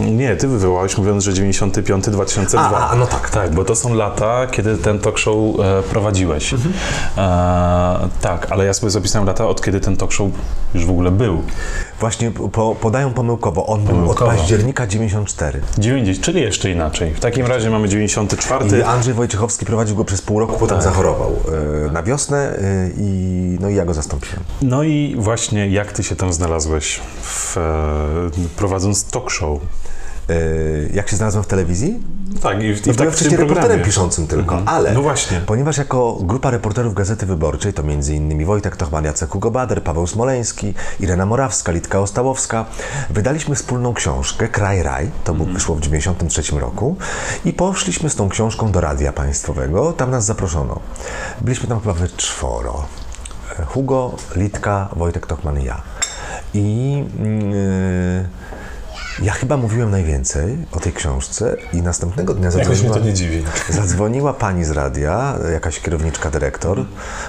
Nie, 0.00 0.36
ty 0.36 0.48
wywołałeś 0.48 0.98
mówiąc, 0.98 1.24
że 1.24 1.32
95-2002. 1.32 2.58
A, 2.58 2.90
a, 2.90 2.96
no 2.96 3.06
tak. 3.06 3.30
Tak, 3.30 3.54
bo 3.54 3.64
to 3.64 3.76
są 3.76 3.94
lata, 3.94 4.46
kiedy 4.46 4.76
ten 4.76 4.98
talk 4.98 5.18
show 5.18 5.36
e, 5.60 5.82
prowadziłeś. 5.82 6.52
Mhm. 6.52 6.74
E, 7.18 8.08
tak, 8.20 8.46
ale 8.50 8.64
ja 8.64 8.74
sobie 8.74 8.90
zapisałem 8.90 9.26
lata, 9.28 9.46
od 9.48 9.62
kiedy 9.64 9.80
ten 9.80 9.96
talk 9.96 10.12
show 10.12 10.30
już 10.74 10.86
w 10.86 10.90
ogóle 10.90 11.10
był. 11.10 11.42
Właśnie 12.00 12.30
po, 12.30 12.74
podają 12.74 13.12
pomyłkowo. 13.12 13.66
On 13.66 13.80
był 13.84 13.94
Pomyłkowo. 13.94 14.30
od 14.30 14.36
października 14.36 14.86
94. 14.86 15.60
90, 15.78 16.24
czyli 16.24 16.40
jeszcze 16.40 16.70
inaczej. 16.70 17.14
W 17.14 17.20
takim 17.20 17.46
razie 17.46 17.70
mamy 17.70 17.88
94. 17.88 18.78
I 18.78 18.82
Andrzej 18.82 19.14
Wojciechowski 19.14 19.66
prowadził 19.66 19.96
go 19.96 20.04
przez 20.04 20.22
pół 20.22 20.40
roku, 20.40 20.56
potem 20.58 20.76
Tak. 20.76 20.84
zachorował 20.84 21.32
e, 21.88 21.92
na 21.92 22.02
wiosnę 22.02 22.56
e, 22.56 22.90
i, 22.96 23.58
no 23.60 23.68
i 23.68 23.74
ja 23.74 23.84
go 23.84 23.94
zastąpiłem. 23.94 24.40
No 24.62 24.82
i 24.82 25.16
właśnie 25.18 25.68
jak 25.68 25.92
ty 25.92 26.02
się 26.02 26.16
tam 26.16 26.32
znalazłeś, 26.32 27.00
w, 27.22 27.56
e, 27.56 27.60
prowadząc 28.56 29.04
talk 29.10 29.30
show? 29.30 29.60
E, 30.30 30.34
jak 30.94 31.08
się 31.08 31.16
znalazłem 31.16 31.44
w 31.44 31.46
telewizji? 31.46 32.00
Tak, 32.42 32.62
i, 32.62 32.74
w- 32.74 32.86
i 32.86 32.88
No 32.88 32.92
w, 32.92 32.96
byłem 32.96 32.96
tak, 32.96 33.08
w 33.08 33.12
wcześniej 33.16 33.36
reporterem 33.40 33.82
piszącym 33.82 34.26
tylko, 34.26 34.58
Mhm. 34.58 34.76
ale 34.76 34.92
No 34.92 35.02
właśnie. 35.02 35.40
ponieważ 35.46 35.76
jako 35.78 36.18
grupa 36.20 36.50
reporterów 36.50 36.94
Gazety 36.94 37.26
Wyborczej, 37.26 37.72
to 37.72 37.82
innymi 38.08 38.44
Wojtek 38.44 38.76
Tochman, 38.76 39.04
Jacek 39.04 39.30
Hugo 39.30 39.50
Bader, 39.50 39.82
Paweł 39.82 40.06
Smoleński, 40.06 40.74
Irena 41.00 41.26
Morawska, 41.26 41.72
Litka 41.72 42.00
Ostałowska, 42.00 42.64
wydaliśmy 43.10 43.54
wspólną 43.54 43.94
książkę 43.94 44.48
Kraj 44.48 44.82
Raj, 44.82 45.10
to 45.24 45.32
Mhm. 45.32 45.52
wyszło 45.54 45.74
w 45.74 45.80
93 45.80 46.58
roku 46.60 46.96
i 47.44 47.52
poszliśmy 47.52 48.10
z 48.10 48.16
tą 48.16 48.28
książką 48.28 48.72
do 48.72 48.80
Radia 48.80 49.12
Państwowego, 49.12 49.92
tam 49.92 50.10
nas 50.10 50.24
zaproszono. 50.24 50.80
Byliśmy 51.40 51.68
tam 51.68 51.80
chyba 51.80 51.92
we 51.94 52.08
czworo. 52.08 52.84
Hugo, 53.66 54.14
Litka, 54.36 54.88
Wojtek 54.96 55.26
Tochman 55.26 55.60
i 55.60 55.64
ja. 55.64 55.82
I... 56.54 56.94
Yy, 58.22 58.41
Ja 59.18 59.32
chyba 59.32 59.56
mówiłem 59.56 59.90
najwięcej 59.90 60.58
o 60.72 60.80
tej 60.80 60.92
książce 60.92 61.56
i 61.72 61.82
następnego 61.82 62.34
dnia 62.34 62.50
zadzwoniła, 62.50 62.98
nie 62.98 63.12
zadzwoniła 63.68 64.34
pani 64.34 64.64
z 64.64 64.70
radia, 64.70 65.34
jakaś 65.52 65.80
kierowniczka, 65.80 66.30
dyrektor, 66.30 66.84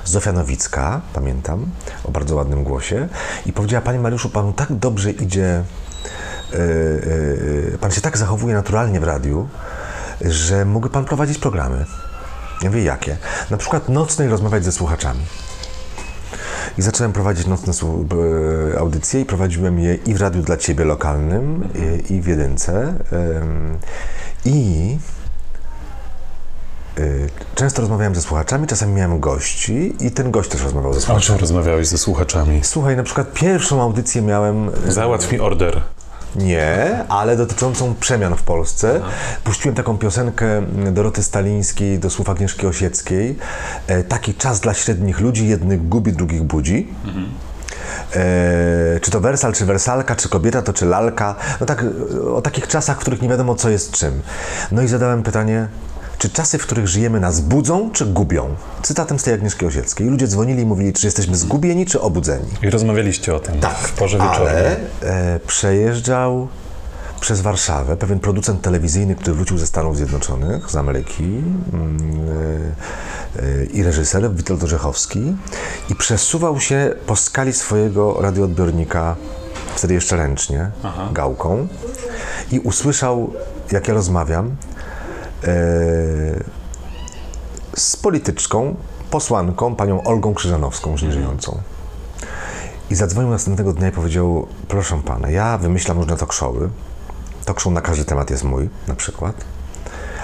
Zofia 0.06 0.32
Nowicka, 0.32 1.02
pamiętam, 1.14 1.66
o 2.04 2.12
bardzo 2.12 2.36
ładnym 2.36 2.64
głosie 2.64 3.08
i 3.46 3.54
powiedziała, 3.54 3.82
panie 3.82 4.00
Mariuszu, 4.00 4.30
panu 4.30 4.54
tak 4.54 4.74
dobrze 4.74 5.12
idzie, 5.12 5.64
yy, 6.52 6.60
yy, 7.72 7.78
pan 7.82 7.92
się 7.92 8.02
tak 8.02 8.18
zachowuje 8.18 8.54
naturalnie 8.54 9.00
w 9.00 9.04
radiu, 9.04 9.48
że 10.22 10.66
mógłby 10.66 10.90
pan 10.90 11.06
prowadzić 11.06 11.38
programy. 11.38 11.86
Ja 12.62 12.70
mówię, 12.70 12.84
jakie? 12.84 13.18
Na 13.50 13.58
przykład 13.58 13.90
nocnej 13.90 14.30
rozmawiać 14.30 14.66
ze 14.66 14.72
słuchaczami. 14.72 15.22
I 16.78 16.82
zacząłem 16.82 17.14
prowadzić 17.14 17.48
nocne 17.48 17.74
audycje 18.80 19.22
i 19.22 19.26
prowadziłem 19.26 19.80
je 19.80 19.96
i 19.96 20.14
w 20.14 20.22
radiu 20.22 20.42
dla 20.42 20.58
Ciebie 20.58 20.86
lokalnym, 20.86 21.70
i, 22.10 22.14
i 22.14 22.22
w 22.22 22.28
jedynce. 22.28 22.94
I 24.46 24.98
y, 27.00 27.30
często 27.56 27.82
rozmawiałem 27.82 28.16
ze 28.16 28.22
słuchaczami, 28.22 28.68
czasami 28.68 28.94
miałem 28.94 29.20
gości 29.20 29.96
i 30.00 30.12
ten 30.12 30.32
gość 30.32 30.50
też 30.50 30.64
rozmawiał 30.64 30.94
ze 30.94 30.98
O 30.98 31.02
słuchaczami. 31.02 31.26
czym 31.26 31.36
rozmawiałeś 31.38 31.88
ze 31.88 31.98
słuchaczami? 31.98 32.60
Słuchaj, 32.64 32.98
na 32.98 33.04
przykład 33.04 33.34
pierwszą 33.34 33.82
audycję 33.82 34.22
miałem... 34.22 34.72
Załatw 34.88 35.32
mi 35.32 35.40
order. 35.40 35.82
Nie, 36.36 37.04
ale 37.10 37.38
dotyczącą 37.38 37.96
przemian 38.00 38.36
w 38.36 38.44
Polsce. 38.44 39.02
Puściłem 39.44 39.76
taką 39.76 39.98
piosenkę 39.98 40.62
Doroty 40.92 41.24
Stalińskiej 41.24 42.00
do 42.00 42.10
słów 42.10 42.30
Agnieszki 42.30 42.68
Osieckiej. 42.68 43.38
E, 43.88 44.04
taki 44.04 44.34
czas 44.34 44.60
dla 44.60 44.74
średnich 44.74 45.20
ludzi, 45.20 45.48
jednych 45.48 45.88
gubi, 45.88 46.14
drugich 46.14 46.44
budzi. 46.44 46.88
E, 48.16 49.00
czy 49.00 49.12
to 49.12 49.20
wersal, 49.20 49.54
czy 49.54 49.66
wersalka, 49.66 50.16
czy 50.16 50.30
kobieta, 50.30 50.62
to 50.62 50.74
czy 50.74 50.86
lalka. 50.86 51.36
No 51.60 51.66
tak, 51.66 51.84
e, 51.84 52.32
o 52.34 52.42
takich 52.42 52.68
czasach, 52.68 52.98
w 52.98 53.00
których 53.00 53.22
nie 53.22 53.30
wiadomo, 53.30 53.56
co 53.56 53.70
jest 53.70 53.92
czym. 53.92 54.22
No 54.72 54.82
i 54.82 54.88
zadałem 54.88 55.24
pytanie, 55.24 55.68
czy 56.24 56.30
czasy, 56.30 56.58
w 56.58 56.64
których 56.64 56.88
żyjemy, 56.88 57.20
nas 57.20 57.42
budzą, 57.42 57.92
czy 57.92 58.06
gubią? 58.06 58.56
Cytatem 58.82 59.20
z 59.20 59.24
tej 59.24 59.34
Agnieszki 59.34 59.66
Osieckiej. 59.66 60.08
Ludzie 60.08 60.28
dzwonili 60.28 60.62
i 60.62 60.66
mówili, 60.66 60.94
czy 60.94 61.08
jesteśmy 61.08 61.38
zgubieni, 61.38 61.86
czy 61.86 62.02
obudzeni. 62.02 62.46
I 62.62 62.70
rozmawialiście 62.70 63.36
o 63.36 63.40
tym 63.40 63.60
Tak, 63.60 63.78
w 63.78 63.94
porze 63.94 64.18
wieczornej. 64.18 64.48
ale 64.48 64.76
e, 65.02 65.40
przejeżdżał 65.48 66.48
przez 67.20 67.42
Warszawę 67.42 67.98
pewien 67.98 68.20
producent 68.20 68.62
telewizyjny, 68.62 69.16
który 69.16 69.36
wrócił 69.36 69.58
ze 69.58 69.68
Stanów 69.68 69.98
Zjednoczonych, 69.98 70.72
z 70.72 70.76
Ameryki 70.76 71.24
e, 73.38 73.44
e, 73.44 73.66
i 73.66 73.84
reżyser 73.84 74.32
Witold 74.34 74.64
Orzechowski 74.64 75.36
i 75.90 75.96
przesuwał 75.96 76.60
się 76.60 76.96
po 77.08 77.16
skali 77.16 77.54
swojego 77.54 78.22
radioodbiornika, 78.22 79.16
wtedy 79.76 79.94
jeszcze 79.94 80.18
ręcznie, 80.18 80.72
gałką 81.12 81.68
i 82.52 82.60
usłyszał, 82.60 83.34
jak 83.72 83.88
ja 83.88 83.94
rozmawiam, 83.94 84.56
z 87.76 87.96
polityczką, 87.96 88.76
posłanką, 89.12 89.76
panią 89.76 90.04
Olgą 90.04 90.34
Krzyżanowską, 90.34 90.92
już 90.92 91.02
nieżyjącą. 91.02 91.62
I 92.90 92.96
zadzwonił 92.96 93.32
następnego 93.32 93.74
dnia 93.74 93.88
i 93.88 93.92
powiedział, 93.92 94.48
proszę 94.68 95.02
pana, 95.06 95.30
ja 95.30 95.58
wymyślam 95.58 95.98
różne 95.98 96.18
talk 96.18 96.34
showy. 96.34 96.70
Talk 97.46 97.60
show 97.60 97.74
na 97.74 97.82
każdy 97.82 98.06
temat 98.06 98.30
jest 98.30 98.44
mój, 98.44 98.70
na 98.88 98.96
przykład. 98.96 99.36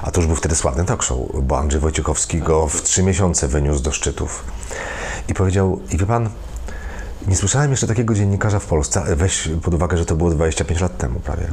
A 0.01 0.11
to 0.11 0.20
już 0.20 0.28
był 0.28 0.36
wtedy 0.36 0.55
sławny 0.55 0.86
talk 0.86 1.03
show, 1.03 1.20
bo 1.43 1.59
Andrzej 1.59 1.82
Wojciechowski 1.82 2.39
go 2.39 2.67
w 2.67 2.82
trzy 2.82 3.03
miesiące 3.03 3.47
wyniósł 3.47 3.84
do 3.84 3.91
szczytów. 3.91 4.43
I 5.28 5.34
powiedział, 5.34 5.80
i 5.91 5.97
wie 5.97 6.05
pan, 6.05 6.30
nie 7.28 7.36
słyszałem 7.36 7.72
jeszcze 7.72 7.88
takiego 7.88 8.13
dziennikarza 8.13 8.59
w 8.59 8.65
Polsce, 8.65 9.15
weź 9.15 9.49
pod 9.61 9.74
uwagę, 9.74 9.97
że 9.97 10.05
to 10.05 10.15
było 10.15 10.30
25 10.30 10.82
lat 10.82 10.97
temu 10.97 11.20
prawie, 11.20 11.47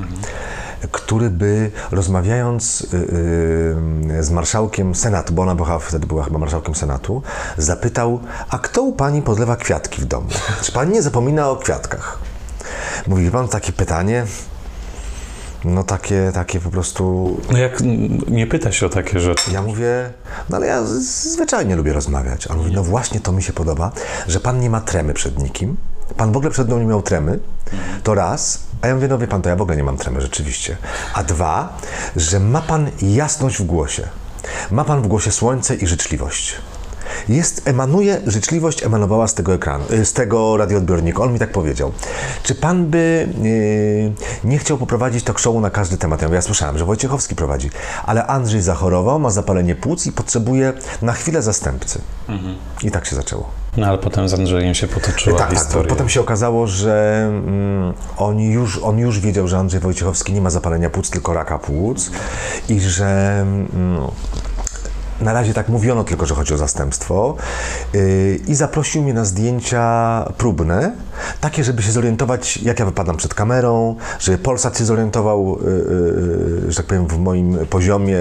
który 0.93 1.31
by 1.31 1.71
rozmawiając 1.91 2.81
y, 2.81 2.97
y, 4.19 4.23
z 4.25 4.31
marszałkiem 4.31 4.95
Senatu, 4.95 5.33
bo 5.33 5.43
ona 5.43 5.55
była, 5.55 5.79
wtedy 5.79 6.07
była 6.07 6.25
chyba 6.25 6.39
marszałkiem 6.39 6.75
Senatu, 6.75 7.23
zapytał, 7.59 8.21
a 8.51 8.59
kto 8.59 8.83
u 8.83 8.93
pani 8.93 9.23
podlewa 9.23 9.57
kwiatki 9.57 10.01
w 10.03 10.05
domu? 10.05 10.29
Czy 10.63 10.73
pani 10.73 10.93
nie 10.93 11.03
zapomina 11.03 11.51
o 11.51 11.57
kwiatkach? 11.57 12.19
Mówi, 13.07 13.31
pan, 13.31 13.49
takie 13.49 13.73
pytanie, 13.73 14.27
no 15.65 15.85
takie, 15.85 16.31
takie 16.35 16.61
po 16.61 16.71
prostu 16.71 17.37
No 17.53 17.59
jak 17.59 17.81
nie 18.29 18.47
pyta 18.47 18.73
się 18.73 18.87
o 18.87 18.89
takie 18.89 19.21
rzeczy. 19.21 19.53
ja 19.53 19.63
mówię, 19.63 20.11
no 20.51 20.57
ale 20.57 20.67
ja 20.67 20.85
zwyczajnie 21.33 21.77
lubię 21.77 21.93
rozmawiać. 21.93 22.47
A 22.47 22.51
on 22.51 22.59
mówi, 22.59 22.73
no 22.73 22.85
właśnie 22.85 23.21
to 23.21 23.33
mi 23.33 23.43
się 23.43 23.53
podoba, 23.53 23.93
że 24.29 24.41
pan 24.41 24.61
nie 24.61 24.71
ma 24.71 24.81
tremy 24.81 25.15
przed 25.15 25.39
nikim. 25.39 25.77
Pan 26.17 26.33
w 26.33 26.37
ogóle 26.37 26.51
przed 26.51 26.67
mną 26.67 26.79
nie 26.79 26.85
miał 26.87 27.03
tremy. 27.03 27.39
To 28.03 28.15
raz. 28.15 28.66
A 28.83 28.87
ja 28.87 28.95
mówię, 28.95 29.09
no 29.09 29.19
wie 29.19 29.27
pan, 29.27 29.43
to 29.43 29.49
ja 29.49 29.57
w 29.57 29.63
ogóle 29.63 29.77
nie 29.77 29.85
mam 29.85 29.97
tremy, 29.97 30.21
rzeczywiście. 30.21 30.77
A 31.15 31.25
dwa, 31.25 31.79
że 32.17 32.41
ma 32.41 32.63
pan 32.63 32.91
jasność 33.03 33.59
w 33.59 33.65
głosie. 33.65 34.09
Ma 34.71 34.85
pan 34.85 35.03
w 35.03 35.07
głosie 35.07 35.33
słońce 35.33 35.75
i 35.75 35.87
życzliwość. 35.87 36.55
Jest, 37.29 37.69
emanuje, 37.69 38.21
życzliwość 38.27 38.83
emanowała 38.85 39.29
z 39.29 39.35
tego 39.35 39.55
ekranu, 39.55 39.85
y, 39.91 40.05
z 40.05 40.13
tego 40.13 40.57
radioodbiornika. 40.57 41.23
On 41.23 41.33
mi 41.33 41.39
tak 41.39 41.53
powiedział. 41.53 41.93
Czy 42.43 42.55
pan 42.55 42.87
by 42.87 43.29
yy, 43.43 44.51
nie 44.51 44.59
chciał 44.59 44.79
poprowadzić 44.79 45.25
talk 45.25 45.39
show 45.39 45.57
na 45.63 45.71
każdy 45.71 45.99
temat? 45.99 46.23
Ja, 46.23 46.29
mówię, 46.29 46.37
ja 46.37 46.43
słyszałem, 46.43 46.79
że 46.79 46.85
Wojciechowski 46.85 47.35
prowadzi, 47.35 47.71
ale 48.05 48.27
Andrzej 48.27 48.63
zachorował, 48.63 49.19
ma 49.19 49.31
zapalenie 49.31 49.75
płuc 49.75 50.07
i 50.07 50.13
potrzebuje 50.13 50.73
na 51.03 51.13
chwilę 51.13 51.43
zastępcy. 51.43 52.01
I 52.83 52.91
tak 52.91 53.07
się 53.07 53.17
zaczęło. 53.17 53.51
No 53.77 53.87
ale 53.87 53.99
potem 53.99 54.29
z 54.29 54.35
Andrzejem 54.35 54.75
się 54.75 54.87
potoczyła 54.89 55.39
tak, 55.39 55.49
tak. 55.49 55.59
historia. 55.59 55.89
Potem 55.89 56.09
się 56.09 56.21
okazało, 56.21 56.67
że 56.67 57.27
mm, 57.29 57.95
on, 58.17 58.41
już, 58.41 58.79
on 58.83 58.99
już 58.99 59.21
wiedział, 59.21 59.49
że 59.49 59.59
Andrzej 59.59 59.81
Wojciechowski 59.81 60.33
nie 60.33 60.41
ma 60.41 60.51
zapalenia 60.51 60.91
płuc, 60.91 61.11
tylko 61.11 61.33
raka 61.33 61.59
płuc 61.59 62.11
i 62.69 62.81
że 62.81 63.41
mm, 63.43 64.01
na 65.21 65.33
razie 65.33 65.55
tak 65.55 65.69
mówiono 65.69 66.05
tylko, 66.05 66.27
że 66.27 66.35
chodzi 66.35 66.55
o 66.55 66.57
zastępstwo 66.57 67.37
yy, 67.93 68.41
i 68.49 68.55
zaprosił 68.55 69.03
mnie 69.03 69.15
na 69.15 69.25
zdjęcia 69.25 70.25
próbne, 70.39 70.93
takie, 71.41 71.65
żeby 71.65 71.83
się 71.83 71.93
zorientować, 71.93 72.57
jak 72.57 72.79
ja 72.79 72.85
wypadam 72.85 73.17
przed 73.17 73.35
kamerą, 73.35 73.97
żeby 74.19 74.39
Polsat 74.39 74.79
się 74.79 74.85
zorientował, 74.85 75.59
yy, 75.65 75.73
yy, 76.65 76.73
że 76.73 76.77
tak 76.77 76.87
powiem, 76.87 77.07
w 77.07 77.19
moim 77.19 77.59
poziomie 77.71 78.19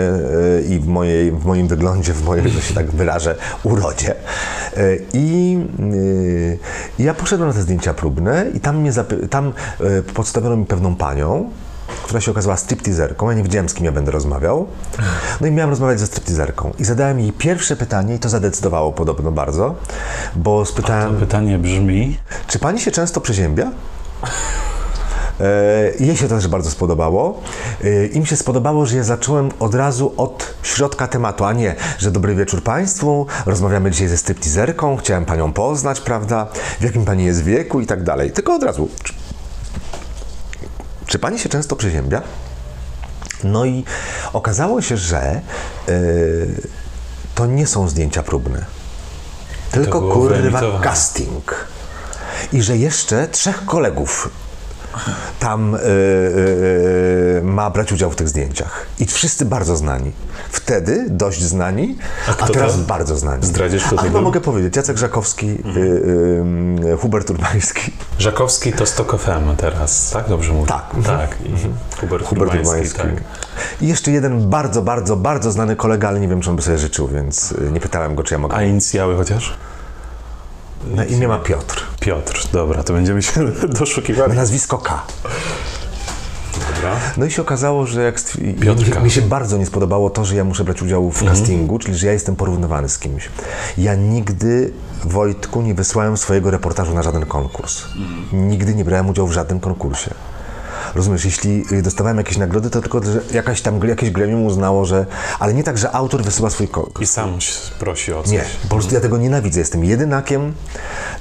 i 0.69 0.79
w, 0.79 0.87
mojej, 0.87 1.31
w 1.31 1.45
moim 1.45 1.67
wyglądzie, 1.67 2.13
w 2.13 2.23
mojej, 2.23 2.49
że 2.49 2.61
się 2.61 2.73
tak 2.73 2.91
wyrażę, 2.91 3.35
urodzie. 3.63 4.15
I 5.13 5.57
ja 6.99 7.13
poszedłem 7.13 7.49
na 7.49 7.55
te 7.55 7.61
zdjęcia 7.61 7.93
próbne 7.93 8.45
i 8.53 8.59
tam, 8.59 8.81
mnie 8.81 8.91
tam 9.29 9.53
podstawiono 10.13 10.57
mi 10.57 10.65
pewną 10.65 10.95
panią, 10.95 11.49
która 12.05 12.21
się 12.21 12.31
okazała 12.31 12.57
stripteaserką. 12.57 13.29
Ja 13.29 13.35
nie 13.35 13.43
wiedziałem, 13.43 13.69
z 13.69 13.73
kim 13.73 13.85
ja 13.85 13.91
będę 13.91 14.11
rozmawiał. 14.11 14.67
No 15.41 15.47
i 15.47 15.51
miałem 15.51 15.69
rozmawiać 15.69 15.99
ze 15.99 16.07
stripteaserką. 16.07 16.73
I 16.79 16.85
zadałem 16.85 17.19
jej 17.19 17.31
pierwsze 17.31 17.75
pytanie 17.75 18.15
i 18.15 18.19
to 18.19 18.29
zadecydowało 18.29 18.91
podobno 18.91 19.31
bardzo, 19.31 19.75
bo 20.35 20.59
To 20.59 20.65
spytałem, 20.65 21.17
pytanie 21.17 21.59
brzmi, 21.59 22.19
czy 22.47 22.59
pani 22.59 22.79
się 22.79 22.91
często 22.91 23.21
przeziębia? 23.21 23.71
E, 25.39 25.91
Jej 25.99 26.17
się 26.17 26.27
to 26.27 26.35
też 26.35 26.47
bardzo 26.47 26.71
spodobało. 26.71 27.41
E, 27.83 28.05
Im 28.05 28.25
się 28.25 28.35
spodobało, 28.35 28.85
że 28.85 28.97
ja 28.97 29.03
zacząłem 29.03 29.49
od 29.59 29.75
razu 29.75 30.13
od 30.17 30.53
środka 30.63 31.07
tematu, 31.07 31.45
a 31.45 31.53
nie, 31.53 31.75
że 31.97 32.11
dobry 32.11 32.35
wieczór 32.35 32.63
Państwu, 32.63 33.27
rozmawiamy 33.45 33.91
dzisiaj 33.91 34.07
ze 34.07 34.17
stripteaserką, 34.17 34.97
chciałem 34.97 35.25
Panią 35.25 35.53
poznać, 35.53 36.01
prawda, 36.01 36.47
w 36.79 36.83
jakim 36.83 37.05
Pani 37.05 37.25
jest 37.25 37.43
wieku 37.43 37.79
i 37.79 37.85
tak 37.85 38.03
dalej. 38.03 38.31
Tylko 38.31 38.55
od 38.55 38.63
razu. 38.63 38.89
Czy, 41.07 41.19
Pani 41.19 41.39
się 41.39 41.49
często 41.49 41.75
przeziębia? 41.75 42.21
No 43.43 43.65
i 43.65 43.83
okazało 44.33 44.81
się, 44.81 44.97
że 44.97 45.21
e, 45.21 45.41
to 47.35 47.45
nie 47.45 47.67
są 47.67 47.87
zdjęcia 47.87 48.23
próbne. 48.23 48.65
Tylko 49.71 50.01
kurwa 50.01 50.79
casting. 50.81 51.67
I 52.53 52.61
że 52.61 52.77
jeszcze 52.77 53.27
trzech 53.27 53.65
kolegów 53.65 54.29
tam 55.39 55.75
e, 55.75 55.79
e, 55.79 57.41
ma 57.43 57.69
brać 57.69 57.91
udział 57.91 58.11
w 58.11 58.15
tych 58.15 58.29
zdjęciach. 58.29 58.85
I 58.99 59.05
wszyscy 59.05 59.45
bardzo 59.45 59.77
znani. 59.77 60.11
Wtedy 60.51 61.05
dość 61.09 61.43
znani, 61.43 61.97
a, 62.27 62.33
kto 62.33 62.53
teraz 62.53 62.73
to? 62.73 62.79
bardzo 62.79 63.17
znani. 63.17 63.45
Zdradzisz, 63.45 63.83
kto 63.83 63.95
a 63.95 63.97
to 63.97 64.03
chyba 64.03 64.21
mogę 64.21 64.41
powiedzieć. 64.41 64.75
Jacek 64.75 64.97
Żakowski, 64.97 65.47
y, 65.47 65.79
y, 65.79 66.93
y, 66.93 66.97
Hubert 66.97 67.29
Urbański. 67.29 67.91
Żakowski 68.19 68.73
to 68.73 68.85
Stok 68.85 69.17
FM 69.19 69.55
teraz, 69.57 70.09
tak? 70.09 70.29
Dobrze 70.29 70.53
mówię? 70.53 70.67
Tak. 70.67 70.95
Tak. 71.05 71.37
I 71.45 71.51
Hubert, 71.99 72.25
Hubert 72.25 72.55
Urbański, 72.55 72.97
tak. 72.97 73.23
I 73.81 73.87
jeszcze 73.87 74.11
jeden 74.11 74.49
bardzo, 74.49 74.81
bardzo, 74.81 75.15
bardzo 75.15 75.51
znany 75.51 75.75
kolega, 75.75 76.07
ale 76.07 76.19
nie 76.19 76.27
wiem, 76.27 76.41
czy 76.41 76.49
on 76.49 76.55
by 76.55 76.61
sobie 76.61 76.77
życzył, 76.77 77.07
więc 77.07 77.51
y, 77.51 77.71
nie 77.71 77.79
pytałem 77.79 78.15
go, 78.15 78.23
czy 78.23 78.33
ja 78.33 78.37
mogę. 78.37 78.55
A 78.55 78.63
inicjały 78.63 79.17
chociaż? 79.17 79.57
Na 80.91 81.05
imię 81.05 81.27
ma 81.27 81.39
Piotr. 81.39 81.83
Piotr, 81.99 82.47
dobra, 82.53 82.83
to 82.83 82.93
będziemy 82.93 83.21
się 83.21 83.31
doszukiwali. 83.79 84.33
nazwisko 84.33 84.77
K. 84.77 85.03
Dobra. 86.75 86.95
No 87.17 87.25
i 87.25 87.31
się 87.31 87.41
okazało, 87.41 87.85
że 87.87 88.03
jak 88.03 88.19
stwi- 88.19 88.59
Piotrka. 88.59 88.99
mi 88.99 89.11
się 89.11 89.21
bardzo 89.21 89.57
nie 89.57 89.65
spodobało 89.65 90.09
to, 90.09 90.25
że 90.25 90.35
ja 90.35 90.43
muszę 90.43 90.63
brać 90.63 90.81
udział 90.81 91.11
w 91.11 91.23
castingu, 91.25 91.79
czyli 91.79 91.97
że 91.97 92.07
ja 92.07 92.13
jestem 92.13 92.35
porównywany 92.35 92.89
z 92.89 92.99
kimś. 92.99 93.29
Ja 93.77 93.95
nigdy, 93.95 94.71
Wojtku, 95.05 95.61
nie 95.61 95.73
wysłałem 95.73 96.17
swojego 96.17 96.51
reportażu 96.51 96.93
na 96.93 97.03
żaden 97.03 97.25
konkurs. 97.25 97.83
Nigdy 98.33 98.75
nie 98.75 98.85
brałem 98.85 99.09
udziału 99.09 99.27
w 99.27 99.31
żadnym 99.33 99.59
konkursie. 99.59 100.13
Rozumiesz, 100.95 101.25
jeśli 101.25 101.63
y, 101.71 101.81
dostawałem 101.81 102.17
jakieś 102.17 102.37
nagrody, 102.37 102.69
to 102.69 102.81
tylko, 102.81 103.03
że 103.03 103.19
jakaś 103.33 103.61
tam, 103.61 103.87
jakieś 103.87 104.11
gremium 104.11 104.45
uznało, 104.45 104.85
że... 104.85 105.05
Ale 105.39 105.53
nie 105.53 105.63
tak, 105.63 105.77
że 105.77 105.91
autor 105.91 106.23
wysyła 106.23 106.49
swój 106.49 106.67
ko- 106.67 106.89
I 106.99 107.07
sam 107.07 107.37
prosi 107.79 108.13
o 108.13 108.23
coś. 108.23 108.31
nie, 108.31 108.43
po 108.69 108.75
prostu 108.75 108.95
ja 108.95 109.01
tego 109.01 109.17
nienawidzę. 109.17 109.59
Jestem 109.59 109.83
jedynakiem, 109.85 110.53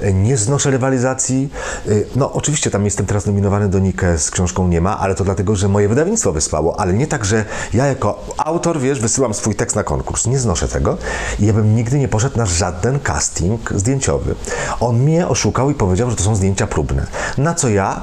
y, 0.02 0.12
nie 0.14 0.36
znoszę 0.36 0.70
rywalizacji. 0.70 1.50
Y, 1.88 2.06
No, 2.16 2.32
oczywiście 2.32 2.70
tam 2.70 2.84
jestem 2.84 3.06
teraz 3.06 3.26
nominowany 3.26 3.68
do 3.68 3.78
Nike 3.78 4.18
z 4.18 4.30
książką 4.30 4.68
Nie 4.68 4.80
ma, 4.80 4.98
ale 4.98 5.14
to 5.14 5.24
dlatego, 5.24 5.56
że 5.56 5.68
moje 5.68 5.88
wydawnictwo 5.88 6.32
wysłało, 6.32 6.80
ale 6.80 6.92
nie 6.92 7.06
tak, 7.06 7.24
że 7.24 7.44
ja 7.74 7.86
jako 7.86 8.24
autor, 8.38 8.80
wiesz, 8.80 9.00
wysyłam 9.00 9.34
swój 9.34 9.54
tekst 9.54 9.76
na 9.76 9.82
konkurs. 9.84 10.26
Nie 10.26 10.38
znoszę 10.38 10.68
tego 10.68 10.96
i 11.40 11.46
ja 11.46 11.52
bym 11.52 11.76
nigdy 11.76 11.98
nie 11.98 12.08
poszedł 12.08 12.38
na 12.38 12.46
żaden 12.46 13.00
casting 13.00 13.72
zdjęciowy. 13.74 14.34
On 14.80 14.98
mnie 14.98 15.28
oszukał 15.28 15.70
i 15.70 15.74
powiedział, 15.74 16.10
że 16.10 16.16
to 16.16 16.22
są 16.22 16.36
zdjęcia 16.36 16.66
próbne. 16.66 17.06
Na 17.38 17.54
co 17.54 17.68
ja, 17.68 18.00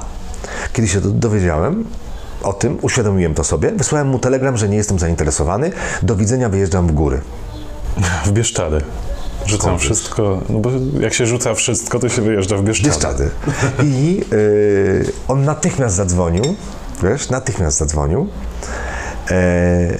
kiedy 0.72 0.88
się 0.88 1.00
do- 1.00 1.10
dowiedziałem, 1.10 1.84
o 2.42 2.52
tym, 2.52 2.78
uświadomiłem 2.82 3.34
to 3.34 3.44
sobie, 3.44 3.72
wysłałem 3.72 4.08
mu 4.08 4.18
telegram, 4.18 4.56
że 4.56 4.68
nie 4.68 4.76
jestem 4.76 4.98
zainteresowany. 4.98 5.70
Do 6.02 6.16
widzenia, 6.16 6.48
wyjeżdżam 6.48 6.86
w 6.86 6.92
góry. 6.92 7.20
W 8.24 8.30
Bieszczady. 8.32 8.80
Rzucam 9.46 9.78
wszystko, 9.78 10.40
no 10.48 10.58
bo 10.58 10.70
jak 11.00 11.14
się 11.14 11.26
rzuca 11.26 11.54
wszystko, 11.54 11.98
to 11.98 12.08
się 12.08 12.22
wyjeżdża 12.22 12.56
w 12.56 12.62
Bieszczady. 12.62 12.88
Bieszczady. 12.90 13.30
I 13.84 14.24
y, 14.32 15.12
on 15.28 15.44
natychmiast 15.44 15.96
zadzwonił, 15.96 16.42
wiesz, 17.02 17.30
natychmiast 17.30 17.78
zadzwonił 17.78 18.28
e, 19.30 19.98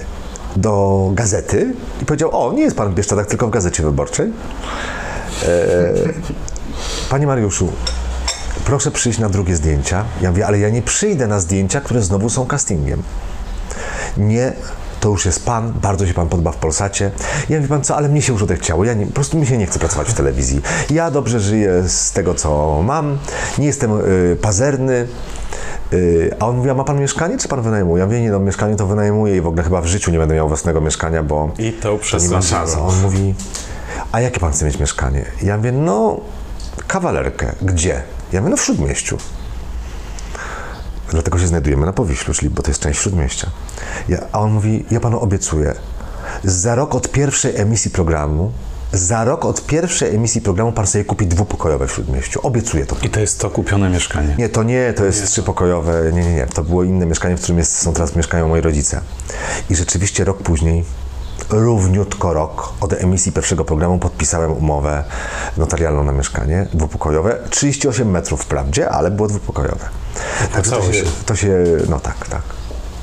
do 0.55 1.09
gazety 1.13 1.73
i 2.01 2.05
powiedział, 2.05 2.29
o, 2.47 2.53
nie 2.53 2.61
jest 2.61 2.77
pan 2.77 2.91
w 2.91 2.93
Bieszczadach, 2.95 3.25
tylko 3.25 3.47
w 3.47 3.49
Gazecie 3.49 3.83
Wyborczej. 3.83 4.31
E, 5.45 5.93
Panie 7.09 7.27
Mariuszu, 7.27 7.71
proszę 8.65 8.91
przyjść 8.91 9.19
na 9.19 9.29
drugie 9.29 9.55
zdjęcia. 9.55 10.05
Ja 10.21 10.31
mówię, 10.31 10.47
ale 10.47 10.59
ja 10.59 10.69
nie 10.69 10.81
przyjdę 10.81 11.27
na 11.27 11.39
zdjęcia, 11.39 11.81
które 11.81 12.01
znowu 12.01 12.29
są 12.29 12.45
castingiem. 12.45 13.03
Nie, 14.17 14.53
to 14.99 15.09
już 15.09 15.25
jest 15.25 15.45
pan, 15.45 15.73
bardzo 15.81 16.07
się 16.07 16.13
pan 16.13 16.29
podoba 16.29 16.51
w 16.51 16.55
Polsacie. 16.55 17.11
Ja 17.49 17.59
wie 17.59 17.67
pan 17.67 17.83
co, 17.83 17.95
ale 17.95 18.09
mnie 18.09 18.21
się 18.21 18.33
już 18.33 18.43
odechciało. 18.43 18.85
Ja 18.85 18.93
nie, 18.93 19.05
po 19.05 19.13
prostu 19.13 19.37
mi 19.37 19.47
się 19.47 19.57
nie 19.57 19.65
chce 19.65 19.79
pracować 19.79 20.09
w 20.09 20.13
telewizji. 20.13 20.61
Ja 20.89 21.11
dobrze 21.11 21.39
żyję 21.39 21.83
z 21.87 22.11
tego, 22.11 22.35
co 22.35 22.81
mam. 22.83 23.17
Nie 23.57 23.67
jestem 23.67 23.91
y, 23.91 24.37
pazerny. 24.41 25.07
Y, 25.93 26.35
a 26.39 26.47
on 26.47 26.57
mówi, 26.57 26.69
a 26.69 26.73
ma 26.73 26.83
pan 26.83 26.99
mieszkanie, 26.99 27.37
czy 27.37 27.47
pan 27.47 27.61
wynajmuje? 27.61 27.99
Ja 27.99 28.05
mówię, 28.05 28.21
nie 28.21 28.31
no, 28.31 28.39
mieszkanie 28.39 28.75
to 28.75 28.87
wynajmuję 28.87 29.37
i 29.37 29.41
w 29.41 29.47
ogóle 29.47 29.63
chyba 29.63 29.81
w 29.81 29.85
życiu 29.85 30.11
nie 30.11 30.19
będę 30.19 30.35
miał 30.35 30.47
własnego 30.47 30.81
mieszkania, 30.81 31.23
bo 31.23 31.51
I 31.59 31.73
to 31.73 31.99
to 32.11 32.17
nie 32.17 32.29
ma 32.29 32.41
szans. 32.41 32.75
On 32.75 33.01
mówi, 33.01 33.35
a 34.11 34.21
jakie 34.21 34.39
pan 34.39 34.51
chce 34.51 34.65
mieć 34.65 34.79
mieszkanie? 34.79 35.25
Ja 35.41 35.57
mówię, 35.57 35.71
no, 35.71 36.19
kawalerkę. 36.87 37.51
Gdzie? 37.61 38.03
Ja 38.33 38.41
mówię, 38.41 38.51
no 38.51 38.57
w 38.57 38.61
Śródmieściu. 38.61 39.17
Dlatego 41.11 41.39
się 41.39 41.47
znajdujemy 41.47 41.85
na 41.85 41.93
Powiślu, 41.93 42.33
czyli, 42.33 42.49
bo 42.49 42.61
to 42.61 42.71
jest 42.71 42.81
część 42.81 42.99
Śródmieścia. 42.99 43.49
Ja, 44.09 44.17
a 44.31 44.39
on 44.39 44.51
mówi, 44.51 44.85
ja 44.91 44.99
panu 44.99 45.19
obiecuję, 45.19 45.75
za 46.43 46.75
rok 46.75 46.95
od 46.95 47.11
pierwszej 47.11 47.57
emisji 47.57 47.91
programu, 47.91 48.51
za 48.91 49.23
rok 49.23 49.45
od 49.45 49.65
pierwszej 49.65 50.15
emisji 50.15 50.41
programu 50.41 50.71
pan 50.71 50.87
sobie 50.87 51.05
kupi 51.05 51.27
dwupokojowe 51.27 51.87
w 51.87 51.91
Śródmieściu. 51.91 52.39
Obiecuję 52.43 52.85
to. 52.85 52.95
I 53.01 53.09
to 53.09 53.19
jest 53.19 53.39
to 53.39 53.49
kupione 53.49 53.89
mieszkanie. 53.89 54.35
Nie, 54.37 54.49
to 54.49 54.63
nie, 54.63 54.93
to 54.93 55.05
jest 55.05 55.31
trzypokojowe. 55.31 56.11
Nie, 56.13 56.23
nie, 56.23 56.33
nie. 56.33 56.45
To 56.45 56.63
było 56.63 56.83
inne 56.83 57.05
mieszkanie, 57.05 57.37
w 57.37 57.39
którym 57.39 57.57
jest, 57.57 57.77
są 57.77 57.93
teraz 57.93 58.15
mieszkają 58.15 58.47
moi 58.47 58.61
rodzice. 58.61 59.01
I 59.69 59.75
rzeczywiście 59.75 60.23
rok 60.23 60.37
później, 60.37 60.83
równiutko 61.49 62.33
rok 62.33 62.73
od 62.81 62.93
emisji 62.93 63.31
pierwszego 63.31 63.65
programu 63.65 63.99
podpisałem 63.99 64.51
umowę 64.51 65.03
notarialną 65.57 66.03
na 66.03 66.11
mieszkanie 66.11 66.67
dwupokojowe. 66.73 67.37
38 67.49 68.11
metrów 68.11 68.41
wprawdzie, 68.41 68.89
ale 68.89 69.11
było 69.11 69.27
dwupokojowe. 69.27 69.89
Także 70.53 70.71
to 70.71 70.93
się. 70.93 71.03
to 71.25 71.35
się, 71.35 71.63
no 71.89 71.99
tak, 71.99 72.27
tak. 72.27 72.41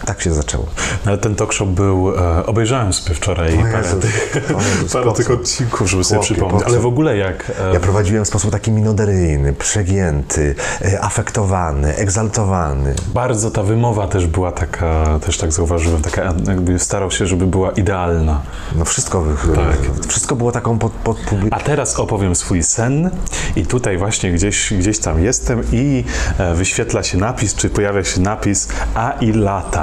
Tak 0.04 0.22
się 0.22 0.32
zaczęło. 0.32 0.66
No, 1.04 1.10
Ale 1.10 1.18
ten 1.18 1.34
talk 1.34 1.52
show 1.52 1.68
był, 1.68 2.18
e, 2.18 2.46
obejrzałem 2.46 2.92
sobie 2.92 3.14
wczoraj 3.14 3.58
O 3.58 3.62
parę, 3.62 3.78
Jezus, 3.78 4.00
tych, 4.00 4.34
Jezus, 4.76 4.92
parę 5.02 5.12
tych 5.12 5.30
odcinków, 5.30 5.90
żeby 5.90 6.04
sobie 6.04 6.18
Chłopie, 6.18 6.34
przypomnieć. 6.34 6.62
Ale 6.66 6.78
w 6.78 6.86
ogóle 6.86 7.16
jak... 7.16 7.52
E, 7.70 7.74
Ja 7.74 7.80
prowadziłem 7.80 8.24
w 8.24 8.28
sposób 8.28 8.50
taki 8.50 8.70
minoderyjny, 8.70 9.52
przegięty, 9.52 10.54
e, 10.82 11.00
afektowany, 11.04 11.96
egzaltowany. 11.96 12.94
Bardzo 13.14 13.50
ta 13.50 13.62
wymowa 13.62 14.06
też 14.08 14.26
była 14.26 14.52
taka, 14.52 15.18
też 15.26 15.38
tak 15.38 15.52
zauważyłem, 15.52 16.02
taka 16.02 16.34
jakby 16.46 16.78
starał 16.78 17.10
się, 17.10 17.26
żeby 17.26 17.46
była 17.46 17.70
idealna. 17.70 18.40
No 18.76 18.84
wszystko, 18.84 19.24
Tak. 19.54 20.06
wszystko 20.08 20.36
było 20.36 20.52
taką 20.52 20.78
pod, 20.78 20.92
pod 20.92 21.16
A 21.50 21.60
teraz 21.60 22.00
opowiem 22.00 22.34
swój 22.34 22.62
sen 22.62 23.10
i 23.56 23.66
tutaj 23.66 23.98
właśnie 23.98 24.32
gdzieś, 24.32 24.72
gdzieś 24.78 24.98
tam 24.98 25.24
jestem 25.24 25.62
i 25.72 26.04
e, 26.38 26.54
wyświetla 26.54 27.02
się 27.02 27.18
napis, 27.18 27.54
czy 27.54 27.70
pojawia 27.70 28.04
się 28.04 28.20
napis 28.20 28.68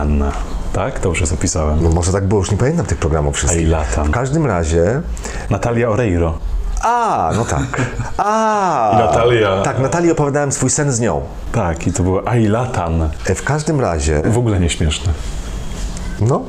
Ailatan. 0.07 0.31
Tak? 0.73 0.99
Dobrze 0.99 1.25
zapisałem. 1.25 1.83
No 1.83 1.89
może 1.89 2.11
tak 2.11 2.27
było, 2.27 2.41
już 2.41 2.51
nie 2.51 2.57
pamiętam 2.57 2.85
tych 2.85 2.97
programów 2.97 3.35
wszystkich. 3.35 3.61
I 3.61 3.65
latam. 3.65 4.07
W 4.07 4.11
każdym 4.11 4.45
razie... 4.45 5.01
Natalia 5.49 5.89
Oreiro. 5.89 6.37
A, 6.81 7.31
no 7.35 7.45
tak. 7.45 7.81
A, 8.17 8.91
Natalia. 8.99 9.61
Tak, 9.61 9.79
Natalii 9.79 10.11
opowiadałem 10.11 10.51
swój 10.51 10.69
sen 10.69 10.91
z 10.91 10.99
nią. 10.99 11.21
Tak, 11.51 11.87
i 11.87 11.93
to 11.93 12.03
było 12.03 12.27
Ailatan. 12.27 13.09
E, 13.25 13.35
W 13.35 13.43
każdym 13.43 13.81
razie, 13.81 14.21
W 14.25 14.37
ogóle 14.37 14.59
nieśmieszne. 14.59 15.13
no, 16.21 16.41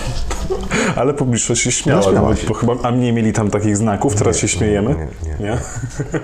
Ale 0.96 1.14
publiczność 1.14 1.62
się 1.62 1.72
śmiała, 1.72 2.00
No, 2.04 2.10
śmiała 2.10 2.28
bo, 2.28 2.34
bo 2.48 2.54
chyba, 2.54 2.72
a 2.82 2.90
nie 2.90 3.12
mieli 3.12 3.32
tam 3.32 3.50
takich 3.50 3.76
znaków, 3.76 4.14
teraz 4.14 4.36
się 4.36 4.48
śmiejemy. 4.48 4.88
nie, 4.94 5.28
nie. 5.30 5.36
nie, 5.50 5.58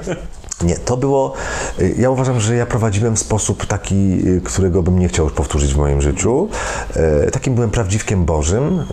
to 0.84 0.96
było... 0.96 1.32
y, 1.80 1.94
Ja 1.98 2.11
uważam, 2.11 2.40
że 2.40 2.57
ja 2.57 2.66
prowadziłem 2.66 3.16
sposób 3.16 3.66
taki, 3.66 4.28
y, 4.28 4.40
którego 4.44 4.82
bym 4.82 4.98
nie 4.98 5.09
chciał 5.09 5.24
już 5.24 5.34
powtórzyć 5.34 5.74
w 5.74 5.76
moim 5.76 6.02
życiu. 6.02 6.48
E, 6.96 7.30
Takim 7.30 7.54
byłem 7.54 7.70
prawdziwkiem 7.70 8.24
Bożym, 8.24 8.84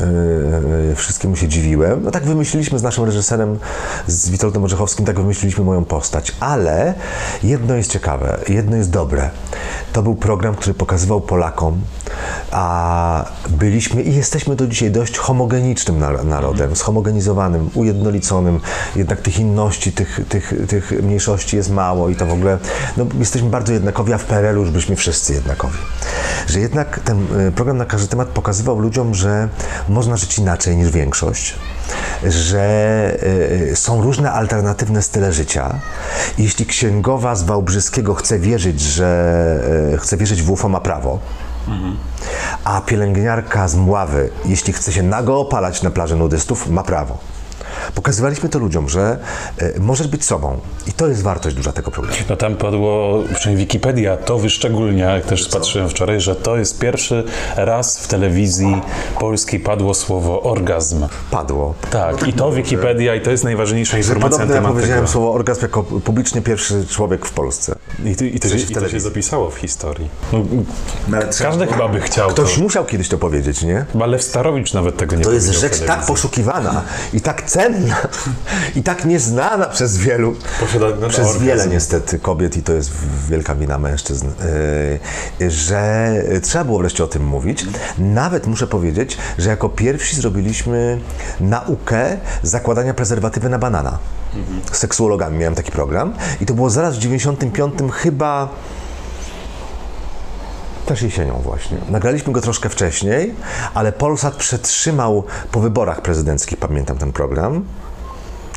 wszystkiemu 0.95 1.35
się 1.35 1.47
dziwiłem. 1.47 2.03
No 2.03 2.11
tak 2.11 2.23
wymyśliliśmy 2.25 2.79
z 2.79 2.83
naszym 2.83 3.03
reżyserem, 3.03 3.59
z 4.07 4.29
Witoldem 4.29 4.63
Orzechowskim, 4.63 5.05
tak 5.05 5.19
wymyśliliśmy 5.19 5.63
moją 5.63 5.85
postać. 5.85 6.35
Ale 6.39 6.93
jedno 7.43 7.75
jest 7.75 7.91
ciekawe, 7.91 8.39
jedno 8.49 8.75
jest 8.75 8.89
dobre. 8.89 9.29
To 9.93 10.03
był 10.03 10.15
program, 10.15 10.55
który 10.55 10.73
pokazywał 10.73 11.21
Polakom, 11.21 11.81
a 12.51 13.25
byliśmy 13.49 14.01
i 14.01 14.15
jesteśmy 14.15 14.55
do 14.55 14.67
dzisiaj 14.67 14.91
dość 14.91 15.17
homogenicznym 15.17 15.99
nar- 15.99 16.25
narodem, 16.25 16.75
zhomogenizowanym, 16.75 17.69
ujednoliconym, 17.73 18.59
jednak 18.95 19.21
tych 19.21 19.39
inności, 19.39 19.91
tych, 19.91 20.19
tych, 20.29 20.53
tych 20.67 20.91
mniejszości 21.03 21.52
jest 21.55 21.71
mało 21.71 22.09
i 22.09 22.15
to 22.15 22.25
w 22.25 22.33
ogóle, 22.33 22.57
no, 22.97 23.05
jesteśmy 23.19 23.49
bardzo 23.49 23.73
jednakowi, 23.73 24.13
a 24.13 24.17
w 24.17 24.25
PRL-u 24.25 24.61
już 24.61 24.71
byliśmy 24.71 24.95
wszyscy 24.95 25.33
jednakowi. 25.33 25.77
Że 26.47 26.59
jednak 26.59 26.99
ten 26.99 27.47
y, 27.47 27.51
program 27.51 27.77
na 27.77 27.85
każdy 27.85 28.07
temat 28.07 28.27
pokazywał 28.27 28.79
ludziom, 28.79 29.15
że 29.15 29.47
można 29.89 30.17
żyć 30.17 30.37
inaczej 30.37 30.77
niż 30.77 30.91
większość, 30.91 31.55
że 32.23 33.17
y, 33.71 33.75
są 33.75 34.01
różne 34.01 34.31
alternatywne 34.31 35.01
style 35.01 35.33
życia. 35.33 35.79
Jeśli 36.37 36.65
księgowa 36.65 37.35
z 37.35 37.43
Wałbrzyskiego 37.43 38.13
chce 38.13 38.39
wierzyć, 38.39 38.81
że 38.81 39.91
y, 39.93 39.97
chce 39.97 40.17
wierzyć 40.17 40.41
w 40.41 40.51
UFO, 40.51 40.69
ma 40.69 40.79
prawo. 40.79 41.19
A 42.63 42.81
pielęgniarka 42.81 43.67
z 43.67 43.75
Mławy, 43.75 44.29
jeśli 44.45 44.73
chce 44.73 44.93
się 44.93 45.03
nago 45.03 45.39
opalać 45.39 45.81
na 45.81 45.91
plaży 45.91 46.15
nudystów, 46.15 46.69
ma 46.69 46.83
prawo. 46.83 47.17
Pokazywaliśmy 47.95 48.49
to 48.49 48.59
ludziom, 48.59 48.89
że 48.89 49.17
y, 49.61 49.73
możesz 49.79 50.07
być 50.07 50.25
sobą. 50.25 50.59
I 50.87 50.91
to 50.93 51.07
jest 51.07 51.21
wartość 51.23 51.55
duża 51.55 51.71
tego 51.71 51.91
programu. 51.91 52.17
No 52.29 52.35
tam 52.35 52.55
padło, 52.55 53.23
przynajmniej 53.35 53.65
Wikipedia 53.65 54.17
to 54.17 54.37
wyszczególnia, 54.37 55.11
jak 55.15 55.25
też 55.25 55.49
patrzyłem 55.49 55.89
wczoraj, 55.89 56.21
że 56.21 56.35
to 56.35 56.57
jest 56.57 56.79
pierwszy 56.79 57.23
raz 57.55 57.99
w 57.99 58.07
telewizji 58.07 58.81
polskiej 59.19 59.59
padło 59.59 59.93
słowo 59.93 60.41
orgazm. 60.41 61.07
Padło. 61.31 61.73
Tak, 61.91 62.27
i 62.27 62.33
to 62.33 62.51
Wikipedia, 62.51 63.15
i 63.15 63.21
to 63.21 63.31
jest 63.31 63.43
najważniejsza 63.43 63.97
informacja 63.97 64.29
na 64.29 64.37
Podobno 64.37 64.55
ja 64.55 64.61
temat 64.61 64.73
powiedziałem 64.73 65.03
tego. 65.03 65.11
słowo 65.11 65.33
orgazm 65.33 65.61
jako 65.61 65.83
publicznie 65.83 66.41
pierwszy 66.41 66.85
człowiek 66.87 67.25
w 67.25 67.31
Polsce. 67.31 67.75
I, 68.05 68.15
to- 68.15 68.25
i, 68.25 68.39
to, 68.39 68.49
się, 68.49 68.55
I 68.57 68.65
to 68.75 68.89
się 68.89 68.99
zapisało 68.99 69.49
w 69.49 69.55
historii. 69.57 70.09
No, 71.07 71.17
każdy 71.41 71.67
chyba 71.67 71.87
by 71.87 72.01
chciał 72.01 72.29
Ktoś 72.29 72.55
to. 72.55 72.61
musiał 72.61 72.85
kiedyś 72.85 73.09
to 73.09 73.17
powiedzieć, 73.17 73.61
nie? 73.63 73.85
Chyba 73.91 74.05
Lew 74.05 74.23
Starowicz 74.23 74.73
nawet 74.73 74.97
tego 74.97 75.15
nie 75.15 75.23
To 75.23 75.31
jest 75.31 75.45
powiedział 75.47 75.69
w 75.69 75.73
rzecz 75.73 75.87
tak 75.87 76.05
poszukiwana 76.05 76.81
i 77.13 77.21
tak 77.21 77.41
cenna 77.43 77.62
i 78.75 78.83
tak 78.83 79.05
nieznana 79.05 79.65
przez 79.65 79.97
wielu. 79.97 80.35
No, 81.01 81.09
przez 81.09 81.27
orgazm. 81.27 81.45
wiele 81.45 81.67
niestety 81.67 82.19
kobiet 82.19 82.57
i 82.57 82.63
to 82.63 82.73
jest 82.73 82.91
wielka 83.29 83.55
wina 83.55 83.79
mężczyzn, 83.79 84.27
yy, 85.39 85.51
że 85.51 86.13
trzeba 86.41 86.63
było 86.63 86.79
wreszcie 86.79 87.03
o 87.03 87.07
tym 87.07 87.25
mówić. 87.25 87.65
Nawet 87.97 88.47
muszę 88.47 88.67
powiedzieć, 88.67 89.17
że 89.37 89.49
jako 89.49 89.69
pierwsi 89.69 90.15
zrobiliśmy 90.15 90.99
naukę 91.39 92.17
zakładania 92.43 92.93
prezerwatywy 92.93 93.49
na 93.49 93.59
banana. 93.59 93.99
Z 94.71 94.77
seksuologami 94.77 95.37
miałem 95.37 95.55
taki 95.55 95.71
program 95.71 96.13
i 96.41 96.45
to 96.45 96.53
było 96.53 96.69
zaraz 96.69 96.95
w 96.95 96.99
95 96.99 97.73
chyba 97.93 98.49
też 100.85 101.01
jesienią 101.01 101.33
właśnie. 101.43 101.77
Nagraliśmy 101.89 102.33
go 102.33 102.41
troszkę 102.41 102.69
wcześniej, 102.69 103.33
ale 103.73 103.91
Polsat 103.91 104.35
przetrzymał 104.35 105.23
po 105.51 105.59
wyborach 105.59 106.01
prezydenckich, 106.01 106.57
pamiętam 106.57 106.97
ten 106.97 107.11
program. 107.11 107.65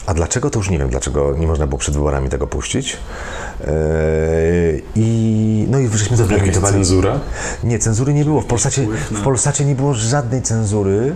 A 0.07 0.15
dlaczego, 0.15 0.51
to 0.51 0.59
już 0.59 0.71
nie 0.71 0.79
wiem, 0.79 0.89
dlaczego 0.89 1.35
nie 1.39 1.47
można 1.47 1.67
było 1.67 1.79
przed 1.79 1.95
wyborami 1.95 2.29
tego 2.29 2.47
puścić. 2.47 2.97
I, 4.97 5.67
no 5.71 5.79
i 5.79 5.89
żeśmy 5.89 6.17
to 6.17 6.23
Jakaś 6.23 6.39
wyemitowali. 6.39 6.75
cenzura? 6.75 7.21
Nie, 7.65 7.79
cenzury 7.79 8.15
nie 8.15 8.25
było. 8.25 8.41
W 8.41 8.47
Polsacie, 8.47 8.87
w 9.11 9.23
Polsacie 9.23 9.65
nie 9.65 9.75
było 9.75 9.95
żadnej 9.95 10.43
cenzury. 10.43 11.15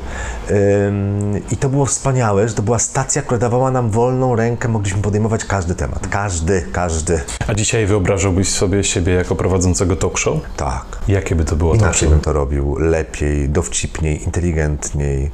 Ym, 0.50 1.40
I 1.52 1.56
to 1.56 1.68
było 1.68 1.86
wspaniałe, 1.86 2.48
że 2.48 2.54
to 2.54 2.62
była 2.62 2.78
stacja, 2.78 3.22
która 3.22 3.38
dawała 3.38 3.70
nam 3.70 3.90
wolną 3.90 4.36
rękę, 4.36 4.68
mogliśmy 4.68 5.02
podejmować 5.02 5.44
każdy 5.44 5.74
temat. 5.74 6.06
Każdy, 6.08 6.62
każdy. 6.72 7.20
A 7.46 7.54
dzisiaj 7.54 7.86
wyobrażałbyś 7.86 8.48
sobie 8.48 8.84
siebie 8.84 9.12
jako 9.12 9.36
prowadzącego 9.36 9.96
talk 9.96 10.18
show? 10.18 10.36
Tak. 10.56 10.84
Jakie 11.08 11.34
by 11.34 11.44
to 11.44 11.56
było 11.56 11.70
talk 11.72 11.82
Inaczej 11.82 12.00
show? 12.00 12.10
bym 12.10 12.20
to 12.20 12.32
robił. 12.32 12.76
Lepiej, 12.78 13.48
dowcipniej, 13.48 14.24
inteligentniej. 14.24 15.30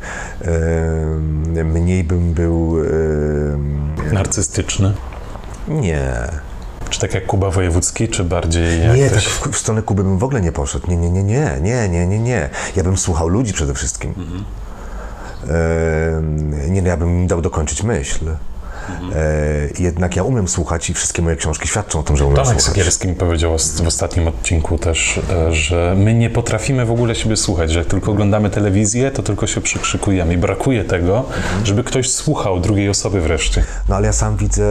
Ym, 0.46 1.66
mniej 1.72 2.04
bym 2.04 2.32
był... 2.34 2.76
Narcystyczny? 4.12 4.94
nie. 5.68 6.12
Czy 6.90 7.00
tak 7.00 7.14
jak 7.14 7.26
Kuba 7.26 7.50
Wojewódzki, 7.50 8.08
czy 8.08 8.24
bardziej 8.24 8.82
jak 8.82 8.96
Nie, 8.96 9.10
tak 9.10 9.12
ktoś... 9.12 9.26
w, 9.26 9.48
w 9.52 9.58
stronę 9.58 9.82
Kuby 9.82 10.04
bym 10.04 10.18
w 10.18 10.24
ogóle 10.24 10.40
nie 10.40 10.52
poszedł. 10.52 10.90
Nie, 10.90 10.96
nie, 10.96 11.10
nie, 11.10 11.22
nie, 11.22 11.58
nie, 11.60 11.88
nie, 11.88 12.06
nie, 12.06 12.18
nie. 12.18 12.48
Ja 12.76 12.82
bym 12.82 12.96
słuchał 12.96 13.28
ludzi 13.28 13.52
przede 13.52 13.74
wszystkim. 13.74 14.14
Em, 15.48 16.72
nie, 16.72 16.82
no, 16.82 16.88
ja 16.88 16.96
bym 16.96 17.08
im 17.08 17.26
dał 17.26 17.42
dokończyć 17.42 17.82
myśl. 17.82 18.24
E, 19.14 19.68
jednak 19.78 20.16
ja 20.16 20.22
umiem 20.22 20.48
słuchać 20.48 20.90
i 20.90 20.94
wszystkie 20.94 21.22
moje 21.22 21.36
książki 21.36 21.68
świadczą 21.68 22.00
o 22.00 22.02
tym, 22.02 22.16
że 22.16 22.24
umiem 22.24 22.36
Tomek 22.36 22.60
słuchać. 22.60 22.64
Sekielski 22.64 23.08
mi 23.08 23.14
powiedział 23.14 23.58
w 23.58 23.86
ostatnim 23.86 24.28
odcinku 24.28 24.78
też, 24.78 25.20
e, 25.30 25.52
że 25.52 25.94
my 25.98 26.14
nie 26.14 26.30
potrafimy 26.30 26.86
w 26.86 26.90
ogóle 26.90 27.14
siebie 27.14 27.36
słuchać, 27.36 27.72
że 27.72 27.78
jak 27.78 27.88
tylko 27.88 28.10
oglądamy 28.10 28.50
telewizję, 28.50 29.10
to 29.10 29.22
tylko 29.22 29.46
się 29.46 29.60
przykrzykujemy 29.60 30.34
i 30.34 30.36
brakuje 30.36 30.84
tego, 30.84 31.24
żeby 31.64 31.84
ktoś 31.84 32.10
słuchał 32.10 32.60
drugiej 32.60 32.88
osoby 32.88 33.20
wreszcie. 33.20 33.64
No 33.88 33.96
ale 33.96 34.06
ja 34.06 34.12
sam 34.12 34.36
widzę 34.36 34.64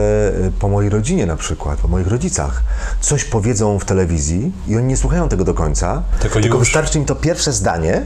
y, 0.48 0.52
po 0.60 0.68
mojej 0.68 0.90
rodzinie 0.90 1.26
na 1.26 1.36
przykład, 1.36 1.80
po 1.80 1.88
moich 1.88 2.08
rodzicach. 2.08 2.64
Coś 3.02 3.24
powiedzą 3.24 3.80
w 3.80 3.86
telewizji 3.86 4.52
i 4.68 4.76
oni 4.76 4.86
nie 4.86 4.98
słuchają 4.98 5.30
tego 5.30 5.44
do 5.44 5.54
końca, 5.54 6.04
Tylko 6.20 6.42
tylko 6.42 6.58
wystarczy 6.58 6.98
im 6.98 7.06
to 7.06 7.16
pierwsze 7.16 7.54
zdanie 7.54 8.02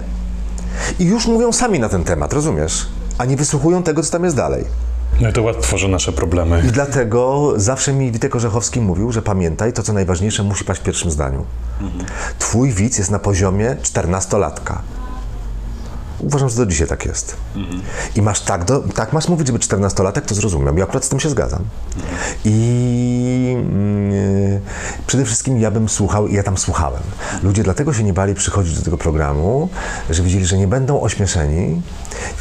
i 0.99 1.05
już 1.05 1.28
mówią 1.28 1.51
sami 1.51 1.80
na 1.80 1.89
ten 1.89 2.03
temat, 2.03 2.34
rozumiesz? 2.34 2.88
A 3.18 3.26
nie 3.26 3.38
wysłuchują 3.38 3.84
tego, 3.84 4.03
co 4.03 4.12
tam 4.12 4.24
jest 4.24 4.36
dalej. 4.36 4.66
No 5.22 5.30
i 5.30 5.34
to 5.34 5.43
łatwo 5.43 5.62
tworzy 5.62 5.88
nasze 5.88 6.12
problemy. 6.12 6.64
I 6.68 6.72
dlatego 6.72 7.53
zawsze 7.55 7.93
mi 7.93 8.12
Witek 8.12 8.36
Orzechowski 8.36 8.82
mówił, 8.82 9.12
że 9.12 9.22
pamiętaj, 9.22 9.74
to 9.74 9.84
co 9.84 9.93
najważniejsze 9.93 10.43
musi 10.43 10.66
paść 10.66 10.82
w 10.82 10.84
pierwszym 10.84 11.12
zdaniu. 11.12 11.45
Twój 12.39 12.72
widz 12.72 12.97
jest 12.97 13.12
na 13.12 13.20
poziomie 13.20 13.76
14-latka. 13.84 14.78
Uważam, 16.20 16.49
że 16.49 16.55
do 16.55 16.65
dzisiaj 16.65 16.88
tak 16.88 17.05
jest. 17.05 17.36
I 18.15 18.22
masz 18.22 18.39
tak, 18.39 18.65
do, 18.65 18.84
tak 18.95 19.13
masz 19.13 19.28
mówić, 19.28 19.47
żeby 19.47 19.59
14-latek 19.59 20.22
to 20.22 20.36
zrozumiał. 20.36 20.78
Ja 20.78 20.84
akurat 20.84 21.05
z 21.05 21.09
tym 21.09 21.20
się 21.20 21.30
zgadzam. 21.30 21.63
I 22.45 23.55
mm, 23.57 24.11
y, 24.11 24.61
przede 25.07 25.26
wszystkim 25.26 25.59
ja 25.59 25.72
bym 25.72 25.89
słuchał 25.89 26.28
i 26.28 26.34
ja 26.34 26.43
tam 26.43 26.57
słuchałem. 26.57 27.01
Ludzie 27.43 27.63
dlatego 27.63 27.93
się 27.93 28.03
nie 28.03 28.13
bali 28.13 28.36
przychodzić 28.36 28.76
do 28.78 28.86
tego 28.86 28.97
programu, 28.97 29.70
że 30.09 30.24
wiedzieli, 30.24 30.45
że 30.45 30.57
nie 30.57 30.67
będą 30.67 31.01
ośmieszeni 31.01 31.82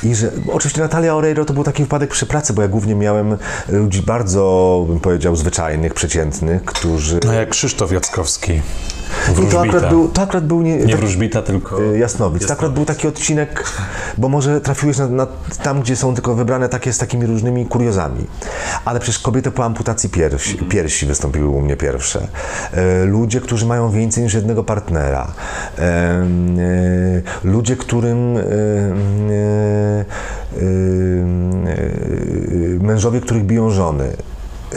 i 0.03 0.15
że 0.15 0.33
oczywiście 0.53 0.81
Natalia 0.81 1.15
Oreiro 1.15 1.45
to 1.45 1.55
był 1.55 1.65
taki 1.65 1.83
wypadek 1.83 2.11
przy 2.11 2.27
pracy, 2.27 2.53
bo 2.53 2.63
ja 2.63 2.69
głównie 2.69 2.95
miałem 2.95 3.37
ludzi 3.69 4.03
bardzo, 4.03 4.85
bym 4.89 5.01
powiedział, 5.01 5.37
zwyczajnych, 5.37 5.95
przeciętnych, 5.95 6.65
którzy... 6.65 7.21
No 7.25 7.33
jak 7.33 7.49
Krzysztof 7.49 7.93
Jackowski. 7.93 8.61
I 9.09 9.27
to 9.27 9.33
Wróżbita. 9.35 9.61
akurat 9.61 9.89
był, 9.89 10.09
to 10.09 10.23
akurat 10.23 10.47
był 10.47 10.63
nie, 10.63 10.77
Nie 10.77 10.93
tak- 10.93 11.01
wróżbita, 11.01 11.43
tylko... 11.43 11.83
Y, 11.83 11.99
Jasnowic. 11.99 12.47
To 12.47 12.53
akurat 12.53 12.73
był 12.73 12.85
taki 12.85 13.09
odcinek, 13.09 13.65
bo 14.19 14.29
może 14.29 14.61
trafiłeś 14.61 14.99
na, 14.99 15.09
na, 15.09 15.27
tam, 15.63 15.81
gdzie 15.81 15.97
są 15.97 16.15
tylko 16.15 16.35
wybrane 16.35 16.69
takie 16.69 16.93
z 16.93 16.99
takimi 16.99 17.27
różnymi 17.27 17.67
kuriozami. 17.67 18.27
Ale 18.85 19.01
przecież 19.01 19.19
kobiety 19.19 19.51
po 19.51 19.65
amputacji 19.65 20.11
piersi, 20.11 20.57
piersi 20.59 21.07
wystąpiły 21.07 21.49
u 21.49 21.61
mnie 21.61 21.77
pierwsze. 21.77 22.29
E, 22.73 23.05
ludzie, 23.05 23.41
którzy 23.41 23.67
mają 23.67 23.91
więcej 23.91 24.25
niż 24.25 24.35
jednego 24.35 24.65
partnera. 24.65 25.33
E, 25.79 26.27
ludzie, 27.45 27.77
którym 27.77 28.39
mężowie, 32.81 33.21
których 33.21 33.45
biją 33.45 33.71
żony. 33.71 34.17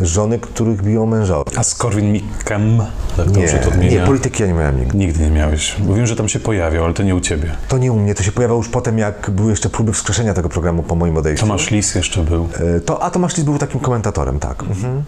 Żony, 0.02 0.40
których 0.40 0.82
biją 0.82 1.06
mężowie. 1.06 1.52
A 1.58 1.64
z 1.64 1.76
Korwin 1.76 2.12
Mikkem, 2.12 2.78
tak 3.18 3.32
dobrze 3.32 3.58
to 3.60 3.66
Nie, 3.70 3.74
odmienia? 3.74 4.02
nie, 4.02 4.08
polityki 4.08 4.44
ja 4.44 4.48
nie 4.48 4.54
miałem 4.54 4.80
nigdy. 4.80 4.98
Nigdy 4.98 5.24
nie 5.24 5.32
miałeś. 5.32 5.76
Bo 5.80 5.94
wiem, 5.94 6.08
że 6.08 6.16
tam 6.16 6.30
się 6.30 6.40
pojawiał, 6.40 6.86
ale 6.86 6.94
to 6.94 7.04
nie 7.04 7.16
u 7.16 7.20
ciebie. 7.20 7.52
To 7.68 7.78
nie 7.78 7.92
u 7.92 8.00
mnie, 8.00 8.16
to 8.16 8.24
się 8.24 8.32
pojawiało 8.32 8.58
już 8.60 8.70
potem, 8.70 8.98
jak 8.98 9.30
były 9.30 9.50
jeszcze 9.50 9.70
próby 9.70 9.94
wskrzeszenia 9.94 10.34
tego 10.34 10.50
programu 10.50 10.84
po 10.84 10.96
moim 10.96 11.18
odejściu. 11.18 11.46
Tomasz 11.46 11.72
Lis 11.72 11.96
jeszcze 11.96 12.24
był. 12.24 12.50
E, 12.78 12.80
To, 12.80 13.04
a 13.04 13.12
Tomasz 13.12 13.38
Lis 13.38 13.46
był 13.46 13.58
takim 13.58 13.80
komentatorem, 13.80 14.40
tak. 14.40 14.64
Mhm. 14.64 15.04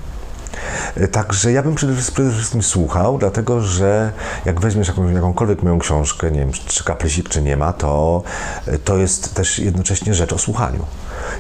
E, 0.96 1.08
Także 1.08 1.52
ja 1.52 1.64
bym 1.64 1.76
przede, 1.76 1.94
przede 2.14 2.32
wszystkim 2.32 2.64
słuchał, 2.64 3.18
dlatego 3.18 3.62
że 3.62 4.12
jak 4.46 4.62
weźmiesz 4.62 4.88
jakąś, 4.88 5.14
jakąkolwiek 5.14 5.64
moją 5.64 5.80
książkę, 5.80 6.32
nie 6.32 6.40
wiem, 6.40 6.52
czy 6.68 6.84
kaplesik, 6.84 7.30
czy 7.30 7.42
nie 7.42 7.58
ma, 7.58 7.74
to, 7.74 8.24
e, 8.68 8.78
to 8.78 8.98
jest 8.98 9.34
też 9.36 9.60
jednocześnie 9.60 10.14
rzecz 10.14 10.34
o 10.34 10.38
słuchaniu. 10.38 10.86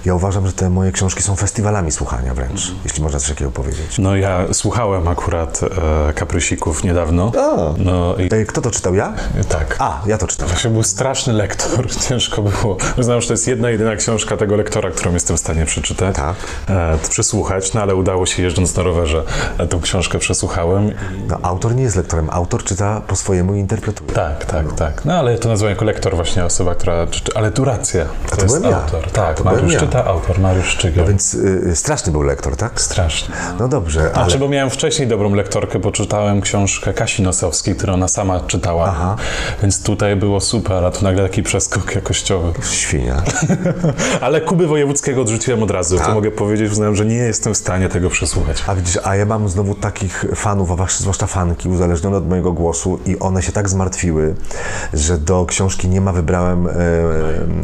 Ja 0.05 0.15
uważam, 0.15 0.47
że 0.47 0.53
te 0.53 0.69
moje 0.69 0.91
książki 0.91 1.23
są 1.23 1.35
festiwalami 1.35 1.91
słuchania 1.91 2.33
wręcz, 2.33 2.71
jeśli 2.83 3.03
można 3.03 3.19
coś 3.19 3.29
takiego 3.29 3.51
powiedzieć. 3.51 3.97
No 3.99 4.15
ja 4.15 4.45
słuchałem 4.53 5.07
akurat 5.07 5.61
e, 6.09 6.13
Kaprysików 6.13 6.83
niedawno. 6.83 7.31
A. 7.37 7.73
No 7.77 8.15
i 8.15 8.45
Kto 8.45 8.61
to 8.61 8.71
czytał? 8.71 8.95
Ja? 8.95 9.13
tak. 9.49 9.75
A, 9.79 10.01
ja 10.05 10.17
to 10.17 10.27
czytałem. 10.27 10.49
Właśnie 10.53 10.69
był 10.69 10.83
straszny 10.83 11.33
lektor, 11.33 11.87
ciężko 12.09 12.41
było. 12.41 12.77
Uznałem, 12.97 13.21
że 13.21 13.27
to 13.27 13.33
jest 13.33 13.47
jedna, 13.47 13.69
jedyna 13.69 13.95
książka 13.95 14.37
tego 14.37 14.55
lektora, 14.55 14.91
którą 14.91 15.13
jestem 15.13 15.37
w 15.37 15.39
stanie 15.39 15.65
przeczytać, 15.65 16.15
Tak. 16.15 16.35
e, 16.69 16.97
przesłuchać, 17.09 17.73
no 17.73 17.81
ale 17.81 17.95
udało 17.95 18.25
się 18.25 18.43
jeżdżąc 18.43 18.75
na 18.75 18.83
rowerze, 18.83 19.23
e, 19.57 19.67
tą 19.67 19.81
książkę 19.81 20.19
przesłuchałem. 20.19 20.91
No, 21.27 21.37
autor 21.41 21.75
nie 21.75 21.83
jest 21.83 21.95
lektorem, 21.95 22.29
autor 22.31 22.63
czyta 22.63 23.01
po 23.07 23.15
swojemu 23.15 23.55
i 23.55 23.59
interpretuje. 23.59 24.11
Tak, 24.11 24.45
tak, 24.45 24.73
tak. 24.73 25.05
No 25.05 25.13
ale 25.13 25.37
to 25.37 25.49
nazywam 25.49 25.69
jako 25.69 25.85
lektor 25.85 26.15
właśnie 26.15 26.45
osoba, 26.45 26.75
która 26.75 27.07
czyta, 27.07 27.31
ale 27.35 27.51
tu 27.51 27.65
racja, 27.65 28.05
to, 28.29 28.35
to 28.35 28.41
jest 28.41 28.59
byłem 28.59 28.71
ja. 28.71 28.83
autor. 28.83 29.11
Tak, 29.11 29.37
To 29.37 29.43
byłem 29.43 29.55
Mariusz 29.55 29.72
czyta, 29.79 30.05
autor, 30.05 30.39
Mariusz 30.39 30.67
Szczygiel. 30.67 31.07
Więc 31.07 31.33
y, 31.33 31.75
straszny 31.75 32.11
był 32.11 32.21
lektor, 32.21 32.55
tak? 32.55 32.81
Strasznie. 32.81 33.35
No 33.59 33.67
dobrze, 33.67 33.99
ale... 34.01 34.11
Znaczy, 34.13 34.39
bo 34.39 34.49
miałem 34.49 34.69
wcześniej 34.69 35.07
dobrą 35.07 35.35
lektorkę, 35.35 35.79
bo 35.79 35.91
czytałem 35.91 36.41
książkę 36.41 36.93
Kasi 36.93 37.21
Nosowskiej, 37.21 37.75
którą 37.75 37.93
ona 37.93 38.07
sama 38.07 38.39
czytała. 38.39 38.85
Aha. 38.87 39.15
Więc 39.61 39.83
tutaj 39.83 40.15
było 40.15 40.39
super, 40.41 40.85
a 40.85 40.91
tu 40.91 41.03
nagle 41.03 41.23
taki 41.23 41.43
przeskok 41.43 41.95
jakościowy. 41.95 42.53
Świnia. 42.71 43.23
Ale 44.21 44.41
Kuby 44.41 44.67
Wojewódzkiego 44.67 45.21
odrzuciłem 45.21 45.63
od 45.63 45.71
razu. 45.71 45.97
Tak. 45.97 46.07
To 46.07 46.13
mogę 46.13 46.31
powiedzieć, 46.31 46.71
uznałem, 46.71 46.95
że 46.95 47.05
nie 47.05 47.15
jestem 47.15 47.53
w 47.53 47.57
stanie 47.57 47.89
tego 47.89 48.09
przesłuchać. 48.09 48.63
A 48.67 48.75
widzisz, 48.75 48.99
a 49.03 49.15
ja 49.15 49.25
mam 49.25 49.49
znowu 49.49 49.75
takich 49.75 50.25
fanów, 50.35 50.71
a 50.71 50.75
wasz- 50.75 50.99
zwłaszcza 50.99 51.27
fanki, 51.27 51.69
uzależnione 51.69 52.17
od 52.17 52.29
mojego 52.29 52.51
głosu 52.53 52.99
i 53.05 53.19
one 53.19 53.41
się 53.41 53.51
tak 53.51 53.69
zmartwiły, 53.69 54.35
że 54.93 55.17
do 55.17 55.45
książki 55.45 55.87
nie 55.89 56.01
ma 56.01 56.13
wybrałem 56.13 56.67
e, 56.67 56.71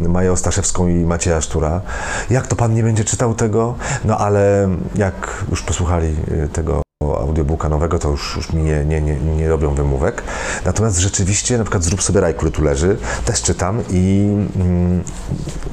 Maję 0.10 0.32
Ostaszewską 0.32 0.88
i 0.88 0.93
Macieja 0.93 1.41
Sztura. 1.41 1.82
Jak 2.29 2.47
to 2.47 2.55
pan 2.55 2.73
nie 2.73 2.83
będzie 2.83 3.03
czytał 3.03 3.35
tego? 3.35 3.75
No 4.05 4.17
ale 4.17 4.69
jak 4.95 5.45
już 5.49 5.63
posłuchali 5.63 6.15
e, 6.43 6.47
tego 6.47 6.81
audiobooka 7.03 7.69
nowego, 7.69 7.99
to 7.99 8.09
już, 8.09 8.35
już 8.35 8.53
mi 8.53 8.63
nie, 8.63 8.85
nie, 8.85 9.01
nie, 9.01 9.15
nie 9.15 9.49
robią 9.49 9.73
wymówek. 9.73 10.23
Natomiast 10.65 10.97
rzeczywiście, 10.97 11.57
na 11.57 11.63
przykład 11.63 11.83
Zrób 11.83 12.01
sobie 12.01 12.21
raj, 12.21 12.33
który 12.33 12.51
tu 12.51 12.63
leży, 12.63 12.97
też 13.25 13.41
czytam 13.41 13.83
i 13.89 14.27
mm, 14.55 15.03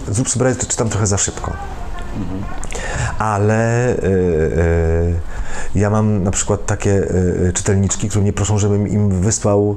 Zrób 0.09 0.29
sobie 0.29 0.45
raj 0.45 0.57
to 0.57 0.67
czytam 0.67 0.89
trochę 0.89 1.07
za 1.07 1.19
szybko. 1.19 1.53
Ale 3.19 3.93
y, 3.97 4.07
y, 4.07 5.15
ja 5.75 5.91
mam 5.91 6.23
na 6.23 6.31
przykład 6.31 6.67
takie 6.67 6.91
y, 6.91 7.53
czytelniczki, 7.55 8.09
które 8.09 8.23
mnie 8.23 8.33
proszą, 8.33 8.59
żebym 8.59 8.89
im 8.89 9.21
wysłał 9.21 9.77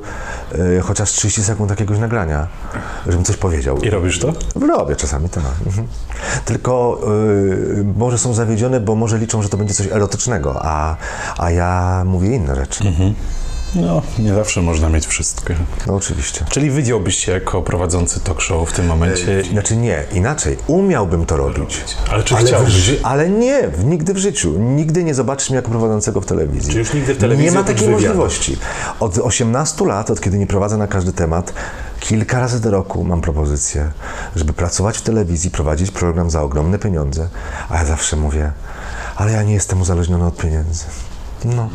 chociaż 0.82 1.12
30 1.12 1.44
sekund 1.44 1.70
jakiegoś 1.70 2.00
nagrania, 2.00 2.48
żebym 3.08 3.24
coś 3.24 3.38
powiedział. 3.38 3.78
I 3.78 3.90
robisz 3.90 4.20
to? 4.20 4.34
Robię 4.78 4.96
czasami, 4.96 5.30
tak. 5.30 5.44
Mhm. 5.66 5.88
Tylko 6.46 7.02
może 7.98 8.18
są 8.18 8.34
zawiedzione, 8.34 8.80
bo 8.80 8.96
może 8.96 9.18
liczą, 9.18 9.42
że 9.42 9.50
to 9.50 9.58
będzie 9.58 9.74
coś 9.74 9.88
erotycznego, 9.88 10.60
a, 10.62 10.96
a 11.38 11.52
ja 11.52 12.04
mówię 12.06 12.36
inne 12.36 12.56
rzeczy. 12.56 12.84
No, 13.76 14.02
nie 14.20 14.34
zawsze 14.34 14.62
można 14.62 14.90
mieć 14.90 15.08
wszystko. 15.08 15.54
No 15.88 15.96
oczywiście. 15.96 16.46
Czyli 16.50 16.72
wydziałbyś 16.72 17.18
się 17.18 17.32
jako 17.32 17.62
prowadzący 17.62 18.20
talk 18.20 18.42
show 18.42 18.70
w 18.70 18.74
tym 18.74 18.86
momencie. 18.86 19.44
Znaczy 19.44 19.78
nie, 19.78 20.04
inaczej. 20.14 20.58
Umiałbym 20.68 21.26
to 21.26 21.38
robić. 21.38 21.82
Ale 22.12 22.24
czy 22.24 22.36
Ale, 22.36 22.44
w, 22.44 22.48
chciałbyś? 22.48 22.74
ży- 22.74 23.00
ale 23.04 23.30
nie, 23.30 23.68
w, 23.68 23.86
nigdy 23.86 24.14
w 24.14 24.18
życiu. 24.18 24.60
Nigdy 24.60 25.04
nie 25.04 25.14
zobaczysz 25.16 25.50
mnie 25.50 25.56
jako 25.56 25.70
prowadzącego 25.70 26.22
w 26.22 26.26
telewizji. 26.26 26.74
Czy 26.74 26.80
już 26.80 26.94
nigdy 26.94 27.14
w 27.14 27.18
telewizji 27.18 27.46
Nie 27.46 27.52
ma 27.60 27.64
takiej 27.64 27.90
możliwości. 27.90 28.58
Od 29.00 29.18
18 29.18 29.86
lat, 29.86 30.10
od 30.10 30.22
kiedy 30.22 30.38
nie 30.38 30.48
prowadzę 30.48 30.78
na 30.78 30.88
każdy 30.88 31.14
temat, 31.14 31.54
kilka 32.00 32.40
razy 32.40 32.62
do 32.62 32.72
roku 32.72 33.04
mam 33.04 33.22
propozycję, 33.22 33.92
żeby 34.36 34.54
pracować 34.54 34.98
w 34.98 35.02
telewizji, 35.02 35.52
prowadzić 35.52 35.92
program 35.92 36.30
za 36.30 36.42
ogromne 36.42 36.80
pieniądze. 36.80 37.28
A 37.70 37.78
ja 37.78 37.86
zawsze 37.86 38.16
mówię, 38.16 38.52
ale 39.16 39.32
ja 39.32 39.44
nie 39.44 39.54
jestem 39.54 39.82
uzależniony 39.82 40.26
od 40.26 40.38
pieniędzy. 40.38 40.84
No, 41.46 41.70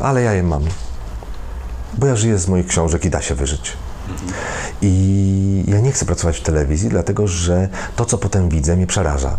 ale 0.00 0.22
ja 0.22 0.32
je 0.32 0.42
mam. 0.42 0.62
Bo 1.98 2.06
ja 2.06 2.16
żyję 2.16 2.38
z 2.38 2.48
moich 2.48 2.66
książek 2.66 3.04
i 3.04 3.10
da 3.10 3.22
się 3.22 3.34
wyżyć. 3.34 3.72
I 4.82 5.64
ja 5.68 5.80
nie 5.80 5.92
chcę 5.92 6.06
pracować 6.06 6.36
w 6.38 6.42
telewizji, 6.42 6.88
dlatego 6.88 7.28
że 7.28 7.68
to, 7.96 8.04
co 8.04 8.18
potem 8.18 8.48
widzę, 8.48 8.76
mnie 8.76 8.86
przeraża. 8.86 9.38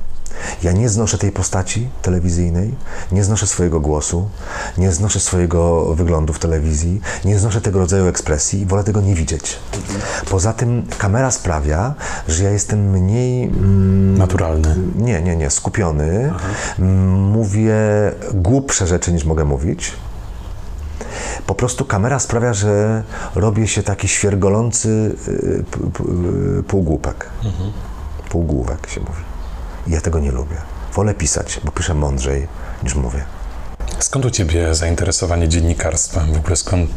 Ja 0.64 0.72
nie 0.72 0.90
znoszę 0.90 1.18
tej 1.18 1.32
postaci 1.32 1.88
telewizyjnej, 2.02 2.74
nie 3.12 3.24
znoszę 3.24 3.48
swojego 3.48 3.80
głosu, 3.80 4.30
nie 4.78 4.92
znoszę 4.92 5.20
swojego 5.20 5.86
wyglądu 5.96 6.34
w 6.34 6.40
telewizji, 6.40 7.02
nie 7.26 7.40
znoszę 7.40 7.62
tego 7.62 7.80
rodzaju 7.80 8.08
ekspresji 8.08 8.62
i 8.62 8.66
wolę 8.66 8.84
tego 8.84 9.02
nie 9.02 9.16
widzieć. 9.16 9.60
Poza 10.30 10.54
tym 10.54 10.88
kamera 10.98 11.32
sprawia, 11.32 11.94
że 12.28 12.44
ja 12.44 12.50
jestem 12.52 12.90
mniej. 12.90 13.44
Mm, 13.44 14.18
Naturalny. 14.18 14.76
nie, 14.96 15.22
nie, 15.22 15.36
nie, 15.36 15.50
skupiony. 15.50 16.34
Mm, 16.80 17.14
Mówię 17.14 17.76
głupsze 18.34 18.88
rzeczy 18.88 19.12
niż 19.14 19.26
mogę 19.26 19.46
mówić. 19.46 19.92
Po 21.48 21.56
prostu 21.56 21.86
kamera 21.86 22.20
sprawia, 22.20 22.54
że 22.54 23.04
robię 23.36 23.68
się 23.68 23.84
taki 23.84 24.08
świergolący 24.08 25.16
y, 25.28 25.64
y, 26.60 26.64
półgłupek. 26.64 27.30
Półgłówek 28.30 28.88
się 28.90 29.00
mówi. 29.02 29.22
I 29.88 29.92
ja 29.92 30.02
tego 30.02 30.20
nie 30.20 30.32
lubię. 30.32 30.56
Wolę 30.94 31.14
pisać, 31.14 31.60
bo 31.64 31.72
piszę 31.72 31.94
mądrzej 31.94 32.48
niż 32.84 32.96
mówię. 32.96 33.24
Skąd 34.00 34.26
u 34.26 34.30
ciebie 34.32 34.76
zainteresowanie 34.76 35.48
dziennikarstwem? 35.50 36.34
W 36.34 36.38
ogóle 36.38 36.56
skąd 36.56 36.90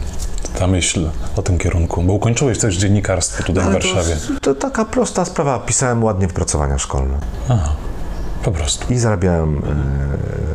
ta 0.59 0.67
myśl 0.67 1.11
o 1.37 1.43
tym 1.43 1.59
kierunku? 1.59 2.03
Bo 2.03 2.13
ukończyłeś 2.13 2.59
też 2.59 2.77
dziennikarstwo 2.77 3.43
tutaj 3.43 3.65
w 3.65 3.67
Ale 3.67 3.79
to- 3.81 3.95
Warszawie. 3.95 4.17
To, 4.43 4.55
taka 4.55 4.85
prosta 4.85 5.25
sprawa. 5.25 5.59
Pisałem 5.59 6.05
ładnie 6.05 6.27
wypracowania 6.27 6.79
szkolne 6.79 7.19
Aha, 7.49 7.73
po 8.43 8.51
prostu. 8.51 8.93
i 8.93 8.99
zarabiałem 8.99 9.59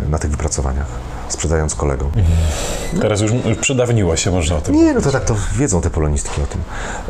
y, 0.07 0.09
na 0.09 0.17
tych 0.19 0.31
wypracowaniach, 0.31 0.87
sprzedając 1.29 1.75
kolegom. 1.75 2.11
Teraz 3.01 3.21
już, 3.21 3.31
przydawniło 3.61 4.15
się, 4.15 4.31
można 4.31 4.55
o 4.55 4.61
tym 4.61 4.75
Nie, 4.75 4.93
no 4.93 5.01
to 5.01 5.11
tak 5.11 5.25
to 5.25 5.35
wiedzą 5.57 5.81
te 5.81 5.89
polonistki 5.89 6.41
o 6.41 6.45
tym. 6.45 6.61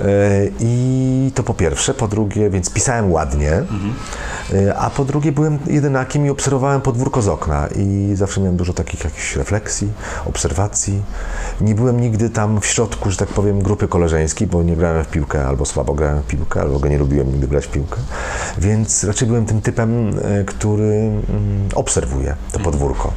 E, 0.01 0.05
I 0.59 1.31
to 1.35 1.43
po 1.43 1.53
pierwsze. 1.53 1.93
Po 1.93 2.07
drugie, 2.07 2.49
więc 2.49 2.69
pisałem 2.69 3.11
ładnie. 3.11 3.51
E, 4.53 4.75
A 4.75 4.89
po 4.89 5.05
drugie, 5.05 5.31
byłem 5.31 5.59
jedynakiem 5.67 6.25
i 6.25 6.29
obserwowałem 6.29 6.81
podwórko 6.81 7.21
z 7.21 7.27
okna. 7.27 7.67
I 7.75 8.11
zawsze 8.15 8.41
miałem 8.41 8.57
dużo 8.57 8.73
takich 8.73 9.03
jakichś 9.03 9.35
refleksji, 9.35 9.87
obserwacji. 10.25 11.01
Nie 11.61 11.75
byłem 11.75 12.01
nigdy 12.01 12.29
tam 12.29 12.61
w 12.61 12.65
środku, 12.65 13.11
że 13.11 13.17
tak 13.17 13.29
powiem, 13.29 13.61
grupy 13.61 13.87
koleżeńskiej, 13.87 14.47
bo 14.47 14.63
nie 14.63 14.75
grałem 14.75 15.03
w 15.03 15.07
piłkę, 15.07 15.47
albo 15.47 15.65
słabo 15.65 15.93
grałem 15.93 16.21
w 16.21 16.25
piłkę, 16.25 16.61
albo 16.61 16.79
go 16.79 16.87
nie 16.87 16.97
lubiłem 16.97 17.31
nigdy 17.31 17.47
grać 17.47 17.65
w 17.65 17.71
piłkę. 17.71 17.97
Więc 18.57 19.03
raczej 19.03 19.27
byłem 19.27 19.45
tym 19.45 19.61
typem, 19.61 20.19
e, 20.23 20.43
który 20.43 20.93
mm, 20.93 21.21
obserwuje 21.75 22.35
to 22.51 22.59
podwórko. 22.59 23.11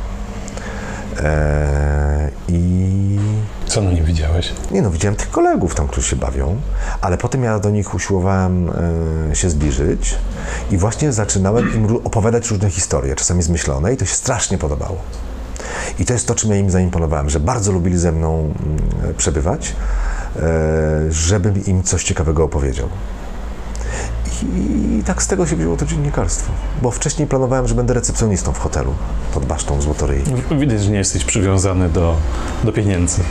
E, 1.23 2.31
I 2.49 3.19
Co 3.66 3.83
na 3.83 3.91
nim 3.93 4.05
widziałeś? 4.05 4.53
nie 4.71 4.83
no, 4.83 4.91
widziałem 4.91 5.16
tych 5.16 5.31
kolegów 5.31 5.75
tam, 5.75 5.89
którzy 5.89 6.09
się 6.09 6.16
bawią, 6.16 6.57
ale 7.01 7.19
potem 7.19 7.45
ja 7.45 7.59
do 7.59 7.71
nich 7.71 7.95
usiłowałem 7.95 8.71
e, 9.31 9.37
się 9.37 9.51
zbliżyć 9.51 10.14
i 10.71 10.79
właśnie 10.79 11.12
zaczynałem 11.12 11.75
im 11.75 11.97
opowiadać 11.97 12.51
różne 12.51 12.71
historie, 12.71 13.16
czasami 13.16 13.43
zmyślone 13.43 13.95
i 13.95 13.97
to 13.97 14.05
się 14.05 14.14
strasznie 14.14 14.59
podobało. 14.59 14.97
I 15.99 16.05
to 16.05 16.12
jest 16.12 16.29
to, 16.29 16.35
czym 16.35 16.51
ja 16.51 16.57
im 16.57 16.71
zaimponowałem, 16.71 17.31
że 17.31 17.41
bardzo 17.41 17.73
lubili 17.73 17.99
ze 17.99 18.12
mną 18.12 18.39
mm, 18.41 19.14
przebywać, 19.14 19.77
e, 20.37 20.43
żebym 21.11 21.64
im 21.66 21.83
coś 21.83 22.05
ciekawego 22.05 22.45
opowiedział. 22.45 22.89
I 24.43 25.03
tak 25.05 25.22
z 25.22 25.26
tego 25.26 25.47
się 25.47 25.57
wzięło 25.57 25.76
to 25.76 25.87
dziennikarstwo, 25.87 26.53
bo 26.83 26.91
wcześniej 26.91 27.29
planowałem, 27.29 27.68
że 27.68 27.74
będę 27.74 27.95
recepcjonistą 27.95 28.53
w 28.53 28.59
hotelu 28.59 28.95
pod 29.35 29.47
basztą 29.47 29.83
Złotoryi. 29.83 30.22
Widać, 30.59 30.83
że 30.83 30.91
nie 30.91 30.99
jesteś 30.99 31.24
przywiązany 31.24 31.89
do, 31.89 32.16
do 32.64 32.72
pieniędzy. 32.72 33.22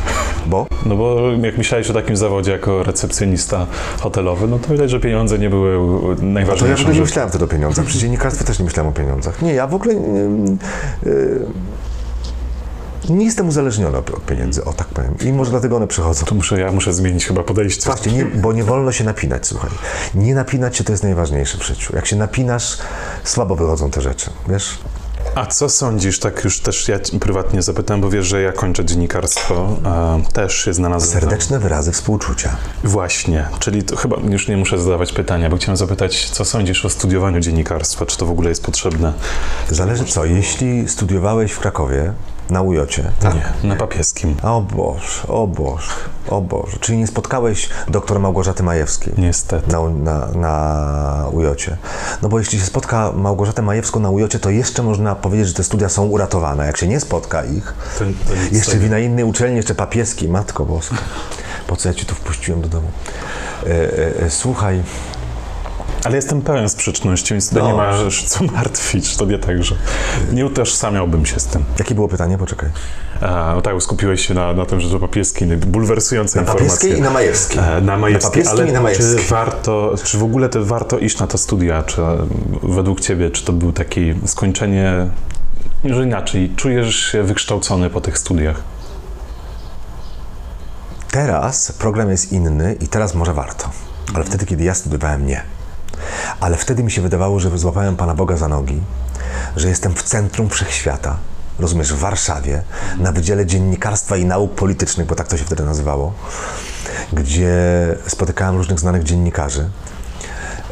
Bo? 0.45 0.68
No 0.86 0.95
bo 0.95 1.32
jak 1.41 1.58
myślałeś 1.58 1.89
o 1.89 1.93
takim 1.93 2.18
zawodzie 2.18 2.52
jako 2.52 2.84
recepcjonista 2.84 3.68
hotelowy, 4.00 4.48
no 4.48 4.60
to 4.60 4.72
widać, 4.72 4.89
że 4.89 5.00
pieniądze 5.00 5.39
nie 5.39 5.50
były 5.50 5.78
To 6.60 6.68
ja 6.68 6.76
w 6.76 6.80
ogóle 6.80 6.95
nie 6.95 7.02
myślałem 7.02 7.30
wtedy 7.30 7.45
o 7.45 7.48
pieniądzach. 7.48 7.86
Przy 7.86 8.00
dziennikarstwie 8.00 8.45
też 8.45 8.60
nie 8.60 8.66
myślałem 8.66 8.91
o 8.91 8.95
pieniądzach. 8.95 9.41
Nie, 9.41 9.54
ja 9.54 9.68
w 9.68 9.74
ogóle 9.74 9.95
nie, 9.95 10.30
nie 13.10 13.26
jestem 13.26 13.47
uzależniony 13.47 13.97
od 13.97 14.26
pieniędzy, 14.26 14.66
o 14.66 14.74
tak 14.74 14.88
powiem. 14.88 15.16
I 15.26 15.34
może 15.34 15.51
dlatego 15.51 15.76
one 15.76 15.88
przychodzą. 15.88 16.26
To 16.26 16.36
muszę, 16.36 16.60
ja 16.60 16.72
muszę 16.72 16.93
zmienić 16.93 17.26
chyba 17.26 17.43
podejście. 17.43 17.86
Właśnie, 17.86 18.12
nie, 18.12 18.26
bo 18.26 18.53
nie 18.53 18.64
wolno 18.64 18.91
się 18.91 19.03
napinać, 19.03 19.47
słuchaj. 19.47 19.70
Nie 20.16 20.36
napinać 20.36 20.78
się 20.78 20.84
to 20.84 20.91
jest 20.91 21.03
najważniejsze 21.03 21.58
w 21.58 21.64
życiu. 21.64 21.95
Jak 21.95 22.05
się 22.05 22.16
napinasz, 22.16 22.78
słabo 23.24 23.55
wychodzą 23.55 23.91
te 23.91 24.01
rzeczy, 24.01 24.30
wiesz? 24.49 24.78
A 25.36 25.45
co 25.45 25.70
sądzisz, 25.70 26.20
tak 26.20 26.43
już 26.43 26.60
też 26.60 26.88
ja 26.88 26.99
prywatnie 27.20 27.62
zapytałem, 27.62 28.01
bo 28.01 28.10
wiesz, 28.10 28.26
że 28.26 28.41
ja 28.41 28.51
kończę 28.51 28.86
dziennikarstwo, 28.86 29.78
a 29.84 30.18
też 30.34 30.66
się 30.66 30.74
znalazłem. 30.74 31.22
Serdeczne 31.22 31.60
wyrazy 31.60 31.91
współczucia. 31.91 32.58
Właśnie, 32.84 33.45
czyli 33.60 33.84
to 33.84 33.95
chyba 33.95 34.18
już 34.30 34.47
nie 34.47 34.58
muszę 34.58 34.80
zadawać 34.80 35.14
pytania, 35.14 35.49
bo 35.49 35.58
chciałem 35.58 35.78
zapytać, 35.78 36.30
co 36.30 36.45
sądzisz 36.45 36.86
o 36.86 36.89
studiowaniu 36.89 37.39
dziennikarstwa? 37.39 38.05
Czy 38.05 38.18
to 38.18 38.26
w 38.26 38.32
ogóle 38.32 38.49
jest 38.49 38.64
potrzebne? 38.64 39.14
Zależy 39.70 40.05
co, 40.05 40.26
jeśli 40.26 40.89
studiowałeś 40.89 41.51
w 41.51 41.60
Krakowie, 41.60 42.14
na 42.50 42.62
Ujocie, 42.62 43.12
tak? 43.20 43.36
Nie, 43.64 43.70
na 43.70 43.76
papieskim. 43.76 44.36
O 44.43 44.62
Boże, 44.62 45.28
o 45.28 45.48
Boże, 45.48 45.91
o 46.30 46.41
Boże. 46.41 46.78
Czyli 46.80 46.98
nie 46.98 47.08
spotkałeś 47.08 47.70
doktor 47.88 48.20
Małgorzaty 48.20 48.64
Majewskiej? 48.64 49.14
Niestety. 49.18 49.72
na, 49.72 49.89
na, 49.89 50.28
na 50.28 51.28
Ujocie. 51.32 51.78
No 52.22 52.30
bo 52.30 52.39
jeśli 52.39 52.60
się 52.60 52.66
spotka 52.66 53.12
Małgorzatę 53.16 53.62
Majewską 53.62 54.00
na 54.00 54.10
Ujocie, 54.10 54.39
to 54.39 54.50
jeszcze 54.50 54.84
można 54.84 55.16
powiedzieć, 55.16 55.48
że 55.48 55.54
te 55.54 55.64
studia 55.64 55.89
są 55.89 56.06
uratowane. 56.06 56.66
Jak 56.66 56.78
się 56.78 56.88
nie 56.88 57.00
spotka 57.00 57.43
ich, 57.43 57.74
To, 58.00 58.06
to 58.06 58.56
jeszcze 58.56 58.72
tego. 58.72 58.88
na 58.89 59.00
innej 59.00 59.26
uczelni, 59.26 59.58
jeszcze 59.58 59.76
papieskiej, 59.76 60.30
Matko 60.30 60.66
Boska. 60.66 60.95
Po 61.68 61.76
co 61.76 61.89
ja 61.89 61.95
Cię 61.95 62.06
tu 62.06 62.16
wpuściłem 62.16 62.62
do 62.62 62.68
domu? 62.68 62.88
E, 63.64 63.70
e, 63.70 64.26
e, 64.26 64.30
słuchaj, 64.30 64.84
Ale 66.08 66.16
jestem 66.16 66.41
pełen 66.41 66.70
sprzeczności, 66.70 67.34
więc 67.34 67.49
tutaj 67.49 67.64
nie 67.64 67.70
Dobrze. 67.70 68.03
masz 68.05 68.24
co 68.24 68.43
martwić, 68.43 69.18
to 69.18 69.26
nie 69.26 69.39
tak, 69.39 69.64
że 69.64 69.76
nie 70.34 70.45
utożsamiałbym 70.45 71.26
się 71.26 71.39
z 71.39 71.45
tym. 71.45 71.64
jakie 71.80 71.95
było 71.95 72.08
pytanie? 72.08 72.38
Poczekaj. 72.38 72.70
A, 73.22 73.51
no 73.55 73.62
tak, 73.62 73.82
skupiłeś 73.82 74.28
się 74.28 74.34
na, 74.34 74.53
na 74.53 74.66
tym, 74.66 74.82
że 74.82 74.89
to 74.89 74.99
papieski, 74.99 75.45
bulwersujące 75.45 76.36
Na 76.36 76.41
informacje. 76.41 76.68
papieskiej 76.70 76.99
i 76.99 77.01
na 77.01 77.10
majewskiej. 77.10 77.60
E, 77.78 77.82
Na 77.82 77.97
majewskiej, 77.97 78.32
papieskim 78.32 78.60
ale 78.60 78.70
i 78.70 78.72
na 78.72 78.78
czy 78.80 78.84
majewskiej. 78.84 79.26
warto, 79.30 79.95
czy 80.03 80.18
w 80.18 80.24
ogóle 80.24 80.49
to 80.49 80.66
warto 80.66 80.97
iść 80.99 81.20
na 81.20 81.28
te 81.28 81.38
studia, 81.38 81.84
czy 81.84 82.01
e, 82.01 82.18
według 82.64 83.01
Ciebie, 83.01 83.32
czy 83.32 83.45
to 83.45 83.53
był 83.53 83.72
takie 83.74 84.16
skończenie, 84.26 85.08
że 85.86 86.03
inaczej, 86.03 86.53
czujesz 86.55 86.95
się 86.95 87.24
wykształcony 87.24 87.89
po 87.89 88.01
tych 88.01 88.18
studiach? 88.18 88.62
Teraz 91.12 91.72
program 91.72 92.10
jest 92.12 92.32
inny 92.32 92.76
i 92.82 92.88
teraz 92.88 93.16
może 93.16 93.34
warto. 93.34 93.70
Ale 94.16 94.24
wtedy, 94.24 94.45
kiedy 94.45 94.64
ja 94.64 94.74
studiowałem, 94.74 95.26
nie. 95.26 95.41
Ale 96.39 96.58
wtedy 96.58 96.84
mi 96.84 96.91
się 96.91 97.02
wydawało, 97.02 97.39
że 97.39 97.58
złapałem 97.58 97.95
Pana 97.95 98.16
Boga 98.16 98.38
za 98.38 98.48
nogi, 98.48 98.82
że 99.56 99.70
jestem 99.70 99.95
w 99.95 100.04
centrum 100.04 100.50
wszechświata. 100.50 101.18
Rozumiesz, 101.60 101.93
w 101.93 101.98
Warszawie, 101.98 102.64
na 102.98 103.12
Wydziale 103.12 103.45
Dziennikarstwa 103.45 104.18
i 104.18 104.26
Nauk 104.26 104.56
Politycznych, 104.56 105.08
bo 105.08 105.16
tak 105.16 105.28
to 105.28 105.38
się 105.38 105.45
wtedy 105.45 105.64
nazywało, 105.64 106.14
gdzie 107.14 107.58
spotykałem 108.08 108.56
różnych 108.56 108.80
znanych 108.80 109.04
dziennikarzy. 109.04 109.70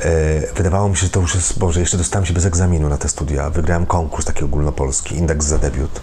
E, 0.01 0.53
Wydawało 0.55 0.89
mi 0.89 0.95
się, 0.95 1.01
że 1.01 1.09
to 1.09 1.19
już 1.19 1.35
jest, 1.35 1.59
Boże, 1.59 1.79
jeszcze 1.79 1.97
dostałem 1.97 2.25
się 2.25 2.33
bez 2.33 2.45
egzaminu 2.45 2.89
na 2.89 2.97
te 2.97 3.09
studia. 3.09 3.49
Wygrałem 3.49 3.85
konkurs 3.85 4.25
taki 4.25 4.43
ogólnopolski, 4.43 5.15
indeks 5.15 5.45
za 5.45 5.57
debiut. 5.57 6.01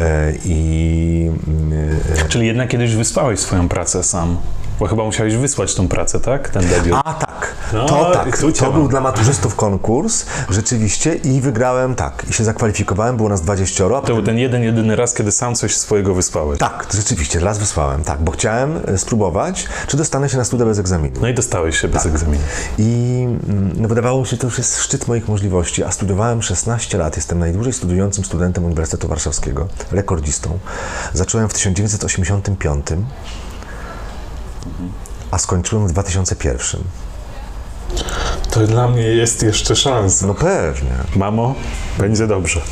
E, 0.00 0.32
I 0.44 1.30
mm, 1.46 2.00
e, 2.24 2.28
Czyli 2.28 2.46
jednak 2.46 2.68
kiedyś 2.68 2.94
wysłałeś 2.94 3.40
swoją 3.40 3.68
pracę 3.68 4.04
sam, 4.04 4.36
bo 4.78 4.86
chyba 4.86 5.04
musiałeś 5.04 5.36
wysłać 5.36 5.74
tą 5.74 5.88
pracę, 5.88 6.20
tak? 6.20 6.48
Ten 6.48 6.68
debiut. 6.68 6.98
A 7.04 7.14
tak, 7.14 7.54
No, 7.72 7.86
to 7.86 8.10
tak. 8.10 8.38
To 8.58 8.72
był 8.72 8.88
dla 8.88 9.00
maturzystów 9.00 9.56
konkurs, 9.56 10.26
rzeczywiście, 10.50 11.14
i 11.14 11.40
wygrałem 11.40 11.94
tak. 11.94 12.26
I 12.30 12.32
się 12.32 12.44
zakwalifikowałem, 12.44 13.16
było 13.16 13.28
nas 13.28 13.40
20. 13.40 13.84
A 13.84 13.88
To 13.88 13.94
potem, 14.00 14.16
był 14.16 14.24
ten 14.24 14.38
jeden, 14.38 14.62
jedyny 14.62 14.96
raz, 14.96 15.14
kiedy 15.14 15.32
sam 15.32 15.54
coś 15.54 15.76
swojego 15.76 16.14
wysłałeś. 16.14 16.58
tak, 16.58 16.86
rzeczywiście, 16.94 17.40
raz 17.40 17.58
wysłałem, 17.58 18.04
tak, 18.04 18.20
bo 18.22 18.32
chciałem 18.32 18.80
e, 18.86 18.98
spróbować, 18.98 19.66
czy 19.86 19.96
dostanę 19.96 20.28
się 20.28 20.36
na 20.36 20.44
studia 20.44 20.66
bez 20.66 20.78
egzaminu. 20.78 21.16
No 21.20 21.28
i 21.28 21.34
dostałeś 21.34 21.80
się 21.80 21.88
bez 21.88 22.06
egzaminu. 22.06 22.42
I 22.78 23.22
mm, 23.48 23.72
no, 23.76 23.88
wydawało 23.88 24.20
mi 24.20 24.26
się, 24.26 24.30
że 24.30 24.36
to 24.36 24.46
już 24.46 24.58
jest 24.58 24.78
szczyt 24.82 25.08
moich 25.08 25.28
możliwości, 25.28 25.84
a 25.84 25.90
studiowałem 25.90 26.42
16 26.42 26.98
lat. 26.98 27.16
Jestem 27.16 27.38
najdłużej 27.38 27.72
studiującym 27.72 28.24
studentem 28.24 28.64
Uniwersytetu 28.64 29.08
Warszawskiego, 29.08 29.68
rekordzistą. 29.92 30.58
Zacząłem 31.12 31.48
w 31.48 31.52
1985, 31.54 32.86
a 35.30 35.38
skończyłem 35.38 35.88
w 35.88 35.92
2001. 35.92 36.80
To 38.50 38.66
dla 38.66 38.88
mnie 38.88 39.02
jest 39.02 39.42
jeszcze 39.42 39.76
szansa. 39.76 40.26
No 40.26 40.34
pewnie. 40.34 40.90
Mamo, 41.16 41.54
będzie 41.98 42.26
dobrze. 42.26 42.60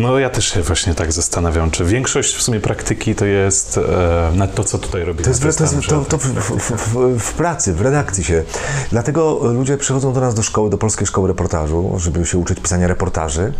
No 0.00 0.18
ja 0.18 0.30
też 0.30 0.48
się 0.52 0.62
właśnie 0.62 0.94
tak 0.94 1.12
zastanawiam, 1.12 1.70
czy 1.70 1.84
większość 1.84 2.36
w 2.36 2.42
sumie 2.42 2.60
praktyki 2.60 3.14
to 3.14 3.24
jest 3.24 3.78
e, 3.78 4.32
na 4.34 4.46
to, 4.46 4.64
co 4.64 4.78
tutaj 4.78 5.04
robimy. 5.04 5.24
To 5.24 5.30
jest, 5.30 5.58
to 5.58 5.64
jest 5.64 5.86
to, 5.88 6.04
to 6.04 6.18
w, 6.18 6.22
w, 6.22 6.72
w, 6.72 7.18
w 7.20 7.32
pracy, 7.32 7.72
w 7.74 7.80
redakcji 7.80 8.24
się. 8.24 8.42
Dlatego 8.90 9.40
ludzie 9.52 9.76
przychodzą 9.78 10.12
do 10.12 10.20
nas 10.20 10.34
do 10.34 10.42
szkoły, 10.42 10.70
do 10.70 10.78
Polskiej 10.78 11.06
Szkoły 11.06 11.28
Reportażu, 11.28 11.92
żeby 11.98 12.26
się 12.26 12.38
uczyć 12.38 12.60
pisania 12.60 12.86
reportaży. 12.88 13.52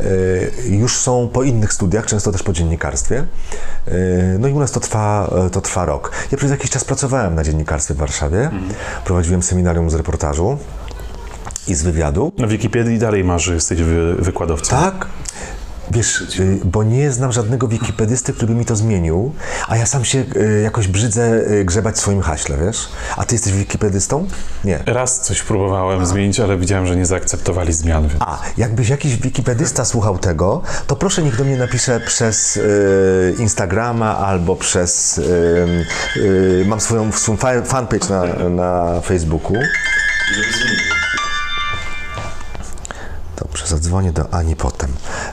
E, 0.00 0.04
Już 0.68 0.96
są 0.96 1.28
po 1.32 1.42
innych 1.42 1.72
studiach, 1.72 2.06
często 2.06 2.32
też 2.32 2.42
po 2.42 2.52
dziennikarstwie. 2.52 3.24
E, 3.88 3.92
No 4.38 4.48
i 4.48 4.52
u 4.52 4.58
nas 4.60 4.70
to 4.72 4.80
trwa, 4.80 5.30
e, 5.46 5.50
to 5.50 5.60
trwa 5.60 5.84
rok. 5.84 6.12
Ja 6.32 6.38
przez 6.38 6.50
jakiś 6.50 6.70
czas 6.70 6.84
pracowałem 6.84 7.34
na 7.34 7.44
dziennikarstwie 7.44 7.94
w 7.94 7.96
Warszawie. 7.96 8.50
Prowadziłem 9.04 9.42
seminarium 9.42 9.90
z 9.90 9.94
reportażu. 9.94 10.58
i 11.68 11.74
z 11.74 11.82
wywiadu. 11.82 12.32
Na 12.38 12.46
Wikipedii 12.46 12.98
dalej 12.98 13.24
masz, 13.24 13.44
że 13.44 13.54
jesteś 13.54 13.82
wy, 13.82 14.14
wykładowcą. 14.14 14.70
Tak. 14.76 15.06
Wiesz, 15.92 16.20
y, 16.40 16.58
bo 16.64 16.82
nie 16.82 17.10
znam 17.12 17.32
żadnego 17.32 17.68
wikipedysty, 17.68 18.32
który 18.32 18.46
by 18.52 18.58
mi 18.58 18.64
to 18.64 18.76
zmienił, 18.76 19.32
a 19.68 19.76
ja 19.76 19.86
sam 19.86 20.04
się 20.04 20.24
y, 20.36 20.60
jakoś 20.64 20.88
brzydzę 20.88 21.32
y, 21.50 21.64
grzebać 21.64 21.94
w 21.94 21.98
swoim 22.00 22.20
haśle, 22.22 22.56
wiesz? 22.66 22.88
A 23.16 23.24
ty 23.24 23.34
jesteś 23.34 23.52
wikipedystą? 23.52 24.26
Nie. 24.64 24.78
Raz 24.86 25.20
coś 25.20 25.42
próbowałem 25.42 26.06
zmienić, 26.06 26.40
ale 26.40 26.56
widziałem, 26.56 26.86
że 26.86 26.96
nie 26.96 27.06
zaakceptowali 27.06 27.72
zmian. 27.72 28.02
więc- 28.08 28.22
A, 28.22 28.38
jakbyś 28.56 28.88
jakiś 28.88 29.16
wikipedysta 29.16 29.84
słuchał 29.84 30.18
tego, 30.18 30.62
to 30.86 30.96
proszę 30.96 31.22
niech 31.22 31.36
do 31.36 31.44
mnie 31.44 31.56
napisze 31.56 32.00
przez 32.00 32.56
y, 32.56 33.34
Instagrama 33.38 34.18
albo 34.18 34.56
przez... 34.56 35.18
Y, 35.18 35.84
y, 36.16 36.64
mam 36.68 36.80
swoją, 36.80 37.12
swój 37.12 37.36
fa- 37.36 37.62
fanpage 37.62 38.08
na, 38.08 38.48
na 38.50 39.00
Facebooku. 39.00 39.56
Dobrze, 43.38 43.66
zadzwonię 43.66 44.12
do 44.12 44.34
Ani 44.34 44.56
potem. 44.56 44.90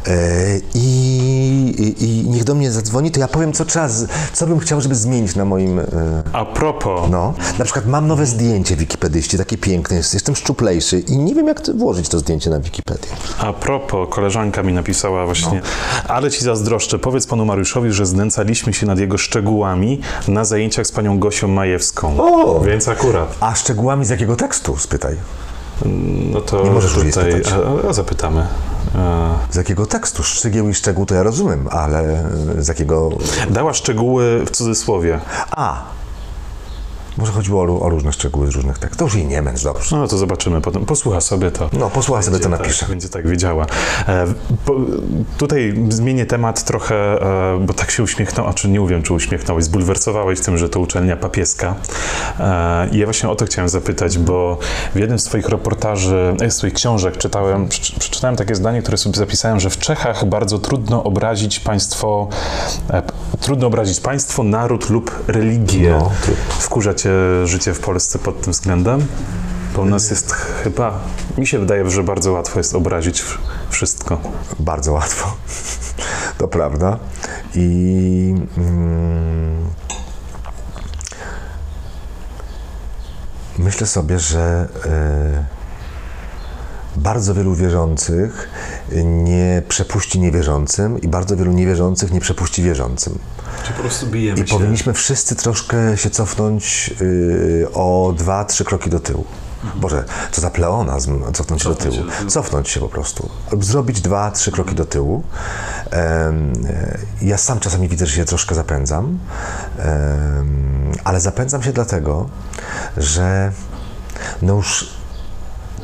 Y, 0.08 0.62
i, 0.74 1.96
i, 2.00 2.04
I 2.24 2.30
niech 2.30 2.44
do 2.44 2.56
mnie 2.56 2.72
zadzwoni, 2.72 3.12
to 3.12 3.20
ja 3.20 3.28
powiem, 3.28 3.54
co 3.54 3.66
trzeba, 3.66 3.88
co 4.34 4.48
bym 4.48 4.60
chciał, 4.60 4.82
żeby 4.82 4.96
zmienić 4.96 5.36
na 5.36 5.46
moim... 5.46 5.80
Y, 5.80 5.86
A 6.34 6.46
propos, 6.46 7.10
no, 7.12 7.34
na 7.60 7.66
przykład 7.66 7.86
mam 7.86 8.08
nowe 8.08 8.26
zdjęcie 8.26 8.76
wikipedyści, 8.76 9.38
takie 9.38 9.58
piękne, 9.58 9.98
jest, 9.98 10.14
jestem 10.14 10.36
szczuplejszy 10.36 11.00
i 11.00 11.18
nie 11.18 11.36
wiem, 11.36 11.48
jak 11.48 11.62
włożyć 11.78 12.10
to 12.10 12.20
zdjęcie 12.20 12.50
na 12.50 12.60
Wikipedię. 12.60 13.10
a 13.40 13.54
propos, 13.54 14.08
koleżanka 14.12 14.64
mi 14.64 14.74
napisała 14.74 15.26
właśnie, 15.26 15.62
No. 16.04 16.10
ale 16.14 16.32
ci 16.32 16.44
zazdroszczę, 16.44 17.00
powiedz 17.00 17.28
panu 17.28 17.46
Mariuszowi, 17.46 17.92
że 17.92 18.06
znęcaliśmy 18.06 18.74
się 18.74 18.86
nad 18.86 19.00
jego 19.00 19.18
szczegółami 19.18 20.02
na 20.28 20.46
zajęciach 20.46 20.88
z 20.88 20.92
panią 20.92 21.20
Gosią 21.20 21.48
Majewską. 21.48 22.16
O! 22.20 22.60
Więc 22.60 22.88
akurat. 22.88 23.36
A 23.40 23.56
szczegółami 23.56 24.06
z 24.06 24.10
jakiego 24.10 24.36
tekstu? 24.36 24.78
Spytaj. 24.78 25.16
No 26.32 26.42
to 26.42 26.64
Nie 26.64 26.72
możesz 26.72 26.96
już 26.96 27.14
tutaj 27.14 27.32
spytać. 27.32 27.54
a, 27.86 27.90
a 27.90 27.94
zapytamy. 27.94 28.48
Z 29.52 29.56
jakiego 29.56 29.86
tekstu? 29.86 30.24
Szczegieł 30.24 30.70
i 30.70 30.74
szczegół 30.74 31.06
to 31.06 31.16
ja 31.16 31.24
rozumiem, 31.24 31.68
ale 31.72 32.30
z 32.58 32.68
jakiego... 32.68 33.10
Dała 33.50 33.74
szczegóły 33.74 34.46
w 34.46 34.52
cudzysłowie. 34.52 35.20
A! 35.52 35.84
Może 37.20 37.32
chodziło 37.32 37.64
o, 37.64 37.80
o 37.82 37.90
różne 37.90 38.14
szczegóły 38.14 38.48
z 38.52 38.56
różnych 38.56 38.80
tekstów. 38.80 38.98
To 38.98 39.06
już 39.06 39.16
jej 39.16 39.26
nie 39.26 39.42
męcz, 39.42 39.64
dobrze. 39.64 39.98
No 39.98 40.08
to 40.08 40.18
zobaczymy 40.18 40.62
potem. 40.62 40.86
Posłucha 40.86 41.22
sobie 41.22 41.52
to. 41.52 41.70
No, 41.74 41.90
posłucha 41.90 42.22
sobie, 42.22 42.40
to 42.40 42.50
napisze. 42.50 42.80
Tak, 42.80 42.90
będzie 42.90 43.10
tak 43.10 43.28
wiedziała. 43.28 43.66
E, 44.08 44.26
po, 44.66 44.76
tutaj 45.38 45.84
zmienię 45.90 46.26
temat 46.26 46.64
trochę, 46.64 46.96
e, 46.96 47.60
bo 47.60 47.74
tak 47.74 47.92
się 47.92 48.04
uśmiechnął, 48.04 48.48
a 48.48 48.54
czy 48.54 48.70
nie 48.70 48.88
wiem, 48.88 49.04
czy 49.04 49.14
uśmiechnąłeś, 49.14 49.64
zbulwersowałeś 49.66 50.40
tym, 50.40 50.58
że 50.58 50.70
to 50.70 50.80
uczelnia 50.80 51.18
papieska. 51.18 51.76
E, 52.40 52.90
I 52.92 52.98
ja 52.98 53.06
właśnie 53.06 53.30
o 53.30 53.36
to 53.36 53.46
chciałem 53.46 53.70
zapytać, 53.70 54.18
bo 54.18 54.58
w 54.96 55.00
jednym 55.00 55.20
z 55.20 55.24
twoich 55.24 55.50
reportaży, 55.50 56.36
e, 56.42 56.52
z 56.52 56.56
twoich 56.58 56.74
książek 56.74 57.18
czytałem, 57.18 57.68
przeczy- 57.68 58.00
przeczytałem 58.00 58.36
takie 58.36 58.56
zdanie, 58.56 58.82
które 58.82 58.98
sobie 58.98 59.18
zapisałem, 59.18 59.60
że 59.60 59.70
w 59.70 59.78
Czechach 59.78 60.26
bardzo 60.26 60.60
trudno 60.60 61.04
obrazić 61.04 61.60
państwo, 61.60 62.28
e, 62.90 63.02
trudno 63.42 63.68
obrazić 63.68 64.00
państwo, 64.00 64.44
naród 64.44 64.90
lub 64.90 65.24
religię. 65.28 65.90
No, 66.00 66.12
Wkurza 66.60 66.94
cię 66.94 67.09
życie 67.46 67.74
w 67.74 67.80
Polsce 67.80 68.20
pod 68.20 68.42
tym 68.42 68.54
względem? 68.54 69.08
Bo 69.76 69.82
u 69.82 69.86
nas 69.86 70.10
jest 70.10 70.32
chyba, 70.32 71.00
mi 71.38 71.48
się 71.48 71.60
wydaje, 71.60 71.90
że 71.90 72.04
bardzo 72.04 72.32
łatwo 72.32 72.60
jest 72.60 72.76
obrazić 72.76 73.24
wszystko. 73.70 74.22
Bardzo 74.60 74.94
łatwo. 74.94 75.36
To 76.38 76.48
prawda. 76.48 77.00
I... 77.56 78.36
Mm, 78.58 79.66
myślę 83.58 83.88
sobie, 83.88 84.20
że... 84.20 84.68
y, 84.86 85.60
bardzo 87.00 87.34
wielu 87.34 87.56
wierzących 87.56 88.50
nie 89.04 89.62
przepuści 89.68 90.20
niewierzącym 90.20 91.02
i 91.02 91.08
bardzo 91.08 91.38
wielu 91.38 91.52
niewierzących 91.52 92.12
nie 92.12 92.20
przepuści 92.20 92.64
wierzącym. 92.64 93.20
Czy 93.64 93.74
po 93.74 93.82
prostu 93.82 94.08
bijemy 94.08 94.40
I 94.40 94.44
powinniśmy 94.44 94.94
wszyscy 94.94 95.36
troszkę 95.36 95.98
się 95.98 96.10
cofnąć 96.10 96.94
yy, 97.02 97.68
o 97.74 98.14
dwa, 98.18 98.46
trzy 98.46 98.64
kroki 98.64 98.90
do 98.90 99.00
tyłu. 99.00 99.26
Boże, 99.76 100.04
co 100.32 100.42
za 100.42 100.50
pleonazm, 100.50 101.32
cofnąć 101.34 101.64
się 101.64 101.70
do 101.70 101.76
tyłu. 101.76 101.96
się 101.96 102.04
do 102.04 102.12
tyłu. 102.12 102.30
Cofnąć 102.30 102.70
się 102.70 102.80
po 102.80 102.90
prostu. 102.90 103.30
Zrobić 103.60 104.02
dwa, 104.02 104.32
trzy 104.32 104.52
kroki 104.52 104.76
do 104.76 104.86
tyłu. 104.86 105.24
E, 105.92 106.34
ja 107.22 107.38
sam 107.38 107.60
czasami 107.60 107.88
widzę, 107.88 108.06
że 108.06 108.16
się 108.16 108.26
troszkę 108.26 108.56
zapędzam, 108.56 109.20
em, 109.78 110.92
ale 111.04 111.20
zapędzam 111.20 111.64
się 111.64 111.74
dlatego, 111.74 112.30
że 112.98 113.52
no 114.42 114.54
już 114.54 115.00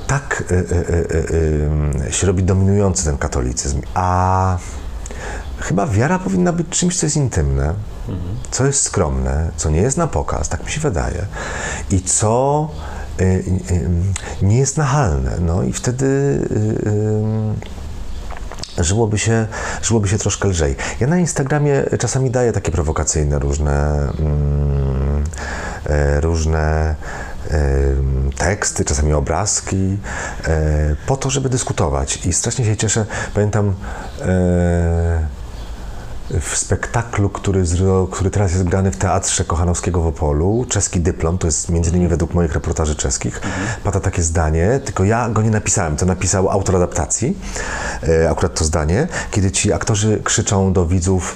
tak 0.07 0.43
y, 0.51 0.55
y, 0.55 2.07
y, 2.07 2.13
się 2.13 2.27
robi 2.27 2.43
dominujący 2.43 3.05
ten 3.05 3.17
katolicyzm, 3.17 3.81
a 3.93 4.57
chyba 5.59 5.87
wiara 5.87 6.19
powinna 6.19 6.53
być 6.53 6.69
czymś, 6.69 6.97
co 6.97 7.05
jest 7.05 7.15
intymne, 7.15 7.73
co 8.51 8.65
jest 8.65 8.81
skromne, 8.81 9.51
co 9.55 9.69
nie 9.69 9.81
jest 9.81 9.97
na 9.97 10.07
pokaz, 10.07 10.49
tak 10.49 10.65
mi 10.65 10.71
się 10.71 10.81
wydaje, 10.81 11.25
i 11.91 12.01
co 12.01 12.69
y, 13.21 13.23
y, 13.23 13.73
y, 13.73 14.45
nie 14.45 14.57
jest 14.57 14.77
nachalne. 14.77 15.31
No 15.39 15.63
i 15.63 15.73
wtedy 15.73 16.39
żyłoby 18.77 19.17
się, 19.17 19.47
żyłoby 19.81 20.07
się 20.07 20.17
troszkę 20.17 20.47
lżej. 20.47 20.75
Ja 20.99 21.07
na 21.07 21.19
Instagramie 21.19 21.83
czasami 21.99 22.31
daję 22.31 22.51
takie 22.51 22.71
prowokacyjne 22.71 23.39
różne, 23.39 24.07
mm, 24.19 25.23
różne 26.21 26.95
teksty, 28.37 28.85
czasami 28.85 29.13
obrazki, 29.13 29.97
e, 30.47 30.95
po 31.07 31.17
to, 31.17 31.29
żeby 31.29 31.49
dyskutować. 31.49 32.25
I 32.25 32.33
strasznie 32.33 32.65
się 32.65 32.77
cieszę. 32.77 33.05
Pamiętam 33.33 33.67
e, 33.67 33.73
w 36.39 36.57
spektaklu, 36.57 37.29
który, 37.29 37.63
który 38.11 38.29
teraz 38.29 38.51
jest 38.51 38.63
grany 38.63 38.91
w 38.91 38.97
Teatrze 38.97 39.43
Kochanowskiego 39.43 40.01
w 40.01 40.07
Opolu, 40.07 40.65
czeski 40.69 40.99
dyplom, 40.99 41.37
to 41.37 41.47
jest 41.47 41.69
między 41.69 41.89
innymi 41.89 42.07
według 42.07 42.33
moich 42.33 42.53
reportaży 42.53 42.95
czeskich, 42.95 43.41
pada 43.83 43.99
takie 43.99 44.21
zdanie, 44.21 44.79
tylko 44.85 45.03
ja 45.03 45.29
go 45.29 45.41
nie 45.41 45.49
napisałem, 45.49 45.97
to 45.97 46.05
napisał 46.05 46.49
autor 46.49 46.75
adaptacji, 46.75 47.37
e, 48.03 48.29
akurat 48.29 48.53
to 48.53 48.65
zdanie, 48.65 49.07
kiedy 49.31 49.51
ci 49.51 49.73
aktorzy 49.73 50.21
krzyczą 50.23 50.73
do 50.73 50.85
widzów 50.85 51.35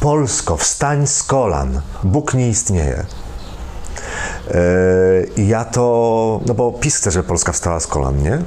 Polsko, 0.00 0.56
wstań 0.56 1.06
z 1.06 1.22
kolan, 1.22 1.80
Bóg 2.04 2.34
nie 2.34 2.48
istnieje. 2.48 3.04
E, 4.50 4.60
I 5.36 5.48
ja 5.48 5.64
to, 5.64 6.40
no 6.46 6.54
bo 6.54 6.72
PiS 6.72 6.96
chce, 6.96 7.10
żeby 7.10 7.28
Polska 7.28 7.52
wstała 7.52 7.80
z 7.80 7.86
kolan, 7.86 8.22
nie? 8.22 8.38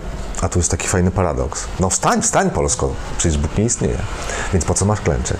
A 0.41 0.49
tu 0.49 0.59
jest 0.59 0.71
taki 0.71 0.87
fajny 0.87 1.11
paradoks. 1.11 1.67
No 1.79 1.89
wstań, 1.89 2.21
wstań 2.21 2.49
Polsko, 2.51 2.93
przecież 3.17 3.37
Bóg 3.37 3.57
nie 3.57 3.63
istnieje, 3.63 3.97
więc 4.53 4.65
po 4.65 4.73
co 4.73 4.85
masz 4.85 5.01
klęczeć? 5.01 5.39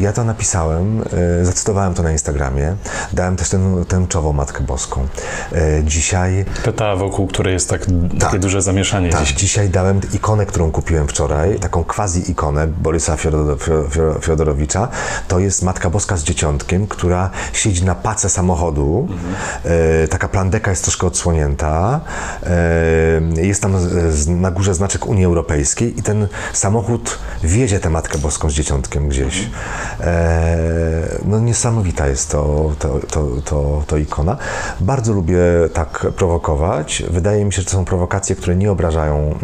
Ja 0.00 0.12
to 0.12 0.24
napisałem, 0.24 1.02
e, 1.40 1.44
zacytowałem 1.44 1.94
to 1.94 2.02
na 2.02 2.12
Instagramie, 2.12 2.76
dałem 3.12 3.36
też 3.36 3.48
tę 3.48 3.84
tęczową 3.88 4.32
Matkę 4.32 4.64
Boską. 4.64 5.06
E, 5.52 5.84
Dzisiaj 5.84 6.44
Pyta, 6.64 6.96
wokół 6.96 7.26
której 7.26 7.54
jest 7.54 7.70
tak, 7.70 7.86
takie 8.20 8.38
duże 8.38 8.62
zamieszanie 8.62 9.10
tak, 9.10 9.20
dziś. 9.24 9.32
dzisiaj 9.32 9.68
dałem 9.70 10.00
ikonę, 10.12 10.46
którą 10.46 10.70
kupiłem 10.70 11.08
wczoraj, 11.08 11.58
taką 11.58 11.84
quasi-ikonę 11.84 12.66
Borysa 12.66 13.16
Fiodor, 13.16 13.58
Fiodor, 13.62 14.20
Fiodorowicza. 14.24 14.88
To 15.28 15.38
jest 15.38 15.62
Matka 15.62 15.90
Boska 15.90 16.16
z 16.16 16.22
dzieciątkiem, 16.22 16.86
która 16.86 17.30
siedzi 17.52 17.84
na 17.84 17.94
pace 17.94 18.28
samochodu. 18.30 19.08
E, 19.64 20.08
taka 20.08 20.28
plandeka 20.28 20.70
jest 20.70 20.82
troszkę 20.82 21.06
odsłonięta. 21.06 22.00
Jest 23.36 23.62
tam 23.62 23.80
z, 23.80 24.19
na 24.28 24.50
górze 24.50 24.74
znaczek 24.74 25.06
Unii 25.06 25.24
Europejskiej 25.24 25.98
i 25.98 26.02
ten 26.02 26.28
samochód 26.52 27.18
wiezie 27.42 27.80
tę 27.80 27.90
Matkę 27.90 28.18
Boską 28.18 28.50
z 28.50 28.52
dzieciątkiem 28.52 29.08
gdzieś. 29.08 29.50
E, 30.00 31.18
no 31.24 31.40
niesamowita 31.40 32.06
jest 32.08 32.30
to, 32.30 32.72
to, 32.78 33.00
to, 33.10 33.26
to, 33.44 33.82
to 33.86 33.96
ikona. 33.96 34.36
Bardzo 34.80 35.12
lubię 35.12 35.38
tak 35.72 36.06
prowokować. 36.16 37.02
Wydaje 37.10 37.44
mi 37.44 37.52
się, 37.52 37.62
że 37.62 37.64
to 37.64 37.72
są 37.72 37.84
prowokacje, 37.84 38.36
które 38.36 38.56
nie 38.56 38.72
obrażają. 38.72 39.38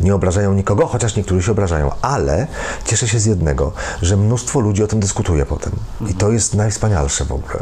Nie 0.00 0.14
obrażają 0.14 0.54
nikogo, 0.54 0.86
chociaż 0.86 1.16
niektórzy 1.16 1.42
się 1.42 1.52
obrażają, 1.52 1.90
ale 2.02 2.46
cieszę 2.84 3.08
się 3.08 3.18
z 3.18 3.26
jednego, 3.26 3.72
że 4.02 4.16
mnóstwo 4.16 4.60
ludzi 4.60 4.82
o 4.82 4.86
tym 4.86 5.00
dyskutuje 5.00 5.46
potem. 5.46 5.72
I 6.10 6.14
to 6.14 6.32
jest 6.32 6.54
najwspanialsze 6.54 7.24
w 7.24 7.32
ogóle, 7.32 7.58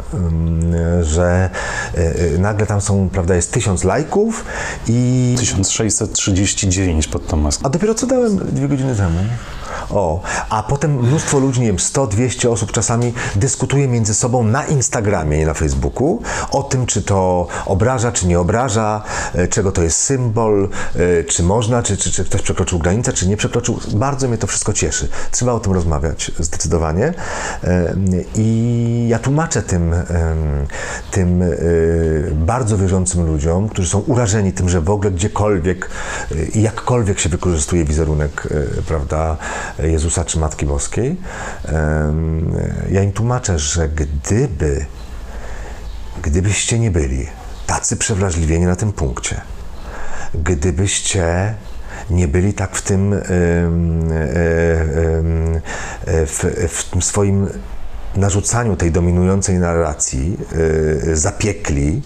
że 1.01 1.49
y, 1.97 2.01
y, 2.35 2.39
nagle 2.39 2.65
tam 2.65 2.81
są, 2.81 3.09
prawda, 3.09 3.35
jest 3.35 3.51
tysiąc 3.51 3.83
lajków 3.83 4.45
i 4.87 5.35
1639 5.37 7.07
pod 7.07 7.27
tą 7.27 7.37
maską. 7.37 7.65
a 7.65 7.69
dopiero 7.69 7.95
co 7.95 8.07
dałem 8.07 8.37
dwie 8.37 8.67
godziny 8.67 8.95
temu. 8.95 9.19
O, 9.89 10.21
a 10.49 10.63
potem 10.63 10.99
mnóstwo 10.99 11.39
ludzi, 11.39 11.61
nie 11.61 11.67
wiem, 11.67 11.79
100, 11.79 12.07
200 12.07 12.51
osób 12.51 12.71
czasami 12.71 13.13
dyskutuje 13.35 13.87
między 13.87 14.13
sobą 14.13 14.43
na 14.43 14.65
Instagramie, 14.65 15.37
nie 15.37 15.45
na 15.45 15.53
Facebooku, 15.53 16.21
o 16.51 16.63
tym, 16.63 16.85
czy 16.85 17.01
to 17.01 17.47
obraża, 17.65 18.11
czy 18.11 18.27
nie 18.27 18.39
obraża, 18.39 19.03
e, 19.35 19.47
czego 19.47 19.71
to 19.71 19.83
jest 19.83 19.97
symbol, 19.97 20.69
e, 20.95 21.23
czy 21.23 21.43
można, 21.43 21.83
czy, 21.83 21.97
czy, 21.97 22.11
czy 22.11 22.25
ktoś 22.25 22.41
przekroczył 22.41 22.79
granicę, 22.79 23.13
czy 23.13 23.27
nie 23.27 23.37
przekroczył. 23.37 23.79
Bardzo 23.93 24.27
mnie 24.27 24.37
to 24.37 24.47
wszystko 24.47 24.73
cieszy. 24.73 25.09
Trzeba 25.31 25.51
o 25.51 25.59
tym 25.59 25.73
rozmawiać 25.73 26.31
zdecydowanie. 26.39 27.13
E, 27.63 27.93
I 28.35 29.07
ja 29.09 29.19
tłumaczę 29.19 29.61
tym, 29.61 29.95
tym 31.11 31.43
bardzo 32.33 32.77
wierzącym 32.77 33.25
ludziom, 33.25 33.69
którzy 33.69 33.89
są 33.89 33.99
urażeni 33.99 34.53
tym, 34.53 34.69
że 34.69 34.81
w 34.81 34.89
ogóle 34.89 35.11
gdziekolwiek 35.11 35.89
i 36.53 36.61
jakkolwiek 36.61 37.19
się 37.19 37.29
wykorzystuje 37.29 37.85
wizerunek, 37.85 38.47
prawda, 38.87 39.37
Jezusa 39.79 40.25
czy 40.25 40.39
Matki 40.39 40.65
Boskiej, 40.65 41.15
ja 42.91 43.03
im 43.03 43.11
tłumaczę, 43.11 43.59
że 43.59 43.89
gdyby, 43.89 44.85
gdybyście 46.21 46.79
nie 46.79 46.91
byli 46.91 47.27
tacy 47.67 47.97
przewrażliwieni 47.97 48.65
na 48.65 48.75
tym 48.75 48.93
punkcie, 48.93 49.41
gdybyście 50.33 51.55
nie 52.09 52.27
byli 52.27 52.53
tak 52.53 52.75
w 52.75 52.81
tym, 52.81 53.15
w, 56.27 56.67
w 56.69 56.89
tym 56.91 57.01
swoim 57.01 57.49
narzucaniu 58.17 58.75
tej 58.75 58.91
dominującej 58.91 59.59
narracji 59.59 60.37
e, 61.11 61.15
zapiekli, 61.15 62.01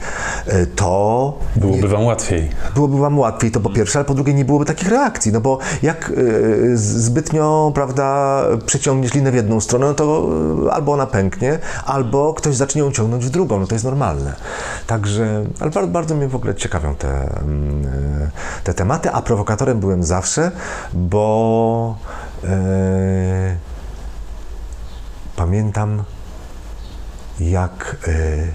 e, 0.47 0.65
to 0.65 1.37
Byłoby 1.55 1.87
wam 1.87 2.05
łatwiej. 2.05 2.49
byłoby 2.75 2.97
wam 2.99 3.19
łatwiej, 3.19 3.51
to 3.51 3.59
po 3.59 3.69
pierwsze, 3.69 3.99
ale 3.99 4.05
po 4.05 4.13
drugie 4.13 4.33
nie 4.33 4.45
byłoby 4.45 4.65
takich 4.65 4.89
reakcji, 4.89 5.31
no 5.31 5.41
bo 5.41 5.59
jak 5.81 6.09
y, 6.09 6.77
zbytnio, 6.77 7.71
prawda, 7.75 8.41
przyciągniesz 8.65 9.13
linę 9.13 9.31
w 9.31 9.35
jedną 9.35 9.61
stronę, 9.61 9.85
no 9.85 9.93
to 9.93 10.27
y, 10.67 10.71
albo 10.71 10.93
ona 10.93 11.07
pęknie, 11.07 11.59
albo 11.85 12.33
ktoś 12.33 12.55
zacznie 12.55 12.81
ją 12.81 12.91
ciągnąć 12.91 13.25
w 13.25 13.29
drugą, 13.29 13.59
no 13.59 13.67
to 13.67 13.75
jest 13.75 13.85
normalne. 13.85 14.33
Także, 14.87 15.43
ale 15.59 15.71
bardzo, 15.71 15.91
bardzo 15.91 16.15
mnie 16.15 16.27
w 16.27 16.35
ogóle 16.35 16.55
ciekawią 16.55 16.95
te, 16.95 17.37
mm, 17.39 17.85
y, 17.85 18.31
te 18.63 18.73
tematy, 18.73 19.11
a 19.11 19.21
prowokatorem 19.21 19.79
byłem 19.79 20.03
zawsze, 20.03 20.51
bo 20.93 21.95
y, 22.43 22.47
pamiętam 25.45 26.03
jak 27.39 27.97
y, 28.07 28.47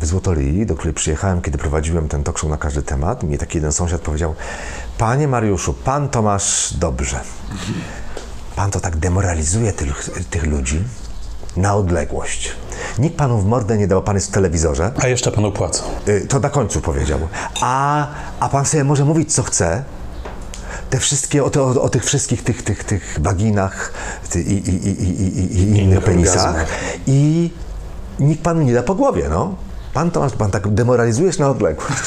w 0.00 0.06
Złotolii, 0.06 0.66
do 0.66 0.74
której 0.74 0.94
przyjechałem, 0.94 1.42
kiedy 1.42 1.58
prowadziłem 1.58 2.08
ten 2.08 2.24
talk 2.24 2.38
show 2.38 2.50
na 2.50 2.56
każdy 2.56 2.82
temat, 2.82 3.22
mi 3.22 3.38
taki 3.38 3.58
jeden 3.58 3.72
sąsiad 3.72 4.00
powiedział: 4.00 4.34
Panie 4.98 5.28
Mariuszu, 5.28 5.74
pan 5.74 6.08
to 6.08 6.22
masz 6.22 6.74
dobrze. 6.78 7.20
Pan 8.56 8.70
to 8.70 8.80
tak 8.80 8.96
demoralizuje 8.96 9.72
tych, 9.72 10.10
tych 10.30 10.46
ludzi 10.46 10.84
na 11.56 11.74
odległość. 11.74 12.52
Nikt 12.98 13.16
panu 13.16 13.38
w 13.38 13.46
mordę 13.46 13.78
nie 13.78 13.86
dał, 13.86 14.02
pan 14.02 14.14
jest 14.14 14.28
w 14.28 14.30
telewizorze. 14.32 14.92
A 15.02 15.06
jeszcze 15.08 15.32
panu 15.32 15.52
płacą. 15.52 15.82
Y, 16.08 16.26
To 16.28 16.40
na 16.40 16.50
końcu 16.50 16.80
powiedział. 16.80 17.18
A, 17.60 18.06
a 18.40 18.48
pan 18.48 18.64
sobie 18.64 18.84
może 18.84 19.04
mówić, 19.04 19.34
co 19.34 19.42
chce. 19.42 19.84
Te 20.90 20.98
wszystkie, 20.98 21.44
o, 21.44 21.50
te, 21.50 21.62
o, 21.62 21.82
o 21.82 21.88
tych 21.88 22.04
wszystkich 22.04 22.44
tych, 22.44 22.62
tych, 22.62 22.84
tych 22.84 23.18
waginach 23.20 23.92
ty, 24.30 24.42
i, 24.42 24.52
i, 24.52 24.88
i, 24.88 25.58
i, 25.58 25.78
innych 25.78 26.04
penisach. 26.04 26.66
I 27.06 27.50
nikt 28.20 28.42
panu 28.42 28.62
nie 28.62 28.74
da 28.74 28.82
po 28.82 28.94
głowie, 28.94 29.28
no. 29.30 29.54
Pan 29.94 30.10
to 30.10 30.20
masz, 30.20 30.32
pan 30.32 30.50
tak 30.50 30.74
demoralizujesz 30.74 31.38
na 31.38 31.50
odległość. 31.50 32.02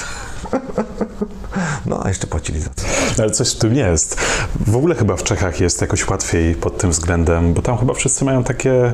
No, 1.86 2.06
a 2.06 2.08
jeszcze 2.08 2.28
płacili 2.28 2.60
za 2.62 2.70
to. 2.70 2.84
Ale 3.20 3.32
coś 3.32 3.52
w 3.52 3.58
tym 3.58 3.76
jest. 3.76 4.18
W 4.68 4.76
ogóle 4.76 4.96
chyba 4.96 5.16
w 5.16 5.24
Czechach 5.24 5.60
jest 5.60 5.82
jakoś 5.82 6.08
łatwiej 6.10 6.56
pod 6.56 6.78
tym 6.78 6.92
względem, 6.92 7.54
bo 7.54 7.62
tam 7.62 7.78
chyba 7.78 7.94
wszyscy 7.94 8.26
mają 8.26 8.44
takie 8.44 8.94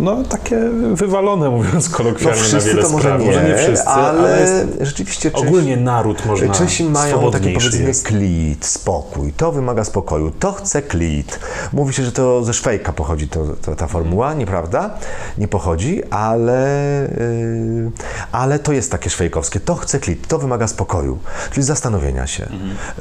no 0.00 0.22
takie 0.28 0.60
wywalone, 0.92 1.50
mówiąc 1.50 1.90
No 1.90 1.96
kolokwialnie 1.96 2.40
na 2.40 2.46
wszyscy 2.46 2.70
wiele 2.70 2.82
to 2.82 2.88
może 2.88 3.02
spraw. 3.02 3.20
nie, 3.20 3.26
może 3.26 3.48
nie 3.48 3.56
wszyscy, 3.56 3.88
ale, 3.88 4.18
ale, 4.18 4.66
rzeczywiście 4.80 5.30
Czesi, 5.30 5.46
ogólnie 5.46 5.76
naród 5.76 6.26
można 6.26 6.54
Czesi 6.54 6.84
mają 6.84 7.30
takie 7.30 7.52
powiedzenie 7.52 7.84
jest. 7.84 8.06
klit, 8.06 8.66
spokój, 8.66 9.32
to 9.32 9.52
wymaga 9.52 9.84
spokoju, 9.84 10.30
to 10.30 10.52
chce 10.52 10.82
klit. 10.82 11.40
Mówi 11.72 11.94
się, 11.94 12.02
że 12.02 12.12
to 12.12 12.44
ze 12.44 12.54
Szwejka 12.54 12.92
pochodzi 12.92 13.28
to, 13.28 13.46
to, 13.62 13.76
ta 13.76 13.86
formuła, 13.86 14.34
nieprawda? 14.34 14.90
Nie 15.38 15.48
pochodzi, 15.48 16.02
ale, 16.10 17.08
yy, 17.18 17.90
ale 18.32 18.58
to 18.58 18.72
jest 18.72 18.90
takie 18.90 19.10
szwejkowskie, 19.10 19.60
to 19.60 19.74
chce 19.80 19.98
klit, 20.00 20.26
to 20.28 20.38
wymaga 20.38 20.68
spokoju, 20.68 21.18
czyli 21.52 21.62
zastanowienia 21.62 22.26
się. 22.26 22.46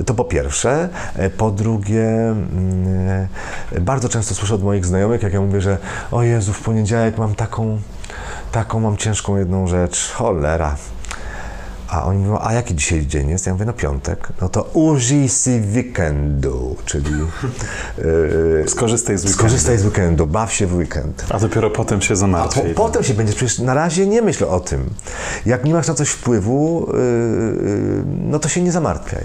To 0.05 0.13
po 0.13 0.23
pierwsze. 0.23 0.89
E, 1.15 1.29
Po 1.29 1.51
drugie, 1.51 2.05
mm, 2.05 3.27
e, 3.71 3.81
bardzo 3.81 4.09
często 4.09 4.35
słyszę 4.35 4.55
od 4.55 4.63
moich 4.63 4.85
znajomych, 4.85 5.23
jak 5.23 5.33
ja 5.33 5.41
mówię, 5.41 5.61
że 5.61 5.77
o 6.11 6.23
Jezu, 6.23 6.53
w 6.53 6.61
poniedziałek 6.61 7.17
mam 7.17 7.35
taką, 7.35 7.79
taką 8.51 8.79
mam 8.79 8.97
ciężką 8.97 9.37
jedną 9.37 9.67
rzecz, 9.67 10.11
cholera. 10.11 10.75
A 11.91 12.03
oni 12.05 12.19
mówią, 12.19 12.39
a 12.41 12.53
jaki 12.53 12.75
dzisiaj 12.75 13.07
dzień 13.07 13.29
jest? 13.29 13.45
Ja 13.45 13.53
mówię, 13.53 13.65
no 13.65 13.73
piątek. 13.73 14.27
No 14.41 14.49
to 14.49 14.63
użyj 14.73 15.29
si 15.29 15.61
weekendu, 15.75 16.75
czyli 16.85 17.11
yy, 17.97 18.63
Skorzystaj 18.75 19.17
z 19.17 19.21
weekendu. 19.21 19.39
skorzystaj 19.39 19.77
z 19.77 19.85
weekendu, 19.85 20.27
baw 20.27 20.53
się 20.53 20.67
w 20.67 20.75
weekend. 20.75 21.25
A 21.29 21.39
dopiero 21.39 21.69
potem 21.69 22.01
się 22.01 22.13
A 22.13 22.15
po, 22.15 22.19
zamartwi. 22.19 22.61
potem 22.75 23.03
się 23.03 23.13
będziesz, 23.13 23.35
przecież 23.35 23.59
na 23.59 23.73
razie 23.73 24.07
nie 24.07 24.21
myśl 24.21 24.43
o 24.45 24.59
tym. 24.59 24.89
Jak 25.45 25.65
nie 25.65 25.73
masz 25.73 25.87
na 25.87 25.93
coś 25.93 26.09
wpływu, 26.09 26.89
yy, 26.93 28.03
no 28.05 28.39
to 28.39 28.49
się 28.49 28.61
nie 28.61 28.71
zamartwiaj. 28.71 29.23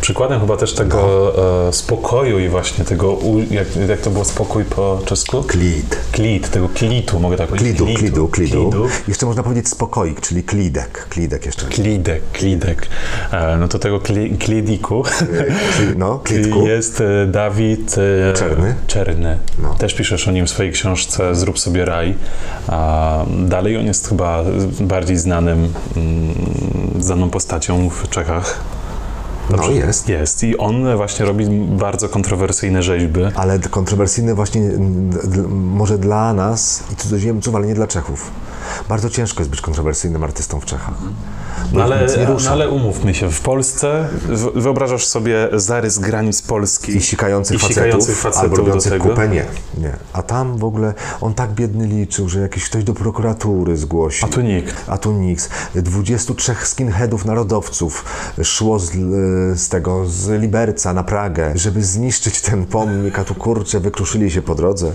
Przykładem 0.00 0.40
chyba 0.40 0.56
też 0.56 0.74
tego 0.74 1.32
e, 1.68 1.72
spokoju 1.72 2.38
i 2.38 2.48
właśnie 2.48 2.84
tego, 2.84 3.12
u, 3.12 3.38
jak, 3.38 3.76
jak 3.88 4.00
to 4.00 4.10
było 4.10 4.24
spokój 4.24 4.64
po 4.64 5.00
czesku? 5.04 5.42
Klit. 5.42 5.96
Klit, 6.12 6.50
tego 6.50 6.68
klitu, 6.68 7.20
mogę 7.20 7.36
tak 7.36 7.48
powiedzieć? 7.48 7.76
Klidu, 7.76 7.94
klidu, 7.94 8.28
klidu. 8.28 8.88
Jeszcze 9.08 9.26
można 9.26 9.42
powiedzieć 9.42 9.68
spokoik, 9.68 10.20
czyli 10.20 10.42
klidek. 10.42 11.06
Klidek 11.08 11.46
jeszcze. 11.46 11.66
Klidek, 11.86 12.22
klidek. 12.32 12.88
E, 13.32 13.56
no 13.56 13.68
to 13.68 13.78
tego 13.78 14.00
kli, 14.00 14.38
klidiku 14.38 15.02
Kli- 15.02 15.96
No, 15.96 16.20
jest 16.68 17.00
e, 17.00 17.26
Dawid 17.26 17.96
e, 17.98 18.32
Czerny. 18.32 18.74
Czerny. 18.86 19.38
No. 19.62 19.74
Też 19.74 19.94
piszesz 19.94 20.28
o 20.28 20.32
nim 20.32 20.46
w 20.46 20.50
swojej 20.50 20.72
książce 20.72 21.34
Zrób 21.34 21.58
sobie 21.58 21.84
raj. 21.84 22.14
Dalej 23.46 23.76
on 23.76 23.86
jest 23.86 24.08
chyba 24.08 24.44
bardziej 24.80 25.16
znanym, 25.16 25.72
mm, 25.96 26.34
znaną 26.98 27.30
postacią 27.30 27.88
w 27.88 28.08
Czechach. 28.08 28.60
No 29.50 29.70
jest. 29.70 30.08
Jest 30.08 30.44
i 30.44 30.58
on 30.58 30.96
właśnie 30.96 31.26
robi 31.26 31.46
bardzo 31.60 32.08
kontrowersyjne 32.08 32.82
rzeźby. 32.82 33.20
Ale 33.34 33.58
kontrowersyjny 33.58 34.34
właśnie 34.34 34.70
może 35.48 35.98
dla 35.98 36.32
nas 36.32 36.82
i 36.92 36.96
cudzoziemców, 36.96 37.54
ale 37.54 37.66
nie 37.66 37.74
dla 37.74 37.86
Czechów. 37.86 38.30
Bardzo 38.88 39.10
ciężko 39.10 39.40
jest 39.40 39.50
być 39.50 39.60
kontrowersyjnym 39.60 40.24
artystą 40.24 40.60
w 40.60 40.64
Czechach. 40.64 40.94
No 41.72 41.84
ale, 41.84 42.06
no 42.44 42.50
ale 42.50 42.70
umówmy 42.70 43.14
się, 43.14 43.30
w 43.30 43.40
Polsce 43.40 44.08
wyobrażasz 44.54 45.06
sobie 45.06 45.48
zarys 45.52 45.98
granic 45.98 46.42
Polski 46.42 46.96
I 46.96 47.00
sikających 47.00 47.56
i 47.56 47.58
facetów, 47.58 47.74
sikających 47.74 48.18
facetów 48.18 48.42
albo 48.42 48.56
robiących 48.56 49.02
kupę, 49.02 49.28
nie, 49.28 49.44
nie. 49.78 49.92
A 50.12 50.22
tam 50.22 50.58
w 50.58 50.64
ogóle 50.64 50.94
on 51.20 51.34
tak 51.34 51.52
biedny 51.52 51.86
liczył, 51.86 52.28
że 52.28 52.40
jakiś 52.40 52.64
ktoś 52.64 52.84
do 52.84 52.94
prokuratury 52.94 53.76
zgłosi. 53.76 54.24
A 54.24 54.28
tu 54.28 54.40
nikt. 54.40 54.74
A 54.86 54.98
tu 54.98 55.12
nikt. 55.12 55.50
23 55.74 56.54
skinheadów 56.62 57.24
narodowców 57.24 58.04
szło 58.42 58.78
z, 58.78 58.90
z 59.60 59.68
tego, 59.68 60.06
z 60.06 60.40
Liberca 60.40 60.92
na 60.92 61.04
Pragę, 61.04 61.52
żeby 61.54 61.84
zniszczyć 61.84 62.40
ten 62.40 62.66
pomnik, 62.66 63.18
a 63.18 63.24
tu 63.24 63.34
kurczę, 63.34 63.80
wykruszyli 63.80 64.30
się 64.30 64.42
po 64.42 64.54
drodze. 64.54 64.92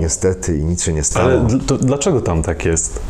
Niestety 0.00 0.58
i 0.58 0.64
nic 0.64 0.82
się 0.82 0.92
nie 0.92 1.04
stało. 1.04 1.26
Ale 1.26 1.58
to 1.66 1.76
dlaczego 1.76 2.20
tam 2.20 2.42
tak 2.42 2.64
jest? 2.64 3.00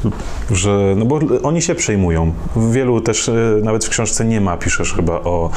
Że, 0.51 0.94
no 0.97 1.05
bo 1.05 1.20
oni 1.42 1.62
się 1.62 1.74
przejmują. 1.74 2.32
W 2.57 2.72
wielu 2.72 3.01
też, 3.01 3.28
e, 3.28 3.32
nawet 3.62 3.84
w 3.84 3.88
książce 3.88 4.24
nie 4.24 4.40
ma, 4.40 4.57
piszesz 4.57 4.94
chyba 4.94 5.12
o, 5.12 5.51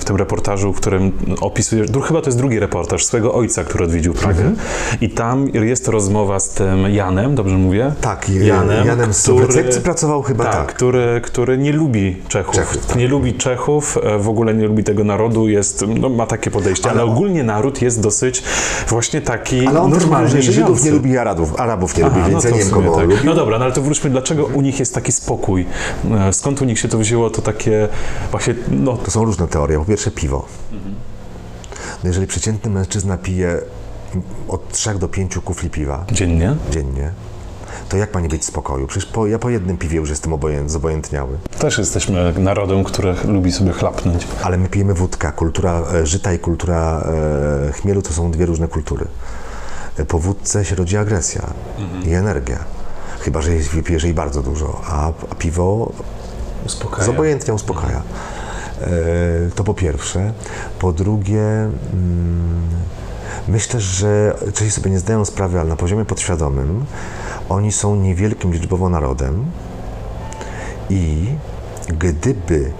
w 0.00 0.04
tym 0.04 0.16
reportażu, 0.16 0.72
w 0.72 0.76
którym 0.76 1.12
opisujesz, 1.40 1.88
chyba 2.04 2.20
to 2.20 2.26
jest 2.26 2.38
drugi 2.38 2.58
reportaż, 2.58 3.04
swojego 3.04 3.34
ojca, 3.34 3.64
który 3.64 3.84
odwiedził 3.84 4.14
Pragę. 4.14 4.44
Mhm. 4.44 4.56
I 5.00 5.10
tam 5.10 5.48
jest 5.48 5.88
rozmowa 5.88 6.40
z 6.40 6.48
tym 6.48 6.90
Janem, 6.90 7.34
dobrze 7.34 7.56
mówię? 7.56 7.92
Tak, 8.00 8.28
Janem, 8.28 8.86
Janem 8.86 9.14
z 9.14 9.28
w 9.28 9.40
recepcji 9.40 9.80
pracował 9.80 10.22
chyba 10.22 10.44
tak, 10.44 10.54
tak. 10.54 10.74
Który, 10.74 11.20
który 11.24 11.58
nie 11.58 11.72
lubi 11.72 12.16
Czechów. 12.28 12.54
Czechów, 12.54 12.86
tak. 12.86 12.96
Nie 12.96 13.08
lubi 13.08 13.34
Czechów, 13.34 13.98
e, 14.02 14.18
w 14.18 14.28
ogóle 14.28 14.54
nie 14.54 14.66
lubi 14.66 14.84
tego 14.84 15.04
narodu, 15.04 15.48
jest, 15.48 15.84
no, 16.00 16.08
ma 16.08 16.26
takie 16.26 16.50
podejście, 16.50 16.90
ale, 16.90 17.02
Ale 17.02 17.10
ogólnie 17.10 17.44
naród 17.44 17.82
jest 17.82 18.00
dosyć 18.00 18.42
właśnie 18.88 19.20
taki 19.20 19.66
Ale 19.66 19.80
on 19.80 19.94
że 20.26 20.42
Żydów 20.42 20.84
nie 20.84 20.90
lubi 20.90 21.18
Arabów, 21.18 21.60
Arabów 21.60 21.96
nie 21.96 22.04
lubi, 22.04 22.16
Aha, 22.20 22.28
więc 22.28 22.44
ja 22.44 22.50
to 22.50 22.56
nie 22.56 22.62
wiem, 22.62 22.72
kogo 22.72 22.96
tak. 22.96 23.15
Lubił. 23.16 23.30
No 23.30 23.34
dobra, 23.36 23.58
no 23.58 23.64
ale 23.64 23.74
to 23.74 23.82
wróćmy, 23.82 24.10
dlaczego 24.10 24.44
u 24.44 24.60
nich 24.60 24.78
jest 24.78 24.94
taki 24.94 25.12
spokój? 25.12 25.66
E, 26.28 26.32
Skąd 26.32 26.62
u 26.62 26.64
nich 26.64 26.78
się 26.78 26.88
to 26.88 26.98
wzięło, 26.98 27.30
to 27.30 27.42
takie 27.42 27.88
właśnie, 28.30 28.54
no, 28.70 28.96
To 28.96 29.10
są 29.10 29.24
różne 29.24 29.48
teorie. 29.48 29.78
Po 29.78 29.84
pierwsze 29.84 30.10
piwo. 30.10 30.46
No 32.04 32.08
jeżeli 32.08 32.26
przeciętny 32.26 32.70
mężczyzna 32.70 33.16
pije 33.18 33.58
od 34.48 34.72
3 34.72 34.94
do 34.94 35.08
5 35.08 35.38
kufli 35.44 35.70
piwa 35.70 36.04
dziennie? 36.12 36.56
dziennie, 36.70 37.10
to 37.88 37.96
jak 37.96 38.14
ma 38.14 38.20
nie 38.20 38.28
być 38.28 38.44
spokoju? 38.44 38.86
Przecież 38.86 39.08
po, 39.10 39.26
ja 39.26 39.38
po 39.38 39.50
jednym 39.50 39.76
piwie 39.78 39.96
już 39.96 40.10
jestem 40.10 40.32
obojęt, 40.32 40.70
zobojętniały. 40.70 41.38
Też 41.58 41.78
jesteśmy 41.78 42.32
narodem, 42.38 42.84
który 42.84 43.14
lubi 43.24 43.52
sobie 43.52 43.72
chlapnąć. 43.72 44.26
Ale 44.42 44.56
my 44.58 44.68
pijemy 44.68 44.94
wódkę. 44.94 45.32
Kultura 45.32 45.82
e, 45.94 46.06
żyta 46.06 46.32
i 46.32 46.38
kultura 46.38 47.06
e, 47.68 47.72
chmielu 47.72 48.02
to 48.02 48.12
są 48.12 48.30
dwie 48.30 48.46
różne 48.46 48.68
kultury. 48.68 49.06
E, 49.98 50.04
Po 50.04 50.18
wódce 50.18 50.64
się 50.64 50.74
rodzi 50.76 50.96
agresja 50.96 51.42
i 52.06 52.12
energia. 52.14 52.58
Chyba, 53.26 53.42
że 53.42 53.54
jest- 53.54 53.68
wypijesz 53.68 54.04
jej 54.04 54.14
bardzo 54.14 54.42
dużo, 54.42 54.80
a, 54.86 55.08
a 55.30 55.34
piwo 55.34 55.92
Uspokaja. 56.66 57.04
zobojętnie 57.04 57.54
uspokaja. 57.54 58.02
E, 58.80 58.86
To 59.54 59.64
po 59.64 59.74
pierwsze. 59.74 60.32
Po 60.78 60.92
drugie, 60.92 61.42
mm, 61.42 62.68
myślę, 63.48 63.80
że 63.80 64.36
Czesi 64.54 64.70
sobie 64.70 64.90
nie 64.90 64.98
zdają 64.98 65.24
sprawy, 65.24 65.60
ale 65.60 65.68
na 65.68 65.76
poziomie 65.76 66.04
podświadomym 66.04 66.84
oni 67.48 67.72
są 67.72 67.96
niewielkim 67.96 68.52
liczbowo 68.52 68.88
narodem 68.88 69.44
i 70.90 71.26
gdyby 71.88 72.72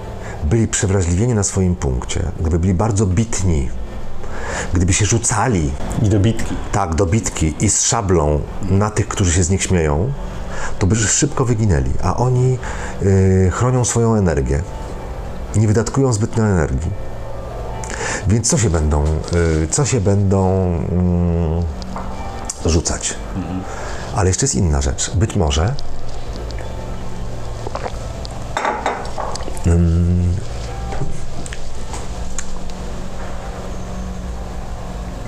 byli 0.44 0.68
przewrażliwieni 0.68 1.34
na 1.34 1.42
swoim 1.42 1.76
punkcie, 1.76 2.20
gdyby 2.40 2.58
byli 2.58 2.74
bardzo 2.74 3.06
bitni, 3.06 3.68
gdyby 4.74 4.92
się 4.92 5.04
rzucali 5.06 5.70
I 6.02 6.08
do 6.08 6.20
bitki. 6.20 6.54
tak, 6.72 6.94
do 6.94 7.06
bitki 7.06 7.54
i 7.60 7.70
z 7.70 7.82
szablą 7.82 8.40
na 8.70 8.90
tych, 8.90 9.08
którzy 9.08 9.32
się 9.32 9.44
z 9.44 9.50
nich 9.50 9.62
śmieją, 9.62 10.12
to 10.78 10.86
by 10.86 10.96
szybko 10.96 11.44
wyginęli, 11.44 11.92
a 12.02 12.16
oni 12.16 12.58
y, 13.02 13.50
chronią 13.52 13.84
swoją 13.84 14.14
energię. 14.14 14.62
Nie 15.56 15.66
wydatkują 15.66 16.12
zbytnio 16.12 16.44
energii. 16.44 16.90
Więc 18.28 18.48
co 18.48 18.58
się 18.58 18.70
będą, 18.70 19.04
y, 19.64 19.68
co 19.70 19.84
się 19.84 20.00
będą 20.00 20.66
mm, 20.92 21.62
rzucać? 22.66 23.14
Ale 24.14 24.28
jeszcze 24.28 24.44
jest 24.44 24.54
inna 24.54 24.80
rzecz. 24.80 25.16
Być 25.16 25.36
może 25.36 25.74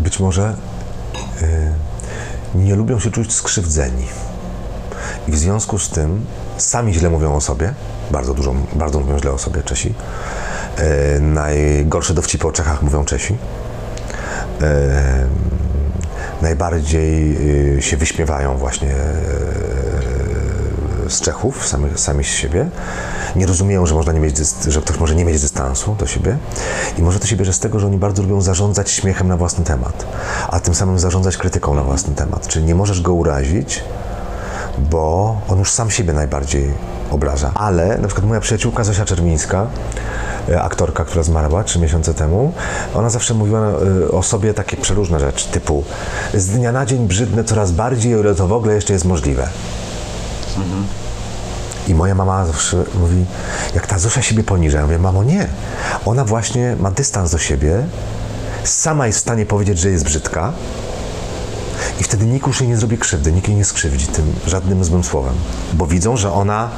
być 0.01 0.21
może 0.21 0.57
y, 1.43 1.73
nie 2.55 2.75
lubią 2.75 3.01
się 3.01 3.11
czuć 3.11 3.33
skrzywdzeni. 3.33 4.07
I 5.29 5.31
w 5.31 5.39
związku 5.39 5.79
z 5.79 5.89
tym 5.89 6.27
sami 6.57 6.95
źle 6.95 7.11
mówią 7.11 7.35
o 7.35 7.41
sobie, 7.41 7.75
bardzo 8.11 8.35
dużo, 8.35 8.55
bardzo 8.73 9.01
mówią 9.01 9.19
źle 9.19 9.33
o 9.33 9.39
sobie 9.39 9.63
Czesi. 9.63 9.95
Y, 10.79 11.21
najgorsze 11.21 12.15
dowcipy 12.15 12.47
o 12.47 12.53
Czechach 12.53 12.83
mówią 12.83 13.05
Czesi. 13.05 13.35
Y, 13.35 13.37
najbardziej 16.43 17.37
y, 17.77 17.83
się 17.83 17.97
wyśmiewają 17.97 18.57
właśnie 18.57 18.91
y, 21.07 21.11
z 21.11 21.21
Czechów, 21.21 21.67
sami, 21.67 21.91
sami 21.97 22.25
z 22.25 22.29
siebie. 22.29 22.69
Nie 23.37 23.47
rozumieją, 23.47 23.87
że, 23.87 23.95
można 23.95 24.13
nie 24.13 24.21
mieć, 24.21 24.37
że 24.69 24.81
ktoś 24.81 24.99
może 24.99 25.15
nie 25.15 25.25
mieć 25.25 25.41
dystansu 25.41 25.97
do 25.99 26.07
siebie. 26.07 26.37
I 26.99 27.03
może 27.03 27.19
to 27.19 27.27
się 27.27 27.37
bierze 27.37 27.53
z 27.53 27.61
tego, 27.61 27.81
że 27.81 27.87
oni 27.87 27.99
bardzo 27.99 28.23
lubią 28.23 28.41
zarządzać 28.41 28.91
śmiechem 28.91 29.29
na 29.29 29.37
własny 29.37 29.65
temat, 29.65 30.07
a 30.49 30.61
tym 30.61 30.75
samym 30.75 30.99
zarządzać 30.99 31.37
krytyką 31.37 31.75
na 31.75 31.83
własny 31.83 32.15
temat. 32.15 32.49
Czyli 32.49 32.65
nie 32.65 32.75
możesz 32.75 33.03
go 33.03 33.13
urazić, 33.13 33.85
bo 34.91 35.37
on 35.49 35.59
już 35.59 35.71
sam 35.71 35.91
siebie 35.91 36.13
najbardziej 36.13 36.73
obraża. 37.11 37.51
Ale 37.55 37.99
na 37.99 38.09
przykład 38.09 38.27
moja 38.27 38.41
przyjaciółka 38.41 38.85
Zosia 38.85 39.05
Czerwińska, 39.05 39.67
e, 40.49 40.63
aktorka, 40.63 41.05
która 41.05 41.23
zmarła 41.23 41.65
trzy 41.65 41.79
miesiące 41.79 42.15
temu, 42.15 42.53
ona 42.95 43.11
zawsze 43.11 43.35
mówiła 43.35 43.61
e, 43.61 44.11
o 44.11 44.23
sobie 44.23 44.55
takie 44.55 44.77
przeróżne 44.77 45.21
rzeczy, 45.21 45.49
typu 45.49 45.85
z 46.35 46.47
dnia 46.47 46.73
na 46.73 46.87
dzień 46.87 47.07
brzydnę 47.07 47.45
coraz 47.45 47.73
bardziej, 47.73 48.15
o 48.15 48.21
ile 48.21 48.35
to 48.35 48.49
w 48.49 48.53
ogóle 48.53 48.75
jeszcze 48.75 48.93
jest 48.93 49.05
możliwe. 49.05 49.49
I 51.89 51.95
moja 51.95 52.15
mama 52.15 52.47
zawsze 52.47 52.77
mówi, 53.01 53.25
jak 53.75 53.87
ta 53.87 53.99
Zosia 53.99 54.23
siebie 54.23 54.45
poniża. 54.45 54.79
Ja 54.79 54.85
mówię, 54.85 54.99
mamo, 54.99 55.25
nie. 55.25 55.47
Ona 56.05 56.25
właśnie 56.25 56.77
ma 56.81 56.91
dystans 56.91 57.31
do 57.31 57.39
siebie, 57.39 57.87
sama 58.65 59.07
jest 59.07 59.19
w 59.19 59.23
stanie 59.23 59.47
powiedzieć, 59.47 59.79
że 59.79 59.91
jest 59.91 60.05
brzydka 60.05 60.53
i 62.01 62.05
wtedy 62.05 62.27
nikt 62.27 62.47
już 62.47 62.61
jej 62.61 62.69
nie 62.69 62.77
zrobi 62.77 62.99
krzywdy, 62.99 63.33
nikt 63.33 63.49
jej 63.49 63.57
nie 63.57 63.65
skrzywdzi 63.65 64.07
tym 64.07 64.33
żadnym 64.47 64.85
złym 64.85 65.05
słowem, 65.05 65.35
bo 65.73 65.87
widzą, 65.87 66.17
że 66.17 66.33
ona 66.33 66.71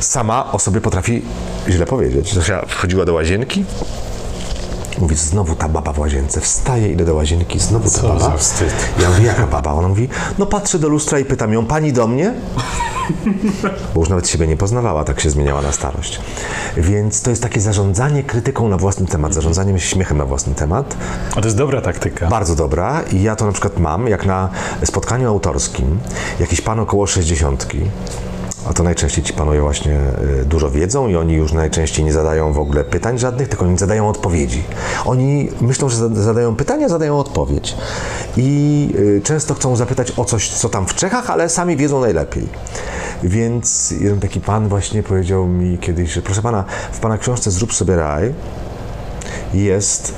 sama 0.00 0.52
o 0.52 0.58
sobie 0.58 0.80
potrafi 0.80 1.22
źle 1.68 1.86
powiedzieć. 1.86 2.34
Zosia 2.34 2.66
wchodziła 2.66 3.04
do 3.04 3.14
łazienki, 3.14 3.64
mówi, 5.00 5.16
znowu 5.16 5.54
ta 5.54 5.68
baba 5.68 5.92
w 5.92 5.98
łazience, 5.98 6.40
wstaje, 6.40 6.92
idę 6.92 7.04
do 7.04 7.14
łazienki, 7.14 7.58
znowu 7.58 7.84
ta 7.90 7.96
Co 8.00 8.08
baba. 8.08 8.20
za 8.20 8.36
wstyd. 8.36 8.74
Ja 9.02 9.10
mówię, 9.10 9.24
jaka 9.26 9.46
baba? 9.46 9.72
Ona 9.72 9.88
mówi, 9.88 10.08
no 10.38 10.46
patrzę 10.46 10.78
do 10.78 10.88
lustra 10.88 11.18
i 11.18 11.24
pytam 11.24 11.52
ją, 11.52 11.66
pani 11.66 11.92
do 11.92 12.06
mnie? 12.06 12.34
Bo 13.94 14.00
już 14.00 14.08
nawet 14.08 14.28
siebie 14.28 14.46
nie 14.46 14.56
poznawała, 14.56 15.04
tak 15.04 15.20
się 15.20 15.30
zmieniała 15.30 15.62
na 15.62 15.72
starość. 15.72 16.20
Więc 16.76 17.22
to 17.22 17.30
jest 17.30 17.42
takie 17.42 17.60
zarządzanie 17.60 18.22
krytyką 18.24 18.68
na 18.68 18.76
własny 18.76 19.06
temat, 19.06 19.34
zarządzaniem 19.34 19.78
śmiechem 19.78 20.18
na 20.18 20.24
własny 20.24 20.54
temat. 20.54 20.96
A 21.36 21.40
to 21.40 21.44
jest 21.46 21.56
dobra 21.56 21.80
taktyka. 21.80 22.28
Bardzo 22.28 22.54
dobra 22.56 23.02
i 23.12 23.22
ja 23.22 23.36
to 23.36 23.46
na 23.46 23.52
przykład 23.52 23.78
mam, 23.78 24.08
jak 24.08 24.26
na 24.26 24.48
spotkaniu 24.84 25.28
autorskim 25.28 25.98
jakiś 26.40 26.60
pan 26.60 26.80
około 26.80 27.06
60, 27.06 27.66
a 28.66 28.72
to 28.72 28.82
najczęściej 28.82 29.24
ci 29.24 29.32
panowie 29.32 29.60
właśnie 29.60 29.98
y, 30.40 30.44
dużo 30.44 30.70
wiedzą 30.70 31.08
i 31.08 31.16
oni 31.16 31.34
już 31.34 31.52
najczęściej 31.52 32.04
nie 32.04 32.12
zadają 32.12 32.52
w 32.52 32.58
ogóle 32.58 32.84
pytań 32.84 33.18
żadnych, 33.18 33.48
tylko 33.48 33.64
oni 33.64 33.78
zadają 33.78 34.08
odpowiedzi. 34.08 34.62
Oni 35.04 35.48
myślą, 35.60 35.88
że 35.88 35.96
zada- 35.96 36.22
zadają 36.22 36.56
pytania, 36.56 36.88
zadają 36.88 37.18
odpowiedź. 37.18 37.76
I 38.36 38.90
y, 38.98 39.20
często 39.24 39.54
chcą 39.54 39.76
zapytać 39.76 40.12
o 40.16 40.24
coś, 40.24 40.48
co 40.48 40.68
tam 40.68 40.86
w 40.86 40.94
Czechach, 40.94 41.30
ale 41.30 41.48
sami 41.48 41.76
wiedzą 41.76 42.00
najlepiej. 42.00 42.48
Więc 43.22 43.90
jeden 43.90 44.20
taki 44.20 44.40
pan 44.40 44.68
właśnie 44.68 45.02
powiedział 45.02 45.46
mi 45.46 45.78
kiedyś, 45.78 46.12
że 46.12 46.22
proszę 46.22 46.42
pana, 46.42 46.64
w 46.92 46.98
pana 46.98 47.18
książce 47.18 47.50
Zrób 47.50 47.74
sobie 47.74 47.96
raj 47.96 48.34
jest 49.54 50.14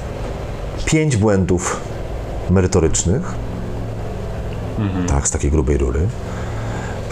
pięć 0.84 1.16
błędów 1.16 1.80
merytorycznych, 2.50 3.34
tak, 5.08 5.28
z 5.28 5.30
takiej 5.30 5.50
grubej 5.50 5.78
rury. 5.78 6.00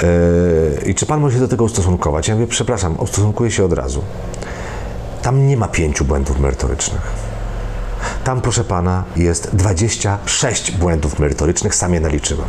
Yy, 0.02 0.90
I 0.90 0.94
czy 0.94 1.06
pan 1.06 1.20
może 1.20 1.34
się 1.34 1.40
do 1.40 1.48
tego 1.48 1.64
ustosunkować? 1.64 2.28
Ja 2.28 2.34
mówię, 2.34 2.46
przepraszam, 2.46 3.00
ustosunkuję 3.00 3.50
się 3.50 3.64
od 3.64 3.72
razu. 3.72 4.02
Tam 5.22 5.46
nie 5.46 5.56
ma 5.56 5.68
pięciu 5.68 6.04
błędów 6.04 6.40
merytorycznych. 6.40 7.12
Tam, 8.24 8.40
proszę 8.40 8.64
pana, 8.64 9.04
jest 9.16 9.56
26 9.56 10.70
błędów 10.70 11.18
merytorycznych, 11.18 11.74
sam 11.74 11.94
je 11.94 12.00
naliczyłem. 12.00 12.48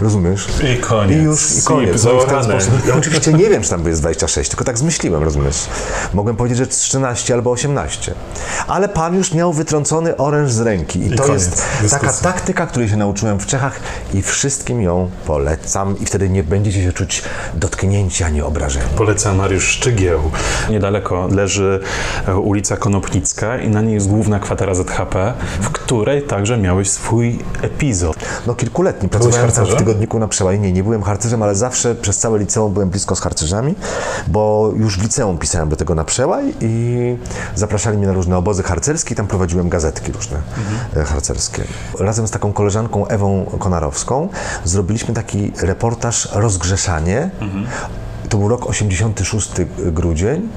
Rozumiesz? 0.00 0.46
I 0.76 0.80
koniec. 0.80 1.18
I 1.18 1.22
już, 1.22 1.58
i 1.58 1.62
koniec. 1.62 2.04
No 2.04 2.12
i 2.12 2.20
w 2.20 2.24
ten 2.24 2.44
sposób. 2.44 2.72
Ja 2.88 2.94
oczywiście 2.96 3.32
nie 3.32 3.50
wiem, 3.50 3.62
czy 3.62 3.70
tam 3.70 3.86
jest 3.86 4.00
26, 4.00 4.50
tylko 4.50 4.64
tak 4.64 4.78
zmyśliłem, 4.78 5.22
rozumiesz? 5.22 5.56
Mogłem 6.14 6.36
powiedzieć, 6.36 6.58
że 6.58 6.66
13 6.66 7.34
albo 7.34 7.50
18. 7.50 8.14
Ale 8.66 8.88
pan 8.88 9.16
już 9.16 9.34
miał 9.34 9.52
wytrącony 9.52 10.16
oręż 10.16 10.52
z 10.52 10.60
ręki. 10.60 11.06
I, 11.06 11.10
to 11.10 11.22
koniec 11.22 11.42
jest 11.42 11.62
dyskusji. 11.80 11.90
taka 11.90 12.12
taktyka, 12.12 12.66
której 12.66 12.88
się 12.88 12.96
nauczyłem 12.96 13.40
w 13.40 13.46
Czechach 13.46 13.80
i 14.14 14.22
wszystkim 14.22 14.82
ją 14.82 15.10
polecam 15.26 15.98
i 16.00 16.06
wtedy 16.06 16.28
nie 16.28 16.42
będziecie 16.42 16.82
się 16.82 16.92
czuć 16.92 17.22
dotknięci 17.54 18.24
ani 18.24 18.42
obrażeni. 18.42 18.86
Poleca 18.96 19.34
Mariusz 19.34 19.64
Szczygieł. 19.64 20.20
Niedaleko 20.70 21.28
leży 21.30 21.80
e, 22.28 22.36
ulica 22.36 22.76
Konopnicka 22.76 23.58
i 23.58 23.68
na 23.68 23.82
niej 23.82 23.94
jest 23.94 24.08
główna 24.08 24.40
kwatera 24.40 24.74
ZHP, 24.74 25.34
w 25.60 25.70
której 25.70 26.22
także 26.22 26.58
miałeś 26.58 26.90
swój 26.90 27.38
epizod. 27.62 28.16
No 28.46 28.54
kilkuletni. 28.54 29.08
Pracowałem 29.08 29.52
tam 29.52 29.66
w? 29.66 29.81
Tygodniku 29.84 30.18
na 30.18 30.28
przełaj. 30.28 30.60
Nie, 30.60 30.72
nie 30.72 30.82
byłem 30.82 31.02
harcerzem, 31.02 31.42
ale 31.42 31.54
zawsze 31.54 31.94
przez 31.94 32.18
całe 32.18 32.38
liceum 32.38 32.72
byłem 32.72 32.90
blisko 32.90 33.16
z 33.16 33.20
harcerzami, 33.20 33.74
bo 34.28 34.72
już 34.76 34.98
w 34.98 35.02
liceum 35.02 35.38
pisałem 35.38 35.68
do 35.68 35.76
tego 35.76 35.94
na 35.94 36.04
przełaj 36.04 36.54
i 36.60 37.16
zapraszali 37.54 37.98
mnie 37.98 38.06
na 38.06 38.12
różne 38.12 38.36
obozy 38.36 38.62
harcerskie 38.62 39.12
i 39.12 39.16
tam 39.16 39.26
prowadziłem 39.26 39.68
gazetki 39.68 40.12
różne 40.12 40.38
e, 40.96 41.04
harcerskie. 41.04 41.64
Razem 41.98 42.28
z 42.28 42.30
taką 42.30 42.52
koleżanką 42.52 43.06
Ewą 43.06 43.44
Konarowską 43.58 44.28
zrobiliśmy 44.64 45.14
taki 45.14 45.52
reportaż 45.62 46.28
Rozgrzeszanie. 46.32 47.30
To 48.28 48.38
był 48.38 48.48
rok 48.48 48.66
86 48.66 49.50
grudzień 49.78 50.48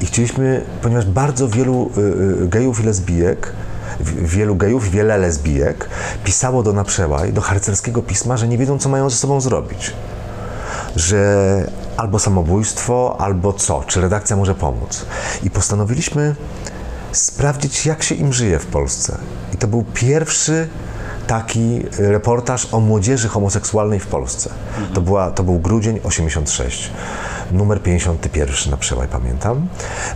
i 0.00 0.06
chcieliśmy, 0.06 0.62
ponieważ 0.82 1.06
bardzo 1.06 1.48
wielu 1.48 1.90
y, 1.96 2.00
y, 2.44 2.48
gejów 2.48 2.80
i 2.80 2.82
lesbijek 2.82 3.52
wielu 4.00 4.56
gejów, 4.56 4.90
wiele 4.90 5.18
lesbijek 5.18 5.88
pisało 6.24 6.62
do 6.62 6.72
Naprzełaj, 6.72 7.32
do 7.32 7.40
harcerskiego 7.40 8.02
pisma, 8.02 8.36
że 8.36 8.48
nie 8.48 8.58
wiedzą, 8.58 8.78
co 8.78 8.88
mają 8.88 9.10
ze 9.10 9.16
sobą 9.16 9.40
zrobić. 9.40 9.92
Że 10.96 11.70
albo 11.96 12.18
samobójstwo, 12.18 13.16
albo 13.18 13.52
co, 13.52 13.84
czy 13.86 14.00
redakcja 14.00 14.36
może 14.36 14.54
pomóc. 14.54 15.06
I 15.42 15.50
postanowiliśmy 15.50 16.34
sprawdzić, 17.12 17.86
jak 17.86 18.02
się 18.02 18.14
im 18.14 18.32
żyje 18.32 18.58
w 18.58 18.66
Polsce. 18.66 19.18
I 19.54 19.56
to 19.56 19.66
był 19.66 19.84
pierwszy 19.94 20.68
taki 21.26 21.82
reportaż 21.98 22.68
o 22.74 22.80
młodzieży 22.80 23.28
homoseksualnej 23.28 24.00
w 24.00 24.06
Polsce. 24.06 24.50
To, 24.94 25.00
była, 25.00 25.30
to 25.30 25.42
był 25.42 25.58
grudzień 25.58 26.00
86. 26.04 26.90
numer 27.52 27.82
51 27.82 28.70
na 28.70 28.76
przełaj, 28.76 29.08
pamiętam. 29.08 29.68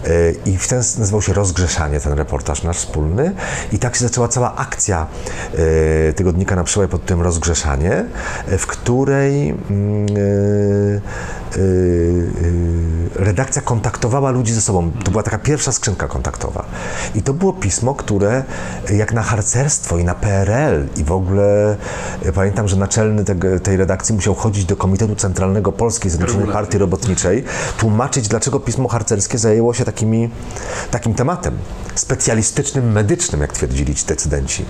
Y, 0.06 0.36
I 0.46 0.58
w 0.58 0.68
ten 0.68 0.78
nazywał 0.78 1.22
się 1.22 1.32
Rozgrzeszanie, 1.32 2.00
ten 2.00 2.12
reportaż 2.12 2.62
nasz 2.62 2.76
wspólny. 2.76 3.32
I 3.72 3.78
tak 3.78 3.96
się 3.96 4.04
zaczęła 4.04 4.28
cała 4.28 4.56
akcja 4.56 5.06
y, 5.54 6.12
tygodnika 6.16 6.56
na 6.56 6.64
przełaj 6.64 6.88
pod 6.88 7.06
tym 7.06 7.22
Rozgrzeszanie, 7.22 8.04
y, 8.52 8.58
w 8.58 8.66
której 8.66 9.50
mm, 9.50 10.06
redakcja 13.14 13.62
kontaktowała 13.62 14.30
ludzi 14.30 14.52
ze 14.52 14.60
sobą. 14.60 14.90
To 15.04 15.10
była 15.10 15.22
taka 15.22 15.38
pierwsza 15.38 15.72
skrzynka 15.72 16.08
kontaktowa. 16.08 16.64
I 17.14 17.22
to 17.22 17.34
było 17.34 17.52
pismo, 17.52 17.94
które 17.94 18.44
jak 18.92 19.12
na 19.12 19.22
harcerstwo 19.22 19.98
i 19.98 20.04
na 20.04 20.14
PRL 20.14 20.86
i 20.96 21.04
w 21.04 21.12
ogóle 21.12 21.76
pamiętam, 22.34 22.68
że 22.68 22.76
naczelny 22.76 23.24
tej 23.62 23.76
redakcji 23.76 24.14
musiał 24.14 24.34
chodzić 24.34 24.64
do 24.64 24.76
Komitetu 24.76 25.16
Centralnego 25.16 25.72
Polskiej 25.72 26.10
Zjednoczonej 26.10 26.48
Partii 26.48 26.78
Robotniczej, 26.78 27.19
tłumaczyć, 27.78 28.28
dlaczego 28.28 28.60
pismo 28.60 28.88
harcerskie 28.88 29.38
zajęło 29.38 29.74
się 29.74 29.84
takimi, 29.84 30.30
takim 30.90 31.14
tematem 31.14 31.58
specjalistycznym, 31.94 32.92
medycznym, 32.92 33.40
jak 33.40 33.52
twierdzili 33.52 33.94
ci 33.94 34.06
decydenci. 34.06 34.64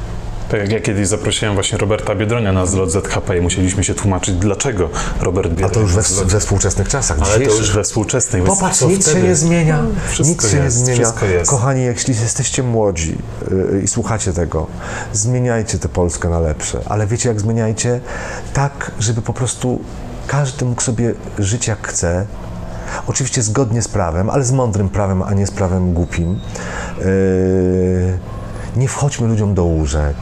Tak 0.50 0.60
jak 0.60 0.72
ja 0.72 0.80
kiedyś 0.80 1.08
zaprosiłem 1.08 1.54
właśnie 1.54 1.78
Roberta 1.78 2.14
Biedronia 2.14 2.52
na 2.52 2.66
zlot 2.66 2.90
ZHP 2.90 3.38
i 3.38 3.40
musieliśmy 3.40 3.84
się 3.84 3.94
tłumaczyć, 3.94 4.34
dlaczego 4.34 4.88
Robert 5.20 5.48
Biedroń... 5.48 5.70
A 5.70 5.74
to 5.74 5.80
już 5.80 5.94
we, 5.94 6.24
we 6.24 6.40
współczesnych 6.40 6.88
czasach. 6.88 7.18
Ale 7.22 7.46
to 7.46 7.54
już 7.54 7.72
we 7.72 7.82
współczesnej. 7.82 8.42
więc 8.42 8.58
Popatrz, 8.58 8.80
nic 8.80 9.04
się 9.04 9.10
wtedy? 9.10 9.28
nie 9.28 9.36
zmienia. 9.36 9.82
Wszystko 10.08 10.44
nic 10.44 10.52
się 10.52 10.56
jest, 10.56 10.78
nie 10.78 10.94
zmienia. 10.94 11.12
Kochani, 11.46 11.82
jeśli 11.82 12.14
jesteście 12.14 12.62
młodzi 12.62 13.18
yy, 13.50 13.82
i 13.84 13.88
słuchacie 13.88 14.32
tego, 14.32 14.66
zmieniajcie 15.12 15.78
tę 15.78 15.88
Polskę 15.88 16.28
na 16.28 16.40
lepsze. 16.40 16.80
Ale 16.86 17.06
wiecie, 17.06 17.28
jak 17.28 17.40
zmieniajcie? 17.40 18.00
Tak, 18.52 18.90
żeby 18.98 19.22
po 19.22 19.32
prostu 19.32 19.80
każdy 20.30 20.64
mógł 20.64 20.82
sobie 20.82 21.14
żyć 21.38 21.68
jak 21.68 21.88
chce. 21.88 22.26
Oczywiście 23.06 23.42
zgodnie 23.42 23.82
z 23.82 23.88
prawem, 23.88 24.30
ale 24.30 24.44
z 24.44 24.52
mądrym 24.52 24.88
prawem, 24.88 25.22
a 25.22 25.34
nie 25.34 25.46
z 25.46 25.50
prawem 25.50 25.92
głupim. 25.92 26.40
Yy, 26.98 28.18
nie 28.76 28.88
wchodźmy 28.88 29.28
ludziom 29.28 29.54
do 29.54 29.64
łóżek. 29.64 30.16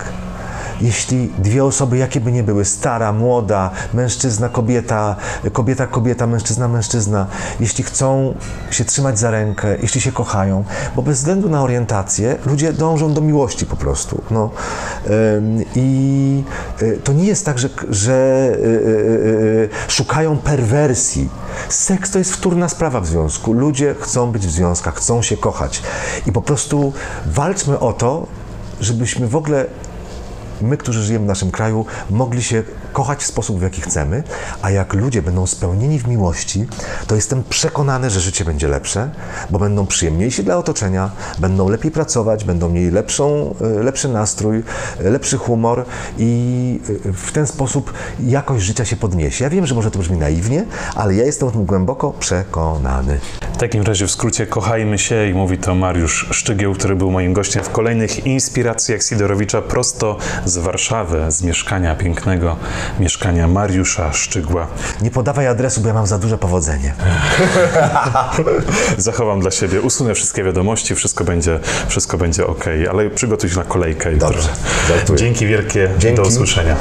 Jeśli 0.80 1.32
dwie 1.38 1.64
osoby, 1.64 1.98
jakie 1.98 2.20
by 2.20 2.32
nie 2.32 2.42
były, 2.42 2.64
stara, 2.64 3.12
młoda, 3.12 3.70
mężczyzna, 3.94 4.48
kobieta, 4.48 5.16
kobieta, 5.52 5.86
kobieta, 5.86 6.26
mężczyzna, 6.26 6.68
mężczyzna, 6.68 7.26
jeśli 7.60 7.84
chcą 7.84 8.34
się 8.70 8.84
trzymać 8.84 9.18
za 9.18 9.30
rękę, 9.30 9.76
jeśli 9.82 10.00
się 10.00 10.12
kochają, 10.12 10.64
bo 10.96 11.02
bez 11.02 11.18
względu 11.18 11.48
na 11.48 11.62
orientację 11.62 12.36
ludzie 12.46 12.72
dążą 12.72 13.14
do 13.14 13.20
miłości 13.20 13.66
po 13.66 13.76
prostu. 13.76 14.22
No. 14.30 14.50
I 15.74 16.42
y, 16.82 17.00
to 17.04 17.12
nie 17.12 17.24
jest 17.24 17.44
tak, 17.44 17.58
że, 17.58 17.68
że 17.90 18.48
y, 18.54 18.58
y, 18.58 19.68
szukają 19.88 20.36
perwersji. 20.36 21.28
Seks 21.68 22.10
to 22.10 22.18
jest 22.18 22.32
wtórna 22.32 22.68
sprawa 22.68 23.00
w 23.00 23.06
związku. 23.06 23.52
Ludzie 23.52 23.94
chcą 24.00 24.32
być 24.32 24.46
w 24.46 24.50
związkach, 24.50 24.94
chcą 24.94 25.22
się 25.22 25.36
kochać. 25.36 25.82
I 26.26 26.32
po 26.32 26.42
prostu 26.42 26.92
walczmy 27.26 27.78
o 27.78 27.92
to, 27.92 28.26
żebyśmy 28.80 29.28
w 29.28 29.36
ogóle 29.36 29.66
my, 30.62 30.76
którzy 30.76 31.02
żyjemy 31.02 31.24
w 31.24 31.28
naszym 31.28 31.50
kraju, 31.50 31.86
mogli 32.10 32.42
się 32.42 32.62
kochać 32.92 33.22
w 33.22 33.26
sposób, 33.26 33.58
w 33.58 33.62
jaki 33.62 33.80
chcemy, 33.80 34.22
a 34.62 34.70
jak 34.70 34.94
ludzie 34.94 35.22
będą 35.22 35.46
spełnieni 35.46 35.98
w 35.98 36.08
miłości, 36.08 36.66
to 37.06 37.14
jestem 37.14 37.44
przekonany, 37.44 38.10
że 38.10 38.20
życie 38.20 38.44
będzie 38.44 38.68
lepsze, 38.68 39.10
bo 39.50 39.58
będą 39.58 39.86
przyjemniejsi 39.86 40.44
dla 40.44 40.56
otoczenia, 40.56 41.10
będą 41.38 41.68
lepiej 41.68 41.90
pracować, 41.90 42.44
będą 42.44 42.68
mieli 42.68 42.90
lepszą, 42.90 43.54
e, 43.60 43.82
lepszy 43.82 44.08
nastrój, 44.08 44.62
e, 45.00 45.10
lepszy 45.10 45.38
humor 45.38 45.84
i 46.18 46.80
e, 47.08 47.12
w 47.12 47.32
ten 47.32 47.46
sposób 47.46 47.92
jakość 48.20 48.64
życia 48.64 48.84
się 48.84 48.96
podniesie. 48.96 49.44
Ja 49.44 49.50
wiem, 49.50 49.66
że 49.66 49.74
może 49.74 49.90
to 49.90 49.98
brzmi 49.98 50.18
naiwnie, 50.18 50.64
ale 50.94 51.14
ja 51.14 51.24
jestem 51.24 51.48
o 51.48 51.50
tym 51.50 51.64
głęboko 51.64 52.12
przekonany. 52.12 53.18
W 53.52 53.56
takim 53.56 53.82
razie 53.82 54.06
w 54.06 54.10
skrócie 54.10 54.46
kochajmy 54.46 54.98
się 54.98 55.28
i 55.28 55.34
mówi 55.34 55.58
to 55.58 55.74
Mariusz 55.74 56.28
Szczygieł, 56.30 56.74
który 56.74 56.96
był 56.96 57.10
moim 57.10 57.32
gościem 57.32 57.64
w 57.64 57.70
kolejnych 57.70 58.26
inspiracjach 58.26 59.02
Sidorowicza 59.02 59.62
prosto 59.62 60.16
z 60.48 60.58
Warszawy, 60.58 61.30
z 61.30 61.42
mieszkania 61.42 61.94
pięknego, 61.94 62.56
mieszkania 63.00 63.48
Mariusza 63.48 64.12
Szczygła. 64.12 64.66
Nie 65.02 65.10
podawaj 65.10 65.46
adresu, 65.46 65.80
bo 65.80 65.88
ja 65.88 65.94
mam 65.94 66.06
za 66.06 66.18
duże 66.18 66.38
powodzenie. 66.38 66.94
Zachowam 68.98 69.40
dla 69.40 69.50
siebie, 69.50 69.80
usunę 69.80 70.14
wszystkie 70.14 70.44
wiadomości, 70.44 70.94
wszystko 70.94 71.24
będzie, 71.24 71.60
wszystko 71.88 72.18
będzie 72.18 72.46
ok, 72.46 72.64
ale 72.90 73.10
przygotuj 73.10 73.50
się 73.50 73.56
na 73.56 73.64
kolejkę. 73.64 74.12
Dobrze. 74.16 74.48
Dzięki 75.16 75.46
wielkie, 75.46 75.90
Dzięki. 75.98 76.16
do 76.16 76.28
usłyszenia. 76.28 76.76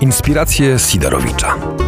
Inspiracje 0.00 0.78
Sidorowicza. 0.78 1.87